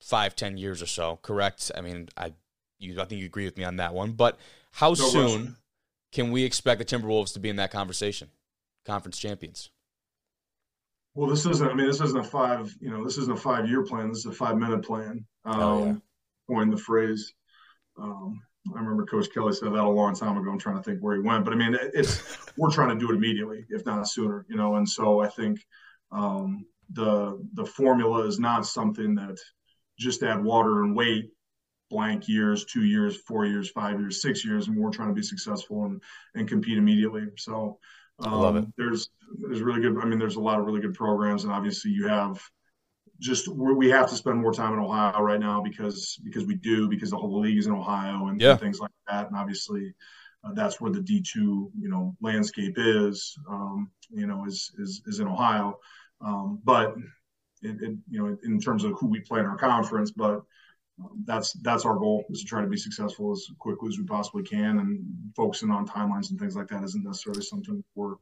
five, 0.00 0.34
ten 0.36 0.56
years 0.56 0.80
or 0.80 0.86
so. 0.86 1.18
Correct? 1.22 1.70
I 1.76 1.80
mean, 1.80 2.08
I 2.16 2.32
you 2.78 3.00
I 3.00 3.04
think 3.04 3.20
you 3.20 3.26
agree 3.26 3.44
with 3.44 3.56
me 3.56 3.64
on 3.64 3.76
that 3.76 3.94
one. 3.94 4.12
But 4.12 4.38
how 4.72 4.90
no 4.90 4.94
soon 4.94 5.56
can 6.12 6.30
we 6.30 6.44
expect 6.44 6.78
the 6.78 6.84
Timberwolves 6.84 7.32
to 7.34 7.40
be 7.40 7.48
in 7.48 7.56
that 7.56 7.70
conversation? 7.70 8.28
Conference 8.86 9.18
champions. 9.18 9.70
Well, 11.14 11.28
this 11.28 11.44
isn't. 11.46 11.68
I 11.68 11.74
mean, 11.74 11.86
this 11.86 12.00
isn't 12.00 12.18
a 12.18 12.24
five. 12.24 12.74
You 12.80 12.90
know, 12.90 13.02
this 13.04 13.18
isn't 13.18 13.36
a 13.36 13.40
five-year 13.40 13.82
plan. 13.82 14.08
This 14.08 14.18
is 14.18 14.26
a 14.26 14.32
five-minute 14.32 14.84
plan. 14.84 15.26
Um, 15.44 15.60
oh, 15.60 15.86
yeah. 15.86 15.94
Coined 16.48 16.72
the 16.72 16.78
phrase. 16.78 17.34
Um, 18.00 18.40
I 18.74 18.80
remember 18.80 19.04
Coach 19.04 19.28
Kelly 19.32 19.52
said 19.52 19.72
that 19.72 19.84
a 19.84 19.88
long 19.88 20.14
time 20.14 20.36
ago. 20.36 20.50
I'm 20.50 20.58
trying 20.58 20.76
to 20.76 20.82
think 20.82 21.00
where 21.00 21.14
he 21.14 21.20
went, 21.20 21.44
but 21.44 21.52
I 21.52 21.56
mean, 21.56 21.76
it's 21.94 22.22
we're 22.56 22.70
trying 22.70 22.90
to 22.90 22.96
do 22.96 23.12
it 23.12 23.16
immediately, 23.16 23.64
if 23.70 23.84
not 23.86 24.08
sooner. 24.08 24.46
You 24.48 24.56
know, 24.56 24.76
and 24.76 24.88
so 24.88 25.20
I 25.20 25.28
think 25.28 25.64
um, 26.12 26.66
the 26.92 27.44
the 27.54 27.66
formula 27.66 28.26
is 28.26 28.38
not 28.38 28.66
something 28.66 29.14
that 29.16 29.38
just 29.98 30.22
add 30.22 30.42
water 30.42 30.82
and 30.82 30.94
wait 30.94 31.30
blank 31.90 32.28
years, 32.28 32.64
two 32.66 32.84
years, 32.84 33.16
four 33.16 33.46
years, 33.46 33.70
five 33.70 33.98
years, 33.98 34.22
six 34.22 34.44
years, 34.44 34.68
and 34.68 34.76
we're 34.76 34.90
trying 34.90 35.08
to 35.08 35.14
be 35.14 35.22
successful 35.22 35.84
and 35.84 36.02
and 36.34 36.48
compete 36.48 36.78
immediately. 36.78 37.24
So 37.36 37.78
um, 38.20 38.32
I 38.32 38.36
love 38.36 38.56
it. 38.56 38.60
Um, 38.60 38.74
there's 38.76 39.10
there's 39.40 39.62
really 39.62 39.80
good. 39.80 39.98
I 39.98 40.04
mean, 40.04 40.18
there's 40.18 40.36
a 40.36 40.40
lot 40.40 40.58
of 40.58 40.66
really 40.66 40.80
good 40.80 40.94
programs, 40.94 41.44
and 41.44 41.52
obviously 41.52 41.90
you 41.90 42.08
have 42.08 42.40
just 43.20 43.48
we 43.48 43.90
have 43.90 44.08
to 44.08 44.16
spend 44.16 44.40
more 44.40 44.52
time 44.52 44.72
in 44.72 44.78
Ohio 44.78 45.20
right 45.20 45.40
now 45.40 45.60
because 45.60 46.18
because 46.24 46.44
we 46.44 46.54
do 46.54 46.88
because 46.88 47.10
the 47.10 47.16
whole 47.16 47.40
league 47.40 47.58
is 47.58 47.66
in 47.66 47.72
Ohio 47.72 48.28
and, 48.28 48.40
yeah. 48.40 48.52
and 48.52 48.60
things 48.60 48.80
like 48.80 48.90
that, 49.08 49.28
and 49.28 49.36
obviously 49.36 49.94
uh, 50.44 50.52
that's 50.52 50.80
where 50.80 50.92
the 50.92 51.00
D 51.00 51.22
two 51.22 51.70
you 51.78 51.88
know 51.88 52.16
landscape 52.20 52.74
is. 52.76 53.36
Um, 53.48 53.90
you 54.10 54.26
know, 54.26 54.44
is 54.46 54.72
is 54.78 55.02
is 55.06 55.20
in 55.20 55.28
Ohio, 55.28 55.78
um, 56.20 56.60
but 56.64 56.94
it, 57.62 57.76
it, 57.82 57.96
you 58.08 58.20
know 58.22 58.36
in 58.44 58.60
terms 58.60 58.84
of 58.84 58.92
who 58.98 59.06
we 59.06 59.20
play 59.20 59.40
in 59.40 59.46
our 59.46 59.56
conference, 59.56 60.10
but 60.10 60.42
um, 61.00 61.22
that's 61.24 61.52
that's 61.62 61.84
our 61.84 61.96
goal 61.96 62.24
is 62.30 62.40
to 62.40 62.46
try 62.46 62.62
to 62.62 62.68
be 62.68 62.76
successful 62.76 63.32
as 63.32 63.46
quickly 63.58 63.88
as 63.88 63.98
we 63.98 64.04
possibly 64.04 64.42
can 64.42 64.78
and 64.78 65.04
focusing 65.36 65.70
on 65.70 65.86
timelines 65.86 66.30
and 66.30 66.38
things 66.38 66.56
like 66.56 66.68
that 66.68 66.84
isn't 66.84 67.04
necessarily 67.04 67.42
something 67.42 67.82
we're 67.94 68.14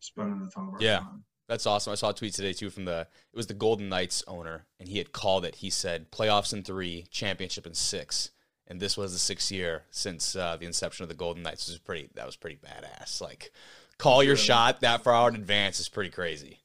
spending 0.00 0.46
a 0.46 0.50
ton 0.50 0.68
of 0.68 0.74
our 0.74 0.80
yeah. 0.80 0.98
time. 0.98 1.24
That's 1.48 1.66
awesome. 1.66 1.92
I 1.92 1.96
saw 1.96 2.10
a 2.10 2.14
tweet 2.14 2.32
today 2.32 2.52
too 2.52 2.70
from 2.70 2.86
the 2.86 3.06
it 3.32 3.36
was 3.36 3.46
the 3.46 3.54
Golden 3.54 3.88
Knights 3.88 4.24
owner, 4.26 4.66
and 4.80 4.88
he 4.88 4.98
had 4.98 5.12
called 5.12 5.44
it. 5.44 5.56
He 5.56 5.70
said 5.70 6.10
playoffs 6.10 6.52
in 6.52 6.62
three, 6.62 7.06
championship 7.10 7.66
in 7.66 7.74
six, 7.74 8.30
and 8.66 8.80
this 8.80 8.96
was 8.96 9.12
the 9.12 9.18
sixth 9.18 9.52
year 9.52 9.82
since 9.90 10.34
uh, 10.36 10.56
the 10.56 10.66
inception 10.66 11.02
of 11.02 11.08
the 11.10 11.14
Golden 11.14 11.42
Knights. 11.42 11.68
Was 11.68 11.78
pretty. 11.78 12.08
That 12.14 12.26
was 12.26 12.36
pretty 12.36 12.56
badass. 12.56 13.20
Like, 13.20 13.52
call 13.98 14.22
your 14.22 14.36
shot 14.36 14.80
that 14.80 15.04
far 15.04 15.14
out 15.14 15.34
in 15.34 15.40
advance 15.40 15.80
is 15.80 15.88
pretty 15.88 16.10
crazy. 16.10 16.60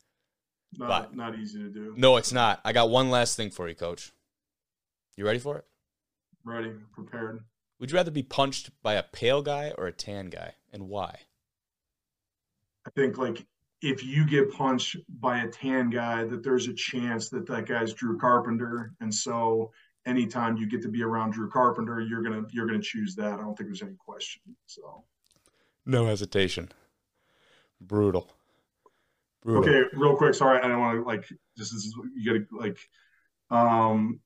Not, 0.78 0.88
but, 0.88 1.16
not 1.16 1.38
easy 1.38 1.60
to 1.60 1.70
do. 1.70 1.94
No, 1.98 2.18
it's 2.18 2.32
not. 2.32 2.62
I 2.64 2.74
got 2.74 2.90
one 2.90 3.10
last 3.10 3.36
thing 3.36 3.50
for 3.50 3.68
you, 3.68 3.76
Coach. 3.76 4.14
You 5.18 5.26
ready 5.26 5.40
for 5.40 5.58
it? 5.58 5.66
Ready, 6.46 6.72
prepared. 6.94 7.44
Would 7.80 7.92
you 7.92 7.96
rather 7.96 8.12
be 8.12 8.24
punched 8.24 8.70
by 8.82 8.94
a 8.94 9.04
pale 9.04 9.42
guy 9.42 9.74
or 9.78 9.88
a 9.88 9.92
tan 9.92 10.30
guy, 10.30 10.56
and 10.72 10.88
why? 10.88 11.18
I 12.88 12.92
think 12.92 13.18
like 13.18 13.46
if 13.82 14.04
you 14.04 14.26
get 14.26 14.52
punched 14.52 14.98
by 15.20 15.44
a 15.44 15.48
tan 15.48 15.90
guy, 15.90 16.26
that 16.26 16.44
there's 16.44 16.68
a 16.68 16.74
chance 16.74 17.30
that 17.30 17.48
that 17.48 17.66
guy's 17.66 17.94
Drew 17.94 18.18
Carpenter, 18.18 18.94
and 19.00 19.14
so 19.14 19.72
anytime 20.06 20.58
you 20.58 20.68
get 20.68 20.82
to 20.82 20.90
be 20.90 21.04
around 21.04 21.32
Drew 21.32 21.50
Carpenter, 21.50 22.02
you're 22.02 22.22
gonna 22.22 22.44
you're 22.52 22.66
gonna 22.66 22.82
choose 22.82 23.16
that. 23.16 23.34
I 23.34 23.38
don't 23.38 23.58
think 23.58 23.70
there's 23.70 23.82
any 23.82 23.96
question. 23.98 24.42
So, 24.66 25.04
no 25.86 26.06
hesitation. 26.06 26.72
Brutal. 27.82 28.30
Brutal. 29.44 29.64
Okay, 29.64 29.90
real 29.94 30.16
quick. 30.16 30.34
Sorry, 30.34 30.60
I 30.62 30.68
don't 30.68 30.80
want 30.80 31.00
to 31.00 31.06
like 31.06 31.26
this 31.56 31.72
is 31.72 31.96
you 32.16 32.40
got 32.40 32.50
to 32.50 32.58
like. 32.58 32.78
Um, 33.52 34.20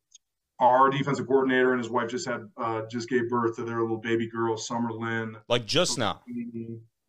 our 0.60 0.89
defensive 0.89 1.28
coordinator 1.28 1.72
and 1.72 1.82
his 1.82 1.89
wife 1.89 2.10
just 2.10 2.28
had 2.28 2.50
uh, 2.58 2.84
just 2.89 3.10
gave 3.10 3.30
birth 3.30 3.56
to 3.56 3.63
their 3.63 3.82
little 3.82 3.98
baby 3.98 4.30
girl, 4.30 4.56
Summer 4.56 4.92
Lynn. 4.92 5.36
Like 5.50 5.66
just 5.66 5.98
now. 5.98 6.22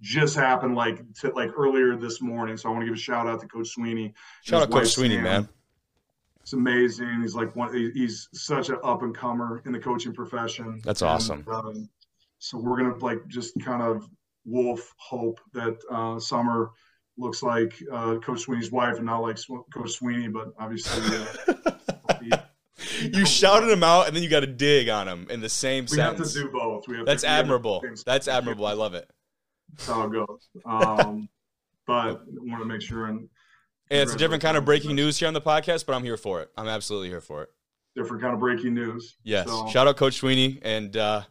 Just 0.04 0.36
happened 0.36 0.74
like 0.76 1.00
to, 1.20 1.30
like 1.30 1.50
earlier 1.56 1.96
this 1.96 2.20
morning. 2.20 2.58
So 2.58 2.68
I 2.68 2.72
want 2.72 2.82
to 2.82 2.86
give 2.86 2.94
a 2.94 2.98
shout 2.98 3.26
out 3.26 3.40
to 3.40 3.48
Coach 3.48 3.68
Sweeney. 3.68 4.12
Shout 4.42 4.62
out 4.62 4.70
Coach 4.70 4.88
Sweeney, 4.88 5.14
Sam. 5.14 5.24
man. 5.24 5.48
It's 6.42 6.52
amazing. 6.52 7.22
He's 7.22 7.34
like 7.34 7.56
one. 7.56 7.72
He's 7.72 8.28
such 8.34 8.68
an 8.68 8.76
up 8.84 9.00
and 9.00 9.16
comer 9.16 9.62
in 9.64 9.72
the 9.72 9.78
coaching 9.78 10.12
profession. 10.12 10.78
That's 10.84 11.00
awesome. 11.00 11.42
And, 11.46 11.48
um, 11.48 11.88
so 12.38 12.58
we're 12.58 12.76
gonna 12.76 12.98
like 12.98 13.26
just 13.28 13.58
kind 13.64 13.80
of 13.80 14.06
wolf 14.44 14.92
hope 14.98 15.40
that 15.54 15.78
uh, 15.90 16.20
Summer 16.20 16.72
looks 17.16 17.42
like 17.42 17.82
uh, 17.90 18.16
Coach 18.16 18.40
Sweeney's 18.40 18.70
wife 18.70 18.96
and 18.96 19.06
not 19.06 19.20
like 19.20 19.38
Coach 19.72 19.92
Sweeney, 19.92 20.28
but 20.28 20.48
obviously. 20.58 21.16
Uh, 21.48 21.54
you 23.00 23.24
shouted 23.24 23.70
him 23.70 23.82
out 23.82 24.06
and 24.06 24.14
then 24.14 24.22
you 24.22 24.28
got 24.28 24.40
to 24.40 24.46
dig 24.46 24.90
on 24.90 25.08
him 25.08 25.26
in 25.30 25.40
the 25.40 25.48
same 25.48 25.84
we 25.84 25.96
sentence. 25.96 26.34
We 26.34 26.42
have 26.42 26.50
to 26.50 26.52
do 26.52 26.58
both. 26.58 26.88
We 26.88 26.96
have 26.98 27.06
That's 27.06 27.22
to, 27.22 27.28
admirable. 27.28 27.82
That's 28.04 28.28
admirable. 28.28 28.66
I 28.66 28.74
love 28.74 28.94
it. 28.94 29.08
That's 29.76 29.88
how 29.88 30.06
it 30.06 30.12
goes. 30.12 30.48
Um, 30.64 31.28
but 31.87 31.94
I 31.94 32.16
want 32.40 32.60
to 32.60 32.64
make 32.64 32.80
sure 32.80 33.06
and 33.06 33.28
and 33.90 34.00
it's 34.00 34.14
a 34.14 34.16
different 34.16 34.42
kind 34.42 34.56
of 34.56 34.64
breaking 34.64 34.96
news 34.96 35.18
here 35.18 35.28
on 35.28 35.34
the 35.34 35.40
podcast, 35.40 35.84
but 35.87 35.94
I'm 35.94 36.02
here 36.02 36.16
for 36.16 36.40
it. 36.40 36.50
I'm 36.56 36.68
absolutely 36.68 37.08
here 37.08 37.20
for 37.20 37.42
it. 37.42 37.50
Different 37.94 38.22
kind 38.22 38.34
of 38.34 38.40
breaking 38.40 38.74
news. 38.74 39.16
Yes. 39.22 39.46
So. 39.46 39.68
Shout 39.68 39.87
out 39.87 39.96
Coach 39.96 40.14
Sweeney 40.14 40.58
and 40.62 40.96
uh, 40.96 41.22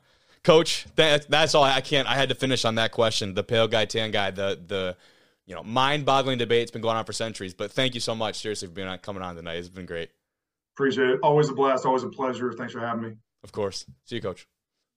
Coach. 0.44 0.86
That, 0.96 1.30
that's 1.30 1.56
all. 1.56 1.64
I 1.64 1.82
can't. 1.82 2.08
I 2.08 2.16
had 2.16 2.30
to 2.30 2.36
finish 2.36 2.64
on 2.64 2.76
that 2.76 2.92
question. 2.92 3.34
The 3.34 3.44
pale 3.44 3.68
guy, 3.68 3.86
tan 3.86 4.12
guy. 4.12 4.32
The 4.32 4.62
the 4.66 4.96
you 5.46 5.56
know 5.56 5.64
mind-boggling 5.64 6.38
debate. 6.38 6.62
It's 6.62 6.72
been 6.72 6.82
going 6.82 6.96
on 6.96 7.06
for 7.06 7.14
centuries. 7.14 7.54
But 7.54 7.72
thank 7.72 7.96
you 7.96 8.00
so 8.00 8.16
much, 8.16 8.40
seriously, 8.40 8.68
for 8.68 8.74
being 8.76 8.88
on, 8.88 9.00
coming 9.00 9.24
on 9.24 9.36
tonight. 9.36 9.56
It's 9.56 9.70
been 9.70 9.86
great. 9.86 10.10
Appreciate 10.76 11.10
it. 11.10 11.20
Always 11.24 11.50
a 11.50 11.54
blast. 11.54 11.86
Always 11.86 12.04
a 12.04 12.10
pleasure. 12.10 12.54
Thanks 12.54 12.72
for 12.72 12.80
having 12.80 13.04
me. 13.04 13.16
Of 13.44 13.52
course. 13.52 13.86
See 14.06 14.16
you, 14.16 14.22
Coach. 14.22 14.48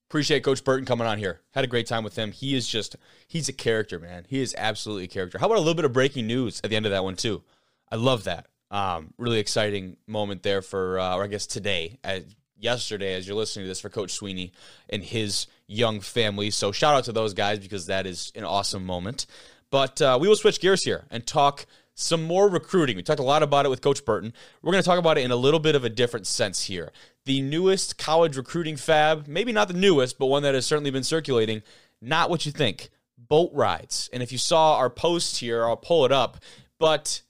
Appreciate 0.08 0.44
Coach 0.44 0.62
Burton 0.62 0.86
coming 0.86 1.06
on 1.06 1.18
here. 1.18 1.40
Had 1.52 1.64
a 1.64 1.68
great 1.68 1.86
time 1.86 2.04
with 2.04 2.16
him. 2.16 2.30
He 2.30 2.54
is 2.54 2.68
just 2.68 2.96
he's 3.26 3.48
a 3.48 3.52
character, 3.52 3.98
man. 3.98 4.24
He 4.28 4.40
is 4.40 4.54
absolutely 4.56 5.04
a 5.04 5.08
character. 5.08 5.38
How 5.38 5.46
about 5.46 5.58
a 5.58 5.60
little 5.60 5.74
bit 5.74 5.84
of 5.84 5.92
breaking 5.92 6.26
news 6.28 6.60
at 6.62 6.70
the 6.70 6.76
end 6.76 6.86
of 6.86 6.92
that 6.92 7.02
one 7.02 7.16
too? 7.16 7.42
I 7.90 7.96
love 7.96 8.24
that. 8.24 8.46
Um, 8.70 9.14
really 9.18 9.38
exciting 9.38 9.96
moment 10.06 10.42
there 10.42 10.62
for, 10.62 10.98
uh, 10.98 11.16
or 11.16 11.24
I 11.24 11.26
guess 11.28 11.46
today, 11.46 11.98
as, 12.02 12.24
yesterday, 12.58 13.14
as 13.14 13.26
you're 13.26 13.36
listening 13.36 13.64
to 13.64 13.68
this, 13.68 13.80
for 13.80 13.88
Coach 13.88 14.12
Sweeney 14.12 14.52
and 14.88 15.02
his 15.02 15.46
young 15.66 16.00
family. 16.00 16.50
So 16.50 16.72
shout 16.72 16.94
out 16.94 17.04
to 17.04 17.12
those 17.12 17.34
guys 17.34 17.58
because 17.58 17.86
that 17.86 18.06
is 18.06 18.32
an 18.34 18.44
awesome 18.44 18.84
moment. 18.84 19.26
But 19.70 20.00
uh, 20.00 20.18
we 20.20 20.28
will 20.28 20.36
switch 20.36 20.60
gears 20.60 20.84
here 20.84 21.04
and 21.10 21.26
talk 21.26 21.66
some 21.94 22.22
more 22.22 22.48
recruiting. 22.48 22.96
We 22.96 23.02
talked 23.02 23.20
a 23.20 23.24
lot 23.24 23.42
about 23.42 23.66
it 23.66 23.70
with 23.70 23.80
Coach 23.80 24.04
Burton. 24.04 24.32
We're 24.62 24.72
going 24.72 24.82
to 24.82 24.88
talk 24.88 24.98
about 24.98 25.18
it 25.18 25.24
in 25.24 25.30
a 25.30 25.36
little 25.36 25.60
bit 25.60 25.74
of 25.74 25.84
a 25.84 25.88
different 25.88 26.26
sense 26.26 26.64
here. 26.64 26.92
The 27.26 27.42
newest 27.42 27.98
college 27.98 28.36
recruiting 28.36 28.76
fab, 28.76 29.26
maybe 29.26 29.52
not 29.52 29.66
the 29.66 29.74
newest, 29.74 30.16
but 30.18 30.26
one 30.26 30.44
that 30.44 30.54
has 30.54 30.64
certainly 30.64 30.90
been 30.92 31.02
circulating, 31.02 31.62
not 32.00 32.30
what 32.30 32.46
you 32.46 32.52
think. 32.52 32.88
Boat 33.18 33.50
rides. 33.52 34.08
And 34.12 34.22
if 34.22 34.30
you 34.30 34.38
saw 34.38 34.76
our 34.76 34.88
post 34.88 35.40
here, 35.40 35.66
I'll 35.66 35.76
pull 35.76 36.04
it 36.04 36.12
up. 36.12 36.38
But 36.78 37.22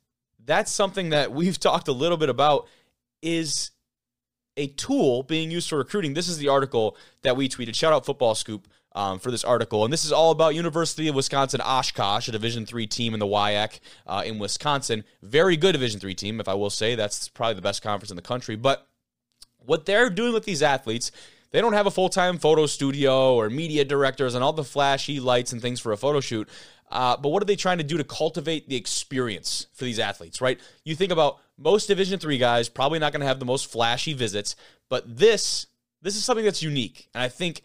that's 0.44 0.70
something 0.70 1.10
that 1.10 1.32
we've 1.32 1.58
talked 1.60 1.88
a 1.88 1.92
little 1.92 2.18
bit 2.18 2.28
about 2.28 2.68
is 3.22 3.70
a 4.58 4.66
tool 4.68 5.22
being 5.22 5.50
used 5.50 5.68
for 5.68 5.78
recruiting. 5.78 6.12
This 6.12 6.28
is 6.28 6.36
the 6.36 6.48
article 6.48 6.96
that 7.22 7.36
we 7.36 7.48
tweeted. 7.48 7.74
Shout 7.74 7.92
out 7.92 8.04
Football 8.04 8.34
Scoop 8.34 8.68
um, 8.94 9.18
for 9.18 9.30
this 9.30 9.44
article, 9.44 9.84
and 9.84 9.92
this 9.92 10.04
is 10.04 10.12
all 10.12 10.30
about 10.30 10.54
University 10.54 11.08
of 11.08 11.14
Wisconsin 11.14 11.60
Oshkosh, 11.62 12.28
a 12.28 12.32
Division 12.32 12.66
three 12.66 12.86
team 12.86 13.14
in 13.14 13.20
the 13.20 13.26
WIAC 13.26 13.80
uh, 14.06 14.22
in 14.24 14.38
Wisconsin. 14.38 15.04
Very 15.22 15.56
good 15.56 15.72
Division 15.72 16.00
three 16.00 16.14
team, 16.14 16.40
if 16.40 16.48
I 16.48 16.54
will 16.54 16.70
say. 16.70 16.94
That's 16.94 17.28
probably 17.28 17.54
the 17.54 17.62
best 17.62 17.82
conference 17.82 18.10
in 18.10 18.16
the 18.16 18.22
country. 18.22 18.56
But 18.56 18.86
what 19.66 19.86
they're 19.86 20.10
doing 20.10 20.32
with 20.32 20.44
these 20.44 20.62
athletes 20.62 21.10
they 21.50 21.60
don't 21.60 21.72
have 21.72 21.86
a 21.86 21.90
full 21.90 22.08
time 22.08 22.38
photo 22.38 22.66
studio 22.66 23.34
or 23.34 23.48
media 23.48 23.84
directors 23.84 24.34
and 24.34 24.44
all 24.44 24.52
the 24.52 24.64
flashy 24.64 25.20
lights 25.20 25.52
and 25.52 25.62
things 25.62 25.80
for 25.80 25.92
a 25.92 25.96
photo 25.96 26.20
shoot. 26.20 26.48
Uh, 26.90 27.16
but 27.16 27.30
what 27.30 27.42
are 27.42 27.46
they 27.46 27.56
trying 27.56 27.78
to 27.78 27.84
do 27.84 27.96
to 27.96 28.04
cultivate 28.04 28.68
the 28.68 28.76
experience 28.76 29.66
for 29.72 29.84
these 29.84 29.98
athletes, 29.98 30.40
right? 30.40 30.60
You 30.84 30.94
think 30.94 31.12
about 31.12 31.38
most 31.58 31.86
Division 31.86 32.18
three 32.18 32.38
guys 32.38 32.68
probably 32.68 32.98
not 32.98 33.12
going 33.12 33.20
to 33.20 33.26
have 33.26 33.40
the 33.40 33.46
most 33.46 33.70
flashy 33.70 34.12
visits, 34.12 34.54
but 34.88 35.16
this 35.16 35.66
this 36.02 36.14
is 36.14 36.24
something 36.24 36.44
that's 36.44 36.62
unique, 36.62 37.08
and 37.14 37.22
I 37.22 37.28
think 37.28 37.62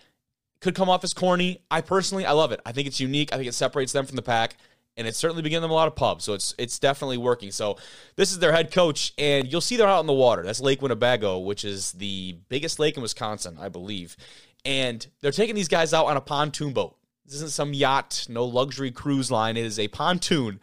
could 0.61 0.73
come 0.73 0.89
off 0.89 1.03
as 1.03 1.13
corny. 1.13 1.59
I 1.69 1.81
personally 1.81 2.25
I 2.25 2.31
love 2.31 2.51
it. 2.51 2.61
I 2.65 2.71
think 2.71 2.87
it's 2.87 2.99
unique. 2.99 3.33
I 3.33 3.35
think 3.35 3.49
it 3.49 3.53
separates 3.53 3.91
them 3.91 4.05
from 4.05 4.15
the 4.15 4.21
pack, 4.21 4.55
and 5.01 5.07
it's 5.07 5.17
certainly 5.17 5.41
been 5.41 5.49
getting 5.49 5.63
them 5.63 5.71
a 5.71 5.75
lot 5.75 5.87
of 5.87 5.95
pubs. 5.95 6.23
So 6.23 6.33
it's 6.33 6.53
it's 6.57 6.77
definitely 6.77 7.17
working. 7.17 7.51
So 7.51 7.77
this 8.15 8.31
is 8.31 8.39
their 8.39 8.53
head 8.53 8.71
coach, 8.71 9.13
and 9.17 9.51
you'll 9.51 9.61
see 9.61 9.75
they're 9.75 9.87
out 9.87 9.99
in 9.99 10.05
the 10.05 10.13
water. 10.13 10.43
That's 10.43 10.61
Lake 10.61 10.81
Winnebago, 10.81 11.39
which 11.39 11.65
is 11.65 11.93
the 11.93 12.37
biggest 12.49 12.79
lake 12.79 12.95
in 12.95 13.01
Wisconsin, 13.01 13.57
I 13.59 13.69
believe. 13.69 14.15
And 14.63 15.05
they're 15.21 15.31
taking 15.31 15.55
these 15.55 15.67
guys 15.67 15.91
out 15.91 16.05
on 16.05 16.17
a 16.17 16.21
pontoon 16.21 16.71
boat. 16.71 16.95
This 17.25 17.35
isn't 17.35 17.51
some 17.51 17.73
yacht, 17.73 18.27
no 18.29 18.45
luxury 18.45 18.91
cruise 18.91 19.31
line. 19.31 19.57
It 19.57 19.65
is 19.65 19.79
a 19.79 19.87
pontoon. 19.87 20.59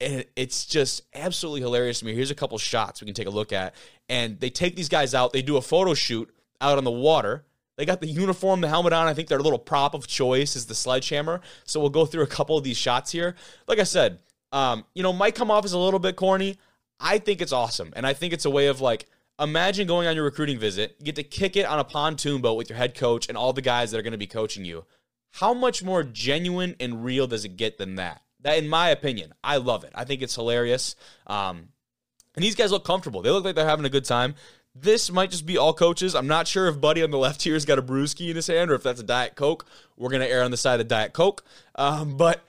And 0.00 0.24
it's 0.34 0.66
just 0.66 1.02
absolutely 1.14 1.60
hilarious 1.60 2.00
to 2.00 2.06
me. 2.06 2.14
Here's 2.14 2.30
a 2.30 2.34
couple 2.34 2.58
shots 2.58 3.00
we 3.00 3.06
can 3.06 3.14
take 3.14 3.28
a 3.28 3.30
look 3.30 3.52
at. 3.52 3.74
And 4.08 4.40
they 4.40 4.50
take 4.50 4.76
these 4.76 4.88
guys 4.88 5.14
out, 5.14 5.32
they 5.32 5.42
do 5.42 5.56
a 5.56 5.62
photo 5.62 5.94
shoot 5.94 6.34
out 6.60 6.78
on 6.78 6.84
the 6.84 6.90
water. 6.90 7.44
They 7.76 7.84
got 7.84 8.00
the 8.00 8.06
uniform, 8.06 8.60
the 8.60 8.68
helmet 8.68 8.92
on. 8.92 9.06
I 9.06 9.14
think 9.14 9.28
their 9.28 9.40
little 9.40 9.58
prop 9.58 9.94
of 9.94 10.06
choice 10.06 10.56
is 10.56 10.66
the 10.66 10.74
sledgehammer. 10.74 11.40
So 11.64 11.80
we'll 11.80 11.90
go 11.90 12.06
through 12.06 12.22
a 12.22 12.28
couple 12.28 12.56
of 12.56 12.64
these 12.64 12.78
shots 12.78 13.12
here. 13.12 13.34
Like 13.68 13.78
I 13.78 13.84
said, 13.84 14.18
um, 14.52 14.84
you 14.94 15.02
know, 15.02 15.12
might 15.12 15.34
come 15.34 15.50
off 15.50 15.64
as 15.64 15.72
a 15.72 15.78
little 15.78 16.00
bit 16.00 16.16
corny. 16.16 16.58
I 16.98 17.18
think 17.18 17.40
it's 17.40 17.52
awesome. 17.52 17.92
And 17.94 18.06
I 18.06 18.14
think 18.14 18.32
it's 18.32 18.46
a 18.46 18.50
way 18.50 18.68
of 18.68 18.80
like, 18.80 19.06
imagine 19.38 19.86
going 19.86 20.08
on 20.08 20.14
your 20.14 20.24
recruiting 20.24 20.58
visit, 20.58 20.96
you 20.98 21.04
get 21.04 21.16
to 21.16 21.22
kick 21.22 21.56
it 21.56 21.66
on 21.66 21.78
a 21.78 21.84
pontoon 21.84 22.40
boat 22.40 22.54
with 22.54 22.70
your 22.70 22.78
head 22.78 22.94
coach 22.94 23.28
and 23.28 23.36
all 23.36 23.52
the 23.52 23.60
guys 23.60 23.90
that 23.90 23.98
are 23.98 24.02
going 24.02 24.12
to 24.12 24.18
be 24.18 24.26
coaching 24.26 24.64
you 24.64 24.84
how 25.36 25.52
much 25.52 25.82
more 25.82 26.02
genuine 26.02 26.74
and 26.80 27.04
real 27.04 27.26
does 27.26 27.44
it 27.44 27.56
get 27.56 27.76
than 27.76 27.96
that? 27.96 28.22
That, 28.40 28.58
in 28.58 28.68
my 28.68 28.88
opinion, 28.88 29.34
I 29.44 29.58
love 29.58 29.84
it. 29.84 29.92
I 29.94 30.04
think 30.04 30.22
it's 30.22 30.34
hilarious. 30.34 30.96
Um, 31.26 31.68
and 32.34 32.44
these 32.44 32.54
guys 32.54 32.72
look 32.72 32.84
comfortable. 32.84 33.22
They 33.22 33.30
look 33.30 33.44
like 33.44 33.54
they're 33.54 33.68
having 33.68 33.84
a 33.84 33.90
good 33.90 34.04
time. 34.04 34.34
This 34.78 35.10
might 35.10 35.30
just 35.30 35.46
be 35.46 35.56
all 35.56 35.72
coaches. 35.72 36.14
I'm 36.14 36.26
not 36.26 36.46
sure 36.46 36.68
if 36.68 36.80
Buddy 36.80 37.02
on 37.02 37.10
the 37.10 37.18
left 37.18 37.42
here 37.42 37.54
has 37.54 37.64
got 37.64 37.78
a 37.78 37.82
brewski 37.82 38.28
in 38.28 38.36
his 38.36 38.46
hand 38.46 38.70
or 38.70 38.74
if 38.74 38.82
that's 38.82 39.00
a 39.00 39.04
Diet 39.04 39.34
Coke. 39.34 39.64
We're 39.96 40.10
going 40.10 40.20
to 40.20 40.30
err 40.30 40.42
on 40.42 40.50
the 40.50 40.56
side 40.56 40.80
of 40.80 40.88
Diet 40.88 41.12
Coke. 41.12 41.44
Um, 41.76 42.16
but 42.16 42.44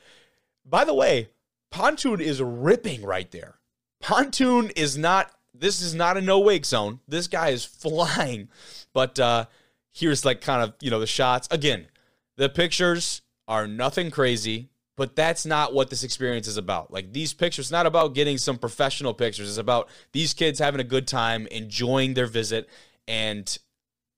by 0.65 0.83
the 0.83 0.93
way, 0.93 1.29
Pontoon 1.71 2.19
is 2.19 2.41
ripping 2.41 3.03
right 3.03 3.31
there. 3.31 3.55
Pontoon 4.01 4.71
is 4.75 4.97
not, 4.97 5.31
this 5.53 5.81
is 5.81 5.95
not 5.95 6.17
a 6.17 6.21
no 6.21 6.39
wake 6.39 6.65
zone. 6.65 6.99
This 7.07 7.27
guy 7.27 7.49
is 7.49 7.63
flying. 7.63 8.49
But 8.93 9.19
uh, 9.19 9.45
here's 9.93 10.25
like 10.25 10.41
kind 10.41 10.61
of, 10.63 10.73
you 10.81 10.91
know, 10.91 10.99
the 10.99 11.07
shots. 11.07 11.47
Again, 11.49 11.87
the 12.35 12.49
pictures 12.49 13.21
are 13.47 13.67
nothing 13.67 14.11
crazy, 14.11 14.69
but 14.97 15.15
that's 15.15 15.45
not 15.45 15.73
what 15.73 15.89
this 15.89 16.03
experience 16.03 16.47
is 16.47 16.57
about. 16.57 16.91
Like 16.91 17.13
these 17.13 17.31
pictures, 17.31 17.71
not 17.71 17.85
about 17.85 18.15
getting 18.15 18.37
some 18.37 18.57
professional 18.57 19.13
pictures. 19.13 19.47
It's 19.47 19.57
about 19.59 19.87
these 20.11 20.33
kids 20.33 20.59
having 20.59 20.81
a 20.81 20.83
good 20.83 21.07
time, 21.07 21.47
enjoying 21.47 22.15
their 22.15 22.25
visit. 22.25 22.67
And 23.07 23.57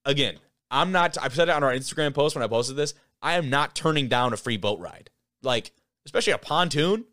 again, 0.04 0.38
I'm 0.70 0.90
not, 0.90 1.18
I've 1.22 1.34
said 1.34 1.48
it 1.48 1.54
on 1.54 1.62
our 1.62 1.72
Instagram 1.72 2.14
post 2.14 2.34
when 2.34 2.42
I 2.42 2.48
posted 2.48 2.76
this. 2.76 2.94
I 3.22 3.34
am 3.34 3.50
not 3.50 3.76
turning 3.76 4.08
down 4.08 4.32
a 4.32 4.38
free 4.38 4.56
boat 4.56 4.80
ride. 4.80 5.10
Like, 5.42 5.70
especially 6.06 6.32
a 6.32 6.38
pontoon. 6.38 7.04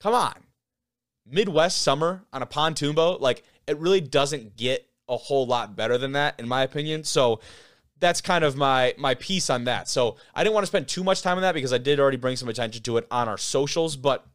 Come 0.00 0.14
on. 0.14 0.34
Midwest 1.26 1.80
summer 1.80 2.22
on 2.34 2.42
a 2.42 2.46
pontoon 2.46 2.94
boat, 2.94 3.20
like, 3.20 3.42
it 3.66 3.78
really 3.78 4.00
doesn't 4.00 4.56
get 4.56 4.86
a 5.08 5.16
whole 5.16 5.46
lot 5.46 5.74
better 5.74 5.98
than 5.98 6.12
that, 6.12 6.38
in 6.38 6.46
my 6.46 6.62
opinion. 6.62 7.02
So, 7.02 7.40
that's 7.98 8.20
kind 8.20 8.44
of 8.44 8.56
my 8.56 8.94
my 8.98 9.14
piece 9.14 9.50
on 9.50 9.64
that. 9.64 9.88
So 9.88 10.16
I 10.34 10.42
didn't 10.42 10.54
want 10.54 10.64
to 10.64 10.68
spend 10.68 10.88
too 10.88 11.04
much 11.04 11.22
time 11.22 11.36
on 11.36 11.42
that 11.42 11.54
because 11.54 11.72
I 11.72 11.78
did 11.78 11.98
already 12.00 12.16
bring 12.16 12.36
some 12.36 12.48
attention 12.48 12.82
to 12.82 12.96
it 12.98 13.06
on 13.10 13.28
our 13.28 13.38
socials, 13.38 13.96
but 13.96 14.26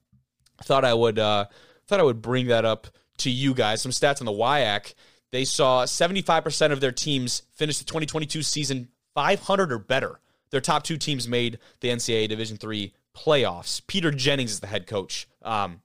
thought 0.64 0.86
I 0.86 0.94
would 0.94 1.20
uh, 1.20 1.46
thought 1.88 2.00
I 2.00 2.04
would 2.04 2.22
bring 2.22 2.48
that 2.48 2.66
up 2.66 2.88
to 3.20 3.30
you 3.30 3.54
guys. 3.54 3.82
Some 3.82 3.92
stats 3.92 4.22
on 4.22 4.26
the 4.26 4.32
WIAC. 4.32 4.94
They 5.32 5.46
saw 5.46 5.86
75% 5.86 6.72
of 6.74 6.82
their 6.82 6.92
teams 6.92 7.44
finish 7.56 7.78
the 7.78 7.86
2022 7.86 8.42
season 8.42 8.90
500 9.16 9.72
or 9.72 9.80
better. 9.80 10.20
Their 10.50 10.60
top 10.60 10.84
two 10.84 10.98
teams 10.98 11.28
made 11.28 11.60
the 11.80 11.88
NCAA 11.88 12.28
Division 12.28 12.58
three 12.58 12.94
playoffs. 13.16 13.82
Peter 13.88 14.12
Jennings 14.12 14.52
is 14.52 14.60
the 14.60 14.68
head 14.68 14.88
coach. 14.88 15.28
Um, 15.42 15.82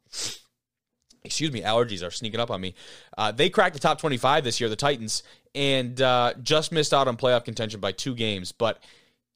excuse 1.25 1.53
me, 1.53 1.61
allergies 1.61 2.07
are 2.07 2.11
sneaking 2.11 2.41
up 2.41 2.51
on 2.51 2.61
me. 2.61 2.75
Uh, 3.17 3.31
they 3.31 3.49
cracked 3.49 3.75
the 3.75 3.81
top 3.81 4.01
25 4.01 4.45
this 4.45 4.61
year, 4.61 4.69
the 4.69 4.77
Titans, 4.77 5.23
and 5.57 6.01
uh, 6.01 6.35
just 6.43 6.71
missed 6.71 6.95
out 6.95 7.09
on 7.09 7.17
playoff 7.17 7.45
contention 7.45 7.81
by 7.81 7.91
two 7.91 8.15
games. 8.15 8.53
But 8.53 8.79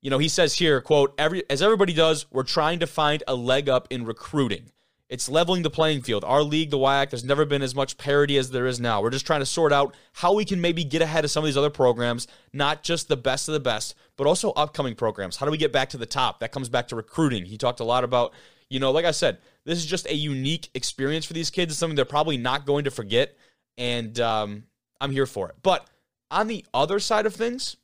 you 0.02 0.10
know, 0.10 0.18
he 0.18 0.28
says 0.28 0.54
here, 0.54 0.80
quote, 0.80 1.14
Every, 1.18 1.42
as 1.50 1.62
everybody 1.62 1.92
does, 1.92 2.26
we're 2.30 2.42
trying 2.44 2.78
to 2.80 2.86
find 2.86 3.22
a 3.26 3.34
leg 3.34 3.68
up 3.68 3.88
in 3.90 4.04
recruiting. 4.04 4.70
It's 5.08 5.28
leveling 5.28 5.62
the 5.62 5.70
playing 5.70 6.02
field. 6.02 6.22
Our 6.24 6.42
league, 6.42 6.70
the 6.70 6.78
WIAC, 6.78 7.10
there's 7.10 7.24
never 7.24 7.44
been 7.44 7.62
as 7.62 7.74
much 7.74 7.98
parity 7.98 8.38
as 8.38 8.52
there 8.52 8.66
is 8.66 8.78
now. 8.78 9.02
We're 9.02 9.10
just 9.10 9.26
trying 9.26 9.40
to 9.40 9.46
sort 9.46 9.72
out 9.72 9.96
how 10.12 10.34
we 10.34 10.44
can 10.44 10.60
maybe 10.60 10.84
get 10.84 11.02
ahead 11.02 11.24
of 11.24 11.32
some 11.32 11.42
of 11.42 11.46
these 11.46 11.56
other 11.56 11.68
programs, 11.68 12.28
not 12.52 12.84
just 12.84 13.08
the 13.08 13.16
best 13.16 13.48
of 13.48 13.54
the 13.54 13.60
best, 13.60 13.96
but 14.16 14.28
also 14.28 14.52
upcoming 14.52 14.94
programs. 14.94 15.36
How 15.36 15.46
do 15.46 15.52
we 15.52 15.58
get 15.58 15.72
back 15.72 15.88
to 15.90 15.96
the 15.96 16.06
top? 16.06 16.38
That 16.38 16.52
comes 16.52 16.68
back 16.68 16.86
to 16.88 16.96
recruiting. 16.96 17.44
He 17.44 17.58
talked 17.58 17.80
a 17.80 17.84
lot 17.84 18.04
about, 18.04 18.32
you 18.68 18.78
know, 18.78 18.92
like 18.92 19.04
I 19.04 19.10
said, 19.10 19.38
this 19.64 19.78
is 19.78 19.86
just 19.86 20.08
a 20.08 20.14
unique 20.14 20.70
experience 20.74 21.26
for 21.26 21.32
these 21.32 21.50
kids. 21.50 21.72
It's 21.72 21.80
something 21.80 21.96
they're 21.96 22.04
probably 22.04 22.36
not 22.36 22.64
going 22.64 22.84
to 22.84 22.92
forget, 22.92 23.36
and 23.76 24.18
um, 24.20 24.62
I'm 25.00 25.10
here 25.10 25.26
for 25.26 25.48
it. 25.48 25.56
But 25.60 25.88
on 26.30 26.46
the 26.46 26.64
other 26.72 26.98
side 26.98 27.26
of 27.26 27.34
things, 27.34 27.76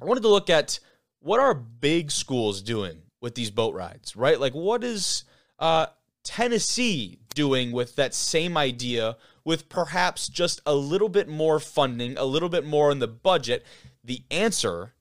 I 0.00 0.04
wanted 0.04 0.22
to 0.22 0.28
look 0.28 0.50
at 0.50 0.78
what 1.20 1.40
are 1.40 1.54
big 1.54 2.10
schools 2.10 2.62
doing 2.62 3.02
with 3.20 3.34
these 3.34 3.50
boat 3.50 3.74
rides, 3.74 4.14
right? 4.14 4.38
Like, 4.38 4.52
what 4.52 4.84
is 4.84 5.24
uh, 5.58 5.86
Tennessee 6.22 7.18
doing 7.34 7.72
with 7.72 7.96
that 7.96 8.14
same 8.14 8.56
idea, 8.56 9.16
with 9.44 9.68
perhaps 9.68 10.28
just 10.28 10.60
a 10.66 10.74
little 10.74 11.08
bit 11.08 11.28
more 11.28 11.58
funding, 11.58 12.16
a 12.18 12.24
little 12.24 12.48
bit 12.48 12.64
more 12.64 12.90
in 12.90 12.98
the 12.98 13.08
budget? 13.08 13.64
The 14.04 14.22
answer 14.30 14.94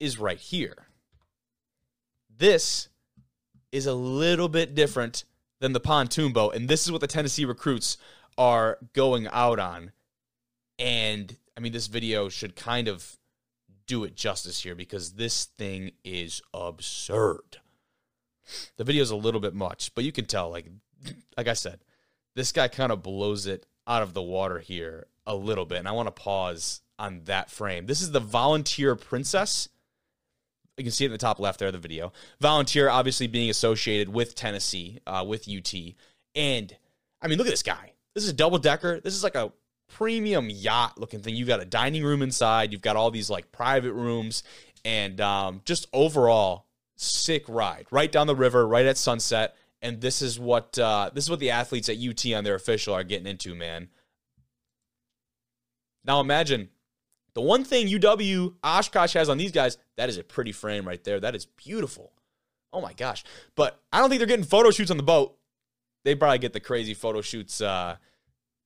is 0.00 0.18
right 0.18 0.38
here. 0.38 0.86
This 2.36 2.88
is 3.70 3.86
a 3.86 3.94
little 3.94 4.48
bit 4.48 4.74
different 4.74 5.24
than 5.60 5.72
the 5.72 5.80
pontoon 5.80 6.32
boat, 6.32 6.54
and 6.54 6.68
this 6.68 6.84
is 6.84 6.92
what 6.92 7.00
the 7.00 7.06
Tennessee 7.06 7.44
recruits 7.44 7.96
are 8.36 8.78
going 8.92 9.28
out 9.28 9.58
on. 9.58 9.92
And 10.78 11.36
I 11.56 11.60
mean, 11.60 11.72
this 11.72 11.86
video 11.86 12.28
should 12.28 12.56
kind 12.56 12.88
of 12.88 13.16
do 13.86 14.04
it 14.04 14.16
justice 14.16 14.62
here 14.62 14.74
because 14.74 15.12
this 15.12 15.44
thing 15.44 15.92
is 16.04 16.40
absurd. 16.52 17.58
The 18.76 18.84
video 18.84 19.02
is 19.02 19.10
a 19.10 19.16
little 19.16 19.40
bit 19.40 19.54
much, 19.54 19.94
but 19.94 20.04
you 20.04 20.12
can 20.12 20.26
tell, 20.26 20.50
like, 20.50 20.66
like 21.36 21.48
I 21.48 21.54
said, 21.54 21.80
this 22.34 22.52
guy 22.52 22.68
kind 22.68 22.92
of 22.92 23.02
blows 23.02 23.46
it 23.46 23.66
out 23.86 24.02
of 24.02 24.14
the 24.14 24.22
water 24.22 24.58
here 24.58 25.06
a 25.26 25.34
little 25.34 25.64
bit. 25.64 25.78
And 25.78 25.88
I 25.88 25.92
want 25.92 26.08
to 26.08 26.22
pause 26.22 26.82
on 26.98 27.22
that 27.24 27.50
frame. 27.50 27.86
This 27.86 28.02
is 28.02 28.12
the 28.12 28.20
volunteer 28.20 28.96
princess. 28.96 29.68
You 30.76 30.84
can 30.84 30.92
see 30.92 31.04
it 31.04 31.08
in 31.08 31.12
the 31.12 31.18
top 31.18 31.38
left 31.38 31.60
there 31.60 31.68
of 31.68 31.72
the 31.72 31.78
video. 31.78 32.12
Volunteer, 32.40 32.88
obviously 32.88 33.26
being 33.26 33.48
associated 33.48 34.08
with 34.08 34.34
Tennessee, 34.34 34.98
uh, 35.06 35.24
with 35.26 35.48
UT. 35.48 35.72
And 36.34 36.76
I 37.22 37.28
mean, 37.28 37.38
look 37.38 37.46
at 37.46 37.52
this 37.52 37.62
guy. 37.62 37.92
This 38.14 38.24
is 38.24 38.30
a 38.30 38.34
double 38.34 38.58
decker. 38.58 39.00
This 39.00 39.14
is 39.14 39.22
like 39.22 39.36
a 39.36 39.52
premium 39.88 40.50
yacht 40.50 40.98
looking 40.98 41.20
thing. 41.20 41.34
You've 41.36 41.48
got 41.48 41.60
a 41.60 41.64
dining 41.64 42.04
room 42.04 42.22
inside. 42.22 42.72
You've 42.72 42.82
got 42.82 42.96
all 42.96 43.10
these 43.10 43.30
like 43.30 43.52
private 43.52 43.92
rooms, 43.92 44.42
and 44.84 45.20
um, 45.20 45.62
just 45.64 45.86
overall 45.92 46.66
sick 46.96 47.44
ride 47.48 47.86
right 47.90 48.10
down 48.10 48.26
the 48.26 48.36
river, 48.36 48.66
right 48.66 48.86
at 48.86 48.96
sunset. 48.96 49.56
And 49.82 50.00
this 50.00 50.22
is 50.22 50.40
what 50.40 50.78
uh, 50.78 51.10
this 51.12 51.24
is 51.24 51.30
what 51.30 51.40
the 51.40 51.50
athletes 51.50 51.88
at 51.88 51.98
UT 51.98 52.24
on 52.34 52.44
their 52.44 52.54
official 52.54 52.94
are 52.94 53.04
getting 53.04 53.26
into, 53.26 53.54
man. 53.54 53.88
Now 56.04 56.20
imagine 56.20 56.68
the 57.34 57.40
one 57.40 57.64
thing 57.64 57.88
UW 57.88 58.54
Oshkosh 58.62 59.14
has 59.14 59.28
on 59.28 59.38
these 59.38 59.52
guys, 59.52 59.76
that 59.96 60.08
is 60.08 60.18
a 60.18 60.24
pretty 60.24 60.52
frame 60.52 60.86
right 60.86 61.02
there. 61.02 61.20
That 61.20 61.34
is 61.34 61.46
beautiful. 61.46 62.12
Oh 62.72 62.80
my 62.80 62.92
gosh. 62.92 63.24
But 63.56 63.80
I 63.92 64.00
don't 64.00 64.08
think 64.08 64.20
they're 64.20 64.26
getting 64.26 64.44
photo 64.44 64.70
shoots 64.70 64.90
on 64.90 64.96
the 64.96 65.02
boat. 65.02 65.36
They 66.04 66.14
probably 66.14 66.38
get 66.38 66.52
the 66.52 66.60
crazy 66.60 66.94
photo 66.94 67.20
shoots 67.22 67.60
uh, 67.60 67.96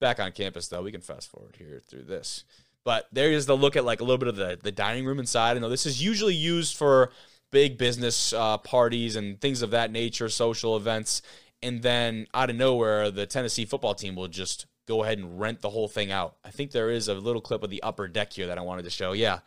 back 0.01 0.21
on 0.21 0.33
campus, 0.33 0.69
though. 0.69 0.83
We 0.83 0.93
can 0.93 1.01
fast 1.01 1.31
forward 1.31 1.57
here 1.57 1.81
through 1.87 2.05
this. 2.05 2.45
But 2.85 3.09
there 3.13 3.31
is 3.31 3.47
the 3.47 3.57
look 3.57 3.77
at 3.77 3.85
like 3.85 4.01
a 4.01 4.05
little 4.05 4.19
bit 4.19 4.29
of 4.29 4.37
the, 4.37 4.59
the 4.63 4.73
dining 4.73 5.05
room 5.05 5.19
inside. 5.19 5.57
I 5.57 5.61
know 5.61 5.69
this 5.69 5.87
is 5.87 6.03
usually 6.03 6.35
used 6.35 6.77
for 6.77 7.11
big 7.51 7.79
business 7.79 8.33
uh, 8.33 8.59
parties 8.59 9.17
and 9.17 9.41
things 9.41 9.63
of 9.63 9.71
that 9.73 9.91
nature, 9.91 10.29
social 10.29 10.77
events. 10.77 11.23
And 11.63 11.83
then 11.83 12.27
out 12.33 12.51
of 12.51 12.57
nowhere, 12.57 13.11
the 13.11 13.27
Tennessee 13.27 13.65
football 13.65 13.95
team 13.95 14.15
will 14.15 14.29
just 14.29 14.67
go 14.87 15.03
ahead 15.03 15.19
and 15.19 15.39
rent 15.39 15.61
the 15.61 15.71
whole 15.71 15.89
thing 15.89 16.11
out. 16.11 16.37
I 16.45 16.51
think 16.51 16.71
there 16.71 16.91
is 16.91 17.09
a 17.09 17.15
little 17.15 17.43
clip 17.43 17.63
of 17.63 17.71
the 17.71 17.83
upper 17.83 18.09
deck 18.09 18.33
here 18.33 18.47
that 18.47 18.59
I 18.59 18.63
wanted 18.63 18.85
to 18.85 18.91
show. 18.91 19.13
Yeah, 19.13 19.41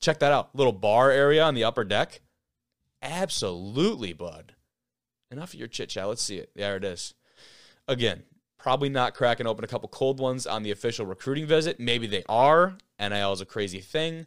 check 0.00 0.18
that 0.18 0.32
out. 0.32 0.54
Little 0.54 0.72
bar 0.72 1.10
area 1.10 1.44
on 1.44 1.54
the 1.54 1.64
upper 1.64 1.84
deck. 1.84 2.20
Absolutely, 3.02 4.12
bud. 4.12 4.54
Enough 5.30 5.54
of 5.54 5.58
your 5.60 5.68
chit 5.68 5.90
chat. 5.90 6.08
Let's 6.08 6.22
see 6.22 6.38
it. 6.38 6.50
There 6.56 6.76
it 6.76 6.84
is. 6.84 7.14
Again, 7.86 8.24
probably 8.62 8.88
not 8.88 9.14
cracking 9.14 9.46
open 9.46 9.64
a 9.64 9.68
couple 9.68 9.88
cold 9.88 10.20
ones 10.20 10.46
on 10.46 10.62
the 10.62 10.70
official 10.70 11.06
recruiting 11.06 11.46
visit. 11.46 11.80
Maybe 11.80 12.06
they 12.06 12.24
are. 12.28 12.76
NIL 12.98 13.32
is 13.32 13.40
a 13.40 13.46
crazy 13.46 13.80
thing. 13.80 14.26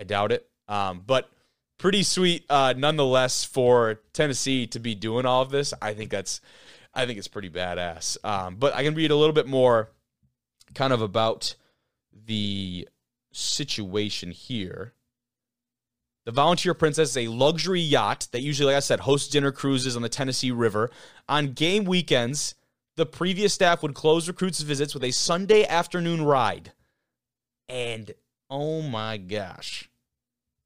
I 0.00 0.04
doubt 0.04 0.32
it. 0.32 0.48
Um, 0.68 1.02
but 1.06 1.30
pretty 1.78 2.02
sweet 2.02 2.44
uh, 2.50 2.74
nonetheless 2.76 3.44
for 3.44 4.00
Tennessee 4.12 4.66
to 4.68 4.78
be 4.78 4.94
doing 4.94 5.26
all 5.26 5.42
of 5.42 5.50
this. 5.50 5.72
I 5.80 5.94
think 5.94 6.10
that's 6.10 6.40
I 6.94 7.04
think 7.04 7.18
it's 7.18 7.28
pretty 7.28 7.50
badass. 7.50 8.16
Um, 8.24 8.56
but 8.56 8.74
I 8.74 8.82
can 8.82 8.94
read 8.94 9.10
a 9.10 9.16
little 9.16 9.34
bit 9.34 9.46
more 9.46 9.90
kind 10.74 10.92
of 10.92 11.02
about 11.02 11.54
the 12.12 12.88
situation 13.32 14.30
here. 14.30 14.94
The 16.24 16.32
Volunteer 16.32 16.74
Princess 16.74 17.10
is 17.10 17.16
a 17.18 17.28
luxury 17.28 17.80
yacht 17.80 18.26
that 18.32 18.40
usually, 18.40 18.72
like 18.72 18.76
I 18.76 18.80
said, 18.80 19.00
hosts 19.00 19.28
dinner 19.28 19.52
cruises 19.52 19.94
on 19.94 20.02
the 20.02 20.08
Tennessee 20.08 20.50
River. 20.50 20.90
On 21.28 21.52
game 21.52 21.84
weekends, 21.84 22.56
the 22.96 23.06
previous 23.06 23.52
staff 23.52 23.82
would 23.82 23.94
close 23.94 24.28
recruits' 24.28 24.60
visits 24.60 24.94
with 24.94 25.04
a 25.04 25.10
Sunday 25.10 25.66
afternoon 25.66 26.22
ride. 26.22 26.72
And 27.68 28.12
oh 28.48 28.82
my 28.82 29.16
gosh, 29.16 29.88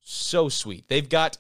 so 0.01 0.49
sweet. 0.49 0.89
They've 0.89 1.09
got 1.09 1.39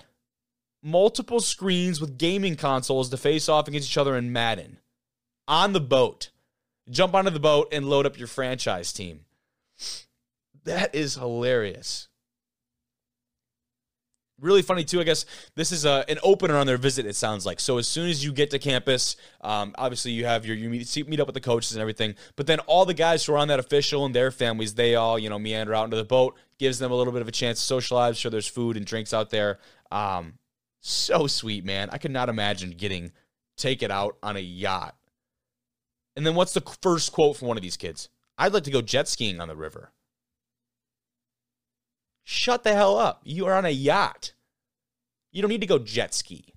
multiple 0.82 1.41
screens 1.41 2.01
with 2.01 2.18
gaming 2.18 2.57
consoles 2.57 3.11
to 3.11 3.16
face 3.16 3.49
off 3.49 3.68
against 3.68 3.88
each 3.88 3.99
other 3.99 4.16
in 4.16 4.32
Madden 4.32 4.78
on 5.47 5.72
the 5.72 5.80
boat 5.80 6.30
jump 6.91 7.14
onto 7.14 7.30
the 7.30 7.41
boat 7.41 7.68
and 7.72 7.88
load 7.88 8.07
up 8.07 8.18
your 8.18 8.28
franchise 8.28 8.93
team. 8.93 9.20
That 10.64 10.95
is 10.95 11.14
hilarious. 11.14 12.09
Really 14.41 14.62
funny 14.62 14.84
too. 14.84 15.01
I 15.01 15.05
guess 15.05 15.26
this 15.55 15.70
is 15.70 15.84
a, 15.84 16.05
an 16.09 16.18
opener 16.22 16.57
on 16.57 16.66
their 16.66 16.76
visit. 16.76 17.07
It 17.07 17.16
sounds 17.16 17.45
like 17.45 17.61
so. 17.61 17.78
As 17.78 17.86
soon 17.86 18.09
as 18.09 18.24
you 18.24 18.32
get 18.32 18.51
to 18.51 18.59
campus, 18.59 19.16
um, 19.43 19.74
obviously 19.76 20.12
you 20.12 20.24
have 20.24 20.47
your 20.47 20.57
you 20.57 20.70
meet, 20.70 21.09
meet 21.09 21.20
up 21.20 21.26
with 21.26 21.34
the 21.34 21.41
coaches 21.41 21.72
and 21.72 21.80
everything. 21.80 22.14
But 22.36 22.47
then 22.47 22.61
all 22.61 22.84
the 22.84 22.95
guys 22.95 23.24
who 23.24 23.34
are 23.34 23.38
on 23.38 23.49
that 23.49 23.59
official 23.59 24.05
and 24.05 24.14
their 24.14 24.30
families, 24.30 24.74
they 24.74 24.95
all 24.95 25.18
you 25.18 25.28
know 25.28 25.38
meander 25.38 25.74
out 25.74 25.84
into 25.84 25.97
the 25.97 26.05
boat. 26.05 26.36
Gives 26.59 26.78
them 26.78 26.93
a 26.93 26.95
little 26.95 27.12
bit 27.12 27.22
of 27.22 27.28
a 27.28 27.32
chance 27.32 27.59
to 27.59 27.64
socialize. 27.64 28.18
Sure, 28.18 28.30
there's 28.30 28.47
food 28.47 28.76
and 28.76 28.84
drinks 28.84 29.14
out 29.14 29.30
there. 29.30 29.59
Um, 29.91 30.34
so 30.80 31.26
sweet, 31.26 31.64
man. 31.64 31.88
I 31.91 31.99
could 31.99 32.11
not 32.11 32.28
imagine 32.28 32.70
getting 32.70 33.12
taken 33.57 33.91
out 33.91 34.16
on 34.22 34.36
a 34.36 34.41
yacht 34.41 34.95
and 36.16 36.26
then 36.26 36.34
what's 36.34 36.53
the 36.53 36.62
first 36.82 37.12
quote 37.12 37.36
from 37.36 37.49
one 37.49 37.57
of 37.57 37.62
these 37.62 37.76
kids? 37.76 38.09
I'd 38.36 38.53
like 38.53 38.64
to 38.64 38.70
go 38.70 38.82
jet 38.82 39.09
skiing 39.09 39.41
on 39.41 39.49
the 39.49 39.57
river. 39.57 39.93
Shut 42.33 42.62
the 42.62 42.74
hell 42.74 42.97
up. 42.97 43.22
You 43.24 43.47
are 43.47 43.55
on 43.55 43.64
a 43.64 43.70
yacht. 43.70 44.35
You 45.33 45.43
don't 45.43 45.49
need 45.49 45.62
to 45.62 45.66
go 45.66 45.81
jet 45.81 46.14
ski. 46.14 46.55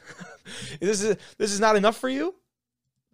this 0.80 1.02
is 1.02 1.18
this 1.36 1.52
is 1.52 1.60
not 1.60 1.76
enough 1.76 1.98
for 1.98 2.08
you? 2.08 2.34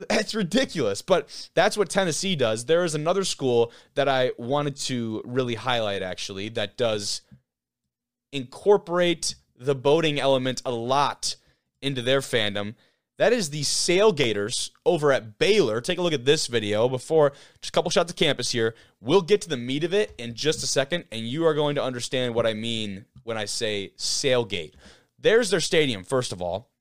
That's 0.08 0.32
ridiculous. 0.32 1.02
But 1.02 1.50
that's 1.54 1.76
what 1.76 1.90
Tennessee 1.90 2.36
does. 2.36 2.66
There 2.66 2.84
is 2.84 2.94
another 2.94 3.24
school 3.24 3.72
that 3.96 4.08
I 4.08 4.30
wanted 4.38 4.76
to 4.76 5.22
really 5.24 5.56
highlight 5.56 6.02
actually 6.02 6.50
that 6.50 6.76
does 6.76 7.22
incorporate 8.30 9.34
the 9.58 9.74
boating 9.74 10.20
element 10.20 10.62
a 10.64 10.70
lot 10.70 11.34
into 11.80 12.00
their 12.00 12.20
fandom. 12.20 12.76
That 13.22 13.32
is 13.32 13.50
the 13.50 13.62
Sailgators 13.62 14.72
over 14.84 15.12
at 15.12 15.38
Baylor. 15.38 15.80
Take 15.80 15.98
a 15.98 16.02
look 16.02 16.12
at 16.12 16.24
this 16.24 16.48
video 16.48 16.88
before 16.88 17.30
just 17.60 17.68
a 17.68 17.70
couple 17.70 17.88
shots 17.88 18.10
of 18.10 18.16
campus 18.16 18.50
here. 18.50 18.74
We'll 19.00 19.22
get 19.22 19.42
to 19.42 19.48
the 19.48 19.56
meat 19.56 19.84
of 19.84 19.94
it 19.94 20.12
in 20.18 20.34
just 20.34 20.64
a 20.64 20.66
second, 20.66 21.04
and 21.12 21.20
you 21.20 21.46
are 21.46 21.54
going 21.54 21.76
to 21.76 21.84
understand 21.84 22.34
what 22.34 22.48
I 22.48 22.54
mean 22.54 23.04
when 23.22 23.38
I 23.38 23.44
say 23.44 23.92
Sailgate. 23.96 24.72
There's 25.20 25.50
their 25.50 25.60
stadium, 25.60 26.02
first 26.02 26.32
of 26.32 26.42
all. 26.42 26.72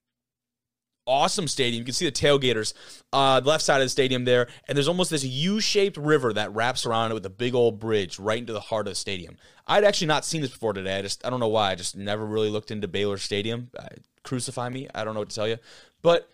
Awesome 1.06 1.48
stadium. 1.48 1.82
You 1.82 1.86
can 1.86 1.94
see 1.94 2.06
the 2.06 2.12
tailgaters, 2.12 2.74
uh, 3.14 3.40
the 3.40 3.50
left 3.50 3.64
side 3.64 3.82
of 3.82 3.86
the 3.86 3.90
stadium 3.90 4.26
there, 4.26 4.48
and 4.68 4.76
there's 4.76 4.88
almost 4.88 5.12
this 5.12 5.24
U-shaped 5.24 5.98
river 5.98 6.34
that 6.34 6.56
wraps 6.56 6.88
around 6.88 7.12
it 7.12 7.14
with 7.14 7.26
a 7.28 7.30
big 7.30 7.54
old 7.54 7.80
bridge 7.80 8.18
right 8.18 8.40
into 8.40 8.54
the 8.54 8.60
heart 8.62 8.88
of 8.88 8.94
the 8.94 8.96
stadium. 8.96 9.38
I'd 9.68 9.84
actually 9.84 10.08
not 10.08 10.26
seen 10.26 10.42
this 10.42 10.50
before 10.50 10.74
today. 10.74 10.98
I 10.98 11.02
just 11.04 11.24
I 11.24 11.30
don't 11.30 11.40
know 11.40 11.50
why. 11.50 11.70
I 11.70 11.76
just 11.76 11.96
never 11.96 12.26
really 12.26 12.50
looked 12.50 12.72
into 12.72 12.88
Baylor 12.88 13.20
Stadium. 13.20 13.70
Uh, 13.78 13.86
crucify 14.24 14.70
me. 14.70 14.88
I 14.94 15.04
don't 15.04 15.14
know 15.14 15.22
what 15.22 15.30
to 15.30 15.36
tell 15.36 15.48
you. 15.48 15.58
But 16.02 16.30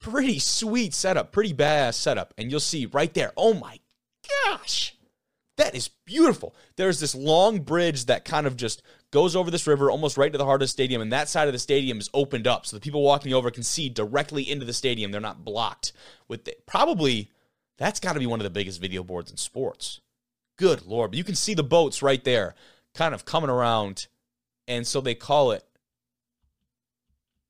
pretty 0.00 0.38
sweet 0.38 0.94
setup, 0.94 1.32
pretty 1.32 1.52
badass 1.52 1.94
setup. 1.94 2.34
And 2.38 2.50
you'll 2.50 2.60
see 2.60 2.86
right 2.86 3.12
there, 3.12 3.32
oh 3.36 3.54
my 3.54 3.80
gosh, 4.46 4.96
that 5.56 5.74
is 5.74 5.88
beautiful. 6.04 6.54
There's 6.76 7.00
this 7.00 7.14
long 7.14 7.60
bridge 7.60 8.06
that 8.06 8.24
kind 8.24 8.46
of 8.46 8.56
just 8.56 8.82
goes 9.10 9.34
over 9.34 9.50
this 9.50 9.66
river 9.66 9.90
almost 9.90 10.16
right 10.16 10.30
to 10.30 10.38
the 10.38 10.44
heart 10.44 10.62
of 10.62 10.66
the 10.66 10.70
stadium. 10.70 11.02
And 11.02 11.12
that 11.12 11.28
side 11.28 11.48
of 11.48 11.52
the 11.52 11.58
stadium 11.58 11.98
is 11.98 12.10
opened 12.14 12.46
up. 12.46 12.66
So 12.66 12.76
the 12.76 12.80
people 12.80 13.02
walking 13.02 13.34
over 13.34 13.50
can 13.50 13.62
see 13.62 13.88
directly 13.88 14.48
into 14.48 14.64
the 14.64 14.72
stadium. 14.72 15.10
They're 15.10 15.20
not 15.20 15.44
blocked 15.44 15.92
with 16.28 16.48
probably 16.66 17.30
that's 17.76 18.00
got 18.00 18.14
to 18.14 18.18
be 18.18 18.26
one 18.26 18.40
of 18.40 18.44
the 18.44 18.50
biggest 18.50 18.80
video 18.80 19.02
boards 19.02 19.30
in 19.30 19.36
sports. 19.36 20.00
Good 20.56 20.86
Lord. 20.86 21.12
But 21.12 21.18
you 21.18 21.24
can 21.24 21.36
see 21.36 21.54
the 21.54 21.62
boats 21.62 22.02
right 22.02 22.22
there 22.22 22.54
kind 22.94 23.14
of 23.14 23.24
coming 23.24 23.50
around. 23.50 24.08
And 24.66 24.86
so 24.86 25.00
they 25.00 25.14
call 25.14 25.52
it 25.52 25.64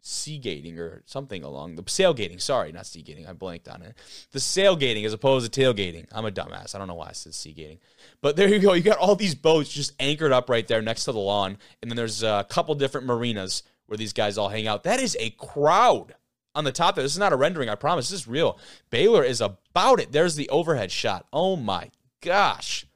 seagating 0.00 0.78
or 0.78 1.02
something 1.06 1.42
along 1.42 1.74
the 1.74 1.82
sailgating. 1.86 2.38
Sorry, 2.38 2.72
not 2.72 2.84
seagating. 2.84 3.28
I 3.28 3.32
blanked 3.32 3.68
on 3.68 3.82
it. 3.82 3.96
The 4.32 4.40
sailgating 4.40 5.04
as 5.04 5.12
opposed 5.12 5.52
to 5.52 5.60
tailgating. 5.60 6.06
I'm 6.12 6.24
a 6.24 6.30
dumbass. 6.30 6.74
I 6.74 6.78
don't 6.78 6.88
know 6.88 6.94
why 6.94 7.08
I 7.08 7.12
said 7.12 7.32
seagating. 7.32 7.78
But 8.20 8.36
there 8.36 8.48
you 8.48 8.58
go. 8.58 8.72
You 8.72 8.82
got 8.82 8.98
all 8.98 9.16
these 9.16 9.34
boats 9.34 9.72
just 9.72 9.92
anchored 10.00 10.32
up 10.32 10.48
right 10.48 10.66
there 10.66 10.82
next 10.82 11.04
to 11.04 11.12
the 11.12 11.18
lawn. 11.18 11.58
And 11.82 11.90
then 11.90 11.96
there's 11.96 12.22
a 12.22 12.46
couple 12.48 12.74
different 12.74 13.06
marinas 13.06 13.62
where 13.86 13.96
these 13.96 14.12
guys 14.12 14.38
all 14.38 14.48
hang 14.48 14.66
out. 14.66 14.84
That 14.84 15.00
is 15.00 15.16
a 15.18 15.30
crowd 15.30 16.14
on 16.54 16.64
the 16.64 16.72
top 16.72 16.94
there. 16.94 17.04
This 17.04 17.12
is 17.12 17.18
not 17.18 17.32
a 17.32 17.36
rendering, 17.36 17.68
I 17.68 17.74
promise. 17.74 18.10
This 18.10 18.20
is 18.20 18.28
real. 18.28 18.58
Baylor 18.90 19.24
is 19.24 19.40
about 19.40 20.00
it. 20.00 20.12
There's 20.12 20.36
the 20.36 20.48
overhead 20.48 20.90
shot. 20.92 21.26
Oh 21.32 21.56
my 21.56 21.90
gosh. 22.20 22.86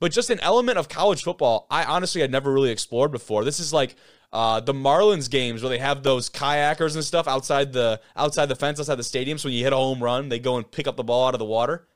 But 0.00 0.12
just 0.12 0.30
an 0.30 0.40
element 0.40 0.78
of 0.78 0.88
college 0.88 1.22
football 1.22 1.66
I 1.70 1.84
honestly 1.84 2.20
had 2.20 2.30
never 2.30 2.52
really 2.52 2.70
explored 2.70 3.12
before. 3.12 3.44
This 3.44 3.60
is 3.60 3.72
like 3.72 3.96
Uh, 4.30 4.60
the 4.60 4.74
Marlins 4.74 5.30
games 5.30 5.62
where 5.62 5.70
they 5.70 5.78
have 5.78 6.02
those 6.02 6.28
kayakers 6.28 6.94
and 6.94 7.04
stuff 7.04 7.26
outside 7.26 7.72
the 7.72 8.00
outside 8.14 8.46
the 8.46 8.56
fence 8.56 8.78
outside 8.78 8.96
the 8.96 9.04
stadium. 9.04 9.38
So 9.38 9.48
when 9.48 9.54
you 9.54 9.64
hit 9.64 9.72
a 9.72 9.76
home 9.76 10.02
run, 10.02 10.28
they 10.28 10.38
go 10.38 10.56
and 10.56 10.70
pick 10.70 10.86
up 10.86 10.96
the 10.96 11.04
ball 11.04 11.28
out 11.28 11.34
of 11.34 11.38
the 11.38 11.46
water. 11.46 11.88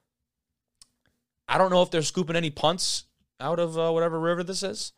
I 1.46 1.58
don't 1.58 1.70
know 1.70 1.82
if 1.82 1.90
they're 1.90 2.02
scooping 2.02 2.36
any 2.36 2.50
punts 2.50 3.04
out 3.38 3.58
of 3.58 3.76
uh, 3.76 3.90
whatever 3.90 4.18
river 4.18 4.42
this 4.42 4.62
is. 4.62 4.92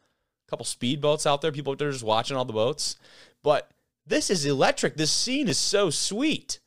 A 0.46 0.50
couple 0.50 0.64
speedboats 0.64 1.26
out 1.26 1.40
there. 1.40 1.50
People 1.50 1.74
they're 1.74 1.90
just 1.90 2.04
watching 2.04 2.36
all 2.36 2.44
the 2.44 2.52
boats. 2.52 2.96
But 3.42 3.70
this 4.06 4.30
is 4.30 4.44
electric. 4.44 4.96
This 4.96 5.10
scene 5.10 5.48
is 5.48 5.58
so 5.58 5.90
sweet. 5.90 6.60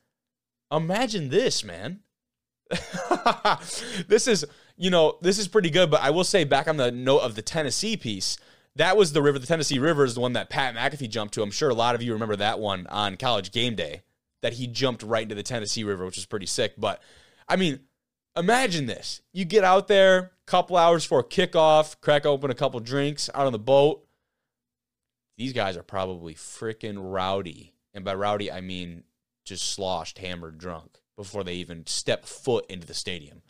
Imagine 0.72 1.30
this, 1.30 1.64
man. 1.64 2.02
this 4.08 4.28
is, 4.28 4.46
you 4.76 4.90
know, 4.90 5.18
this 5.22 5.40
is 5.40 5.48
pretty 5.48 5.70
good. 5.70 5.90
But 5.90 6.02
I 6.02 6.10
will 6.10 6.26
say, 6.26 6.44
back 6.44 6.68
on 6.68 6.78
the 6.78 6.92
note 6.92 7.20
of 7.20 7.36
the 7.36 7.42
Tennessee 7.42 7.96
piece, 7.96 8.38
that 8.78 8.98
was 8.98 9.14
the 9.14 9.22
river. 9.22 9.40
The 9.40 9.48
Tennessee 9.48 9.80
River 9.80 10.06
is 10.06 10.16
the 10.16 10.22
one 10.22 10.34
that 10.34 10.50
Pat 10.50 10.76
McAfee 10.76 11.10
jumped 11.10 11.34
to. 11.36 11.42
I'm 11.42 11.52
sure 11.52 11.70
a 11.70 11.76
lot 11.76 11.96
of 11.96 12.02
you 12.02 12.14
remember 12.14 12.36
that 12.38 12.60
one 12.60 12.88
on 12.88 13.18
College 13.18 13.52
Game 13.52 13.76
Day. 13.76 14.02
That 14.44 14.54
he 14.54 14.68
jumped 14.68 15.02
right 15.02 15.24
into 15.24 15.36
the 15.36 15.44
Tennessee 15.44 15.84
River, 15.84 16.06
which 16.06 16.18
is 16.18 16.28
pretty 16.28 16.46
sick. 16.46 16.74
But 16.78 17.02
I 17.50 17.56
mean, 17.56 17.80
imagine 18.36 18.86
this: 18.86 19.22
you 19.34 19.46
get 19.46 19.64
out 19.64 19.88
there, 19.88 20.18
a 20.18 20.32
couple 20.46 20.78
hours 20.78 21.04
before 21.04 21.24
kickoff, 21.24 22.00
crack 22.02 22.26
open 22.26 22.52
a 22.52 22.56
couple 22.56 22.80
drinks 22.80 23.30
out 23.34 23.48
on 23.48 23.52
the 23.52 23.60
boat. 23.60 24.06
These 25.38 25.54
guys 25.54 25.76
are 25.76 25.84
probably 25.84 26.36
freaking 26.36 26.98
rowdy, 27.00 27.74
and 27.94 28.06
by 28.06 28.14
rowdy 28.14 28.52
I 28.52 28.62
mean 28.62 29.04
just 29.44 29.72
sloshed, 29.72 30.20
hammered, 30.20 30.60
drunk 30.60 31.00
before 31.16 31.44
they 31.44 31.56
even 31.56 31.86
step 31.88 32.26
foot 32.26 32.66
into 32.70 32.86
the 32.86 32.94
stadium. 32.94 33.42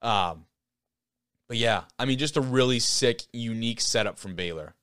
Um, 0.00 0.46
but 1.48 1.56
yeah, 1.56 1.84
I 1.98 2.04
mean, 2.04 2.18
just 2.18 2.36
a 2.36 2.40
really 2.40 2.78
sick, 2.78 3.22
unique 3.32 3.80
setup 3.80 4.18
from 4.18 4.34
Baylor. 4.34 4.75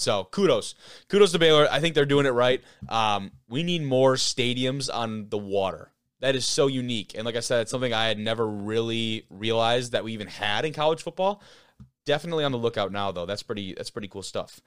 So 0.00 0.24
kudos, 0.24 0.74
kudos 1.08 1.32
to 1.32 1.38
Baylor. 1.38 1.68
I 1.70 1.80
think 1.80 1.94
they're 1.94 2.06
doing 2.06 2.24
it 2.24 2.30
right. 2.30 2.62
Um, 2.88 3.32
we 3.48 3.62
need 3.62 3.82
more 3.82 4.14
stadiums 4.14 4.88
on 4.92 5.28
the 5.28 5.36
water. 5.36 5.92
That 6.20 6.34
is 6.34 6.46
so 6.46 6.66
unique, 6.66 7.12
and 7.14 7.24
like 7.24 7.36
I 7.36 7.40
said, 7.40 7.60
it's 7.60 7.70
something 7.70 7.92
I 7.92 8.08
had 8.08 8.18
never 8.18 8.46
really 8.46 9.26
realized 9.30 9.92
that 9.92 10.02
we 10.04 10.12
even 10.12 10.26
had 10.26 10.64
in 10.64 10.72
college 10.72 11.02
football. 11.02 11.42
Definitely 12.06 12.44
on 12.44 12.52
the 12.52 12.58
lookout 12.58 12.92
now, 12.92 13.12
though. 13.12 13.26
That's 13.26 13.42
pretty. 13.42 13.74
That's 13.74 13.90
pretty 13.90 14.08
cool 14.08 14.22
stuff. 14.22 14.60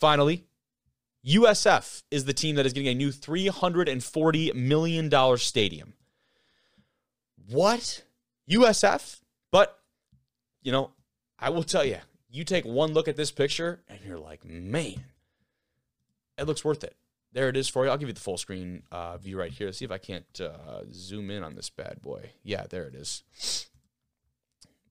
Finally, 0.00 0.44
USF 1.24 2.02
is 2.10 2.24
the 2.24 2.32
team 2.32 2.56
that 2.56 2.66
is 2.66 2.72
getting 2.72 2.88
a 2.88 2.94
new 2.94 3.10
$340 3.10 4.54
million 4.54 5.38
stadium. 5.38 5.94
What? 7.48 8.02
USF? 8.50 9.20
But, 9.52 9.78
you 10.62 10.72
know, 10.72 10.90
I 11.38 11.50
will 11.50 11.62
tell 11.62 11.84
you, 11.84 11.98
you 12.32 12.44
take 12.44 12.64
one 12.64 12.92
look 12.92 13.08
at 13.08 13.16
this 13.16 13.30
picture 13.30 13.82
and 13.88 13.98
you're 14.04 14.18
like, 14.18 14.44
man, 14.44 15.04
it 16.38 16.46
looks 16.46 16.64
worth 16.64 16.82
it. 16.82 16.96
There 17.32 17.48
it 17.48 17.56
is 17.56 17.68
for 17.68 17.84
you. 17.84 17.90
I'll 17.90 17.98
give 17.98 18.08
you 18.08 18.14
the 18.14 18.20
full 18.20 18.36
screen 18.36 18.82
uh, 18.90 19.16
view 19.18 19.38
right 19.38 19.50
here. 19.50 19.72
See 19.72 19.84
if 19.84 19.90
I 19.90 19.98
can't 19.98 20.40
uh, 20.40 20.82
zoom 20.92 21.30
in 21.30 21.42
on 21.42 21.54
this 21.54 21.70
bad 21.70 22.02
boy. 22.02 22.30
Yeah, 22.42 22.66
there 22.68 22.84
it 22.84 22.94
is. 22.94 23.22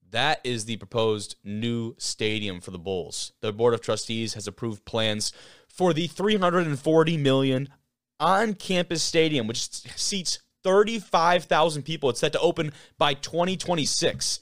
That 0.10 0.42
is 0.44 0.66
the 0.66 0.78
proposed 0.78 1.36
new 1.44 1.96
stadium 1.98 2.60
for 2.60 2.72
the 2.72 2.80
Bulls. 2.80 3.32
The 3.42 3.54
Board 3.54 3.74
of 3.74 3.82
Trustees 3.82 4.34
has 4.34 4.48
approved 4.48 4.86
plans 4.86 5.32
for 5.68 5.94
the 5.94 6.08
340 6.08 7.18
million 7.18 7.70
on-campus 8.20 9.02
stadium, 9.02 9.48
which 9.48 9.70
seats 9.70 10.39
35,000 10.64 11.84
people. 11.84 12.10
It's 12.10 12.20
set 12.20 12.34
to 12.34 12.39
open 12.39 12.74
by 12.98 13.14
2026. 13.14 14.39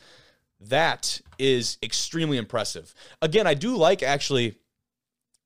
That 0.59 1.21
is 1.37 1.77
extremely 1.81 2.37
impressive. 2.37 2.93
Again, 3.21 3.47
I 3.47 3.53
do 3.53 3.75
like 3.75 4.03
actually 4.03 4.55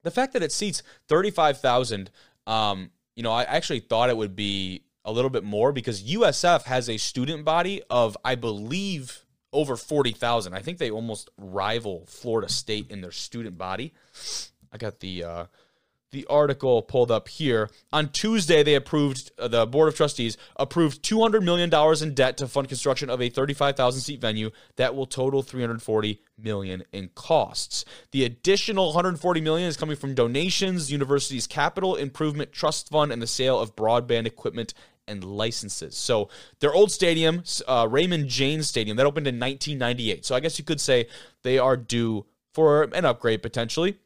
the 0.03 0.11
fact 0.11 0.33
that 0.33 0.43
it 0.43 0.51
seats 0.51 0.83
35,000. 1.07 2.09
Um, 2.47 2.91
you 3.15 3.23
know, 3.23 3.31
I 3.31 3.43
actually 3.43 3.79
thought 3.79 4.09
it 4.09 4.17
would 4.17 4.35
be 4.35 4.83
a 5.05 5.11
little 5.11 5.29
bit 5.29 5.43
more 5.43 5.71
because 5.71 6.03
USF 6.03 6.63
has 6.63 6.89
a 6.89 6.97
student 6.97 7.45
body 7.45 7.81
of, 7.89 8.17
I 8.23 8.35
believe, 8.35 9.25
over 9.51 9.75
40,000. 9.75 10.53
I 10.53 10.59
think 10.61 10.77
they 10.77 10.89
almost 10.89 11.29
rival 11.37 12.05
Florida 12.07 12.49
State 12.49 12.89
in 12.89 13.01
their 13.01 13.11
student 13.11 13.57
body. 13.57 13.93
I 14.71 14.77
got 14.77 14.99
the 14.99 15.23
uh, 15.23 15.45
the 16.13 16.25
article 16.27 16.81
pulled 16.81 17.11
up 17.11 17.27
here. 17.27 17.69
On 17.91 18.07
Tuesday, 18.07 18.63
they 18.63 18.75
approved, 18.75 19.31
uh, 19.37 19.49
the 19.49 19.65
Board 19.65 19.89
of 19.89 19.95
Trustees 19.95 20.37
approved 20.55 21.03
$200 21.03 21.43
million 21.43 21.73
in 22.01 22.13
debt 22.13 22.37
to 22.37 22.47
fund 22.47 22.69
construction 22.69 23.09
of 23.09 23.21
a 23.21 23.29
35,000 23.29 23.99
seat 23.99 24.21
venue 24.21 24.51
that 24.77 24.95
will 24.95 25.05
total 25.05 25.41
340 25.41 26.21
million 26.37 26.83
in 26.93 27.09
costs. 27.15 27.83
The 28.11 28.23
additional 28.23 28.87
140 28.87 29.41
million 29.41 29.67
is 29.67 29.75
coming 29.75 29.97
from 29.97 30.15
donations, 30.15 30.91
university's 30.91 31.47
capital 31.47 31.95
improvement 31.95 32.51
trust 32.53 32.89
fund, 32.89 33.11
and 33.11 33.21
the 33.21 33.27
sale 33.27 33.59
of 33.59 33.75
broadband 33.75 34.25
equipment 34.25 34.73
and 35.07 35.23
licenses. 35.23 35.97
So 35.97 36.29
their 36.59 36.73
old 36.73 36.91
stadium, 36.91 37.43
uh, 37.67 37.87
Raymond 37.89 38.29
James 38.29 38.69
Stadium, 38.69 38.95
that 38.97 39.05
opened 39.05 39.27
in 39.27 39.39
1998. 39.39 40.25
So 40.25 40.35
I 40.35 40.39
guess 40.39 40.57
you 40.57 40.63
could 40.63 40.79
say 40.79 41.07
they 41.41 41.57
are 41.57 41.75
due 41.75 42.25
for 42.53 42.83
an 42.83 43.03
upgrade 43.03 43.41
potentially. 43.41 43.97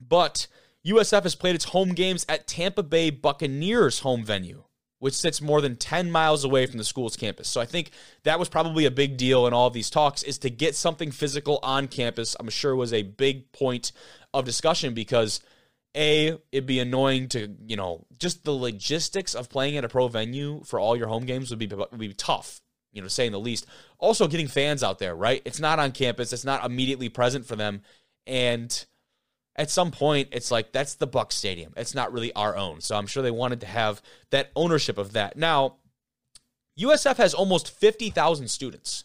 But 0.00 0.46
USF 0.88 1.22
has 1.24 1.34
played 1.34 1.54
its 1.54 1.66
home 1.66 1.90
games 1.90 2.24
at 2.28 2.46
Tampa 2.46 2.82
Bay 2.82 3.10
Buccaneers 3.10 4.00
home 4.00 4.24
venue, 4.24 4.64
which 4.98 5.14
sits 5.14 5.42
more 5.42 5.60
than 5.60 5.76
10 5.76 6.10
miles 6.10 6.44
away 6.44 6.66
from 6.66 6.78
the 6.78 6.84
school's 6.84 7.16
campus. 7.16 7.48
So 7.48 7.60
I 7.60 7.66
think 7.66 7.90
that 8.24 8.38
was 8.38 8.48
probably 8.48 8.86
a 8.86 8.90
big 8.90 9.16
deal 9.16 9.46
in 9.46 9.52
all 9.52 9.66
of 9.66 9.74
these 9.74 9.90
talks 9.90 10.22
is 10.22 10.38
to 10.38 10.50
get 10.50 10.74
something 10.74 11.10
physical 11.10 11.58
on 11.62 11.88
campus. 11.88 12.36
I'm 12.40 12.48
sure 12.48 12.74
was 12.74 12.92
a 12.92 13.02
big 13.02 13.52
point 13.52 13.92
of 14.32 14.44
discussion 14.44 14.94
because 14.94 15.40
a 15.96 16.38
it'd 16.52 16.66
be 16.66 16.80
annoying 16.80 17.28
to 17.28 17.56
you 17.66 17.74
know 17.74 18.04
just 18.18 18.44
the 18.44 18.52
logistics 18.52 19.34
of 19.34 19.48
playing 19.48 19.76
at 19.76 19.84
a 19.84 19.88
pro 19.88 20.06
venue 20.06 20.62
for 20.64 20.78
all 20.78 20.96
your 20.96 21.08
home 21.08 21.24
games 21.24 21.48
would 21.50 21.58
be 21.58 21.66
would 21.66 21.98
be 21.98 22.12
tough 22.12 22.60
you 22.92 23.00
know 23.00 23.08
saying 23.08 23.32
the 23.32 23.40
least 23.40 23.66
also 23.98 24.28
getting 24.28 24.46
fans 24.46 24.82
out 24.82 24.98
there 24.98 25.16
right 25.16 25.40
it's 25.46 25.58
not 25.58 25.78
on 25.78 25.90
campus 25.90 26.32
it's 26.32 26.44
not 26.44 26.64
immediately 26.64 27.08
present 27.08 27.46
for 27.46 27.56
them 27.56 27.80
and 28.26 28.84
at 29.58 29.70
some 29.70 29.90
point 29.90 30.28
it's 30.32 30.50
like 30.50 30.72
that's 30.72 30.94
the 30.94 31.06
buck 31.06 31.32
stadium. 31.32 31.74
It's 31.76 31.94
not 31.94 32.12
really 32.12 32.32
our 32.32 32.56
own. 32.56 32.80
So 32.80 32.96
i'm 32.96 33.06
sure 33.06 33.22
they 33.22 33.30
wanted 33.30 33.60
to 33.60 33.66
have 33.66 34.00
that 34.30 34.50
ownership 34.56 34.96
of 34.96 35.12
that. 35.12 35.36
Now 35.36 35.76
usf 36.78 37.16
has 37.16 37.34
almost 37.34 37.78
50000 37.78 38.48
students. 38.48 39.04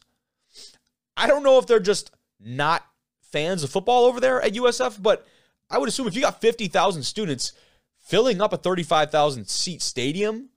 I 1.17 1.27
don't 1.27 1.43
know 1.43 1.57
if 1.57 1.67
they're 1.67 1.79
just 1.79 2.11
not 2.39 2.85
fans 3.21 3.63
of 3.63 3.69
football 3.71 4.05
over 4.05 4.19
there 4.19 4.39
at 4.41 4.53
usf 4.53 5.01
but 5.01 5.25
i 5.69 5.77
would 5.77 5.89
assume 5.89 6.07
if 6.07 6.13
you 6.13 6.21
got 6.21 6.39
50000 6.39 7.01
students 7.01 7.53
filling 7.97 8.41
up 8.41 8.53
a 8.53 8.57
35000 8.57 9.47
seat 9.47 9.81
stadium 9.81 10.49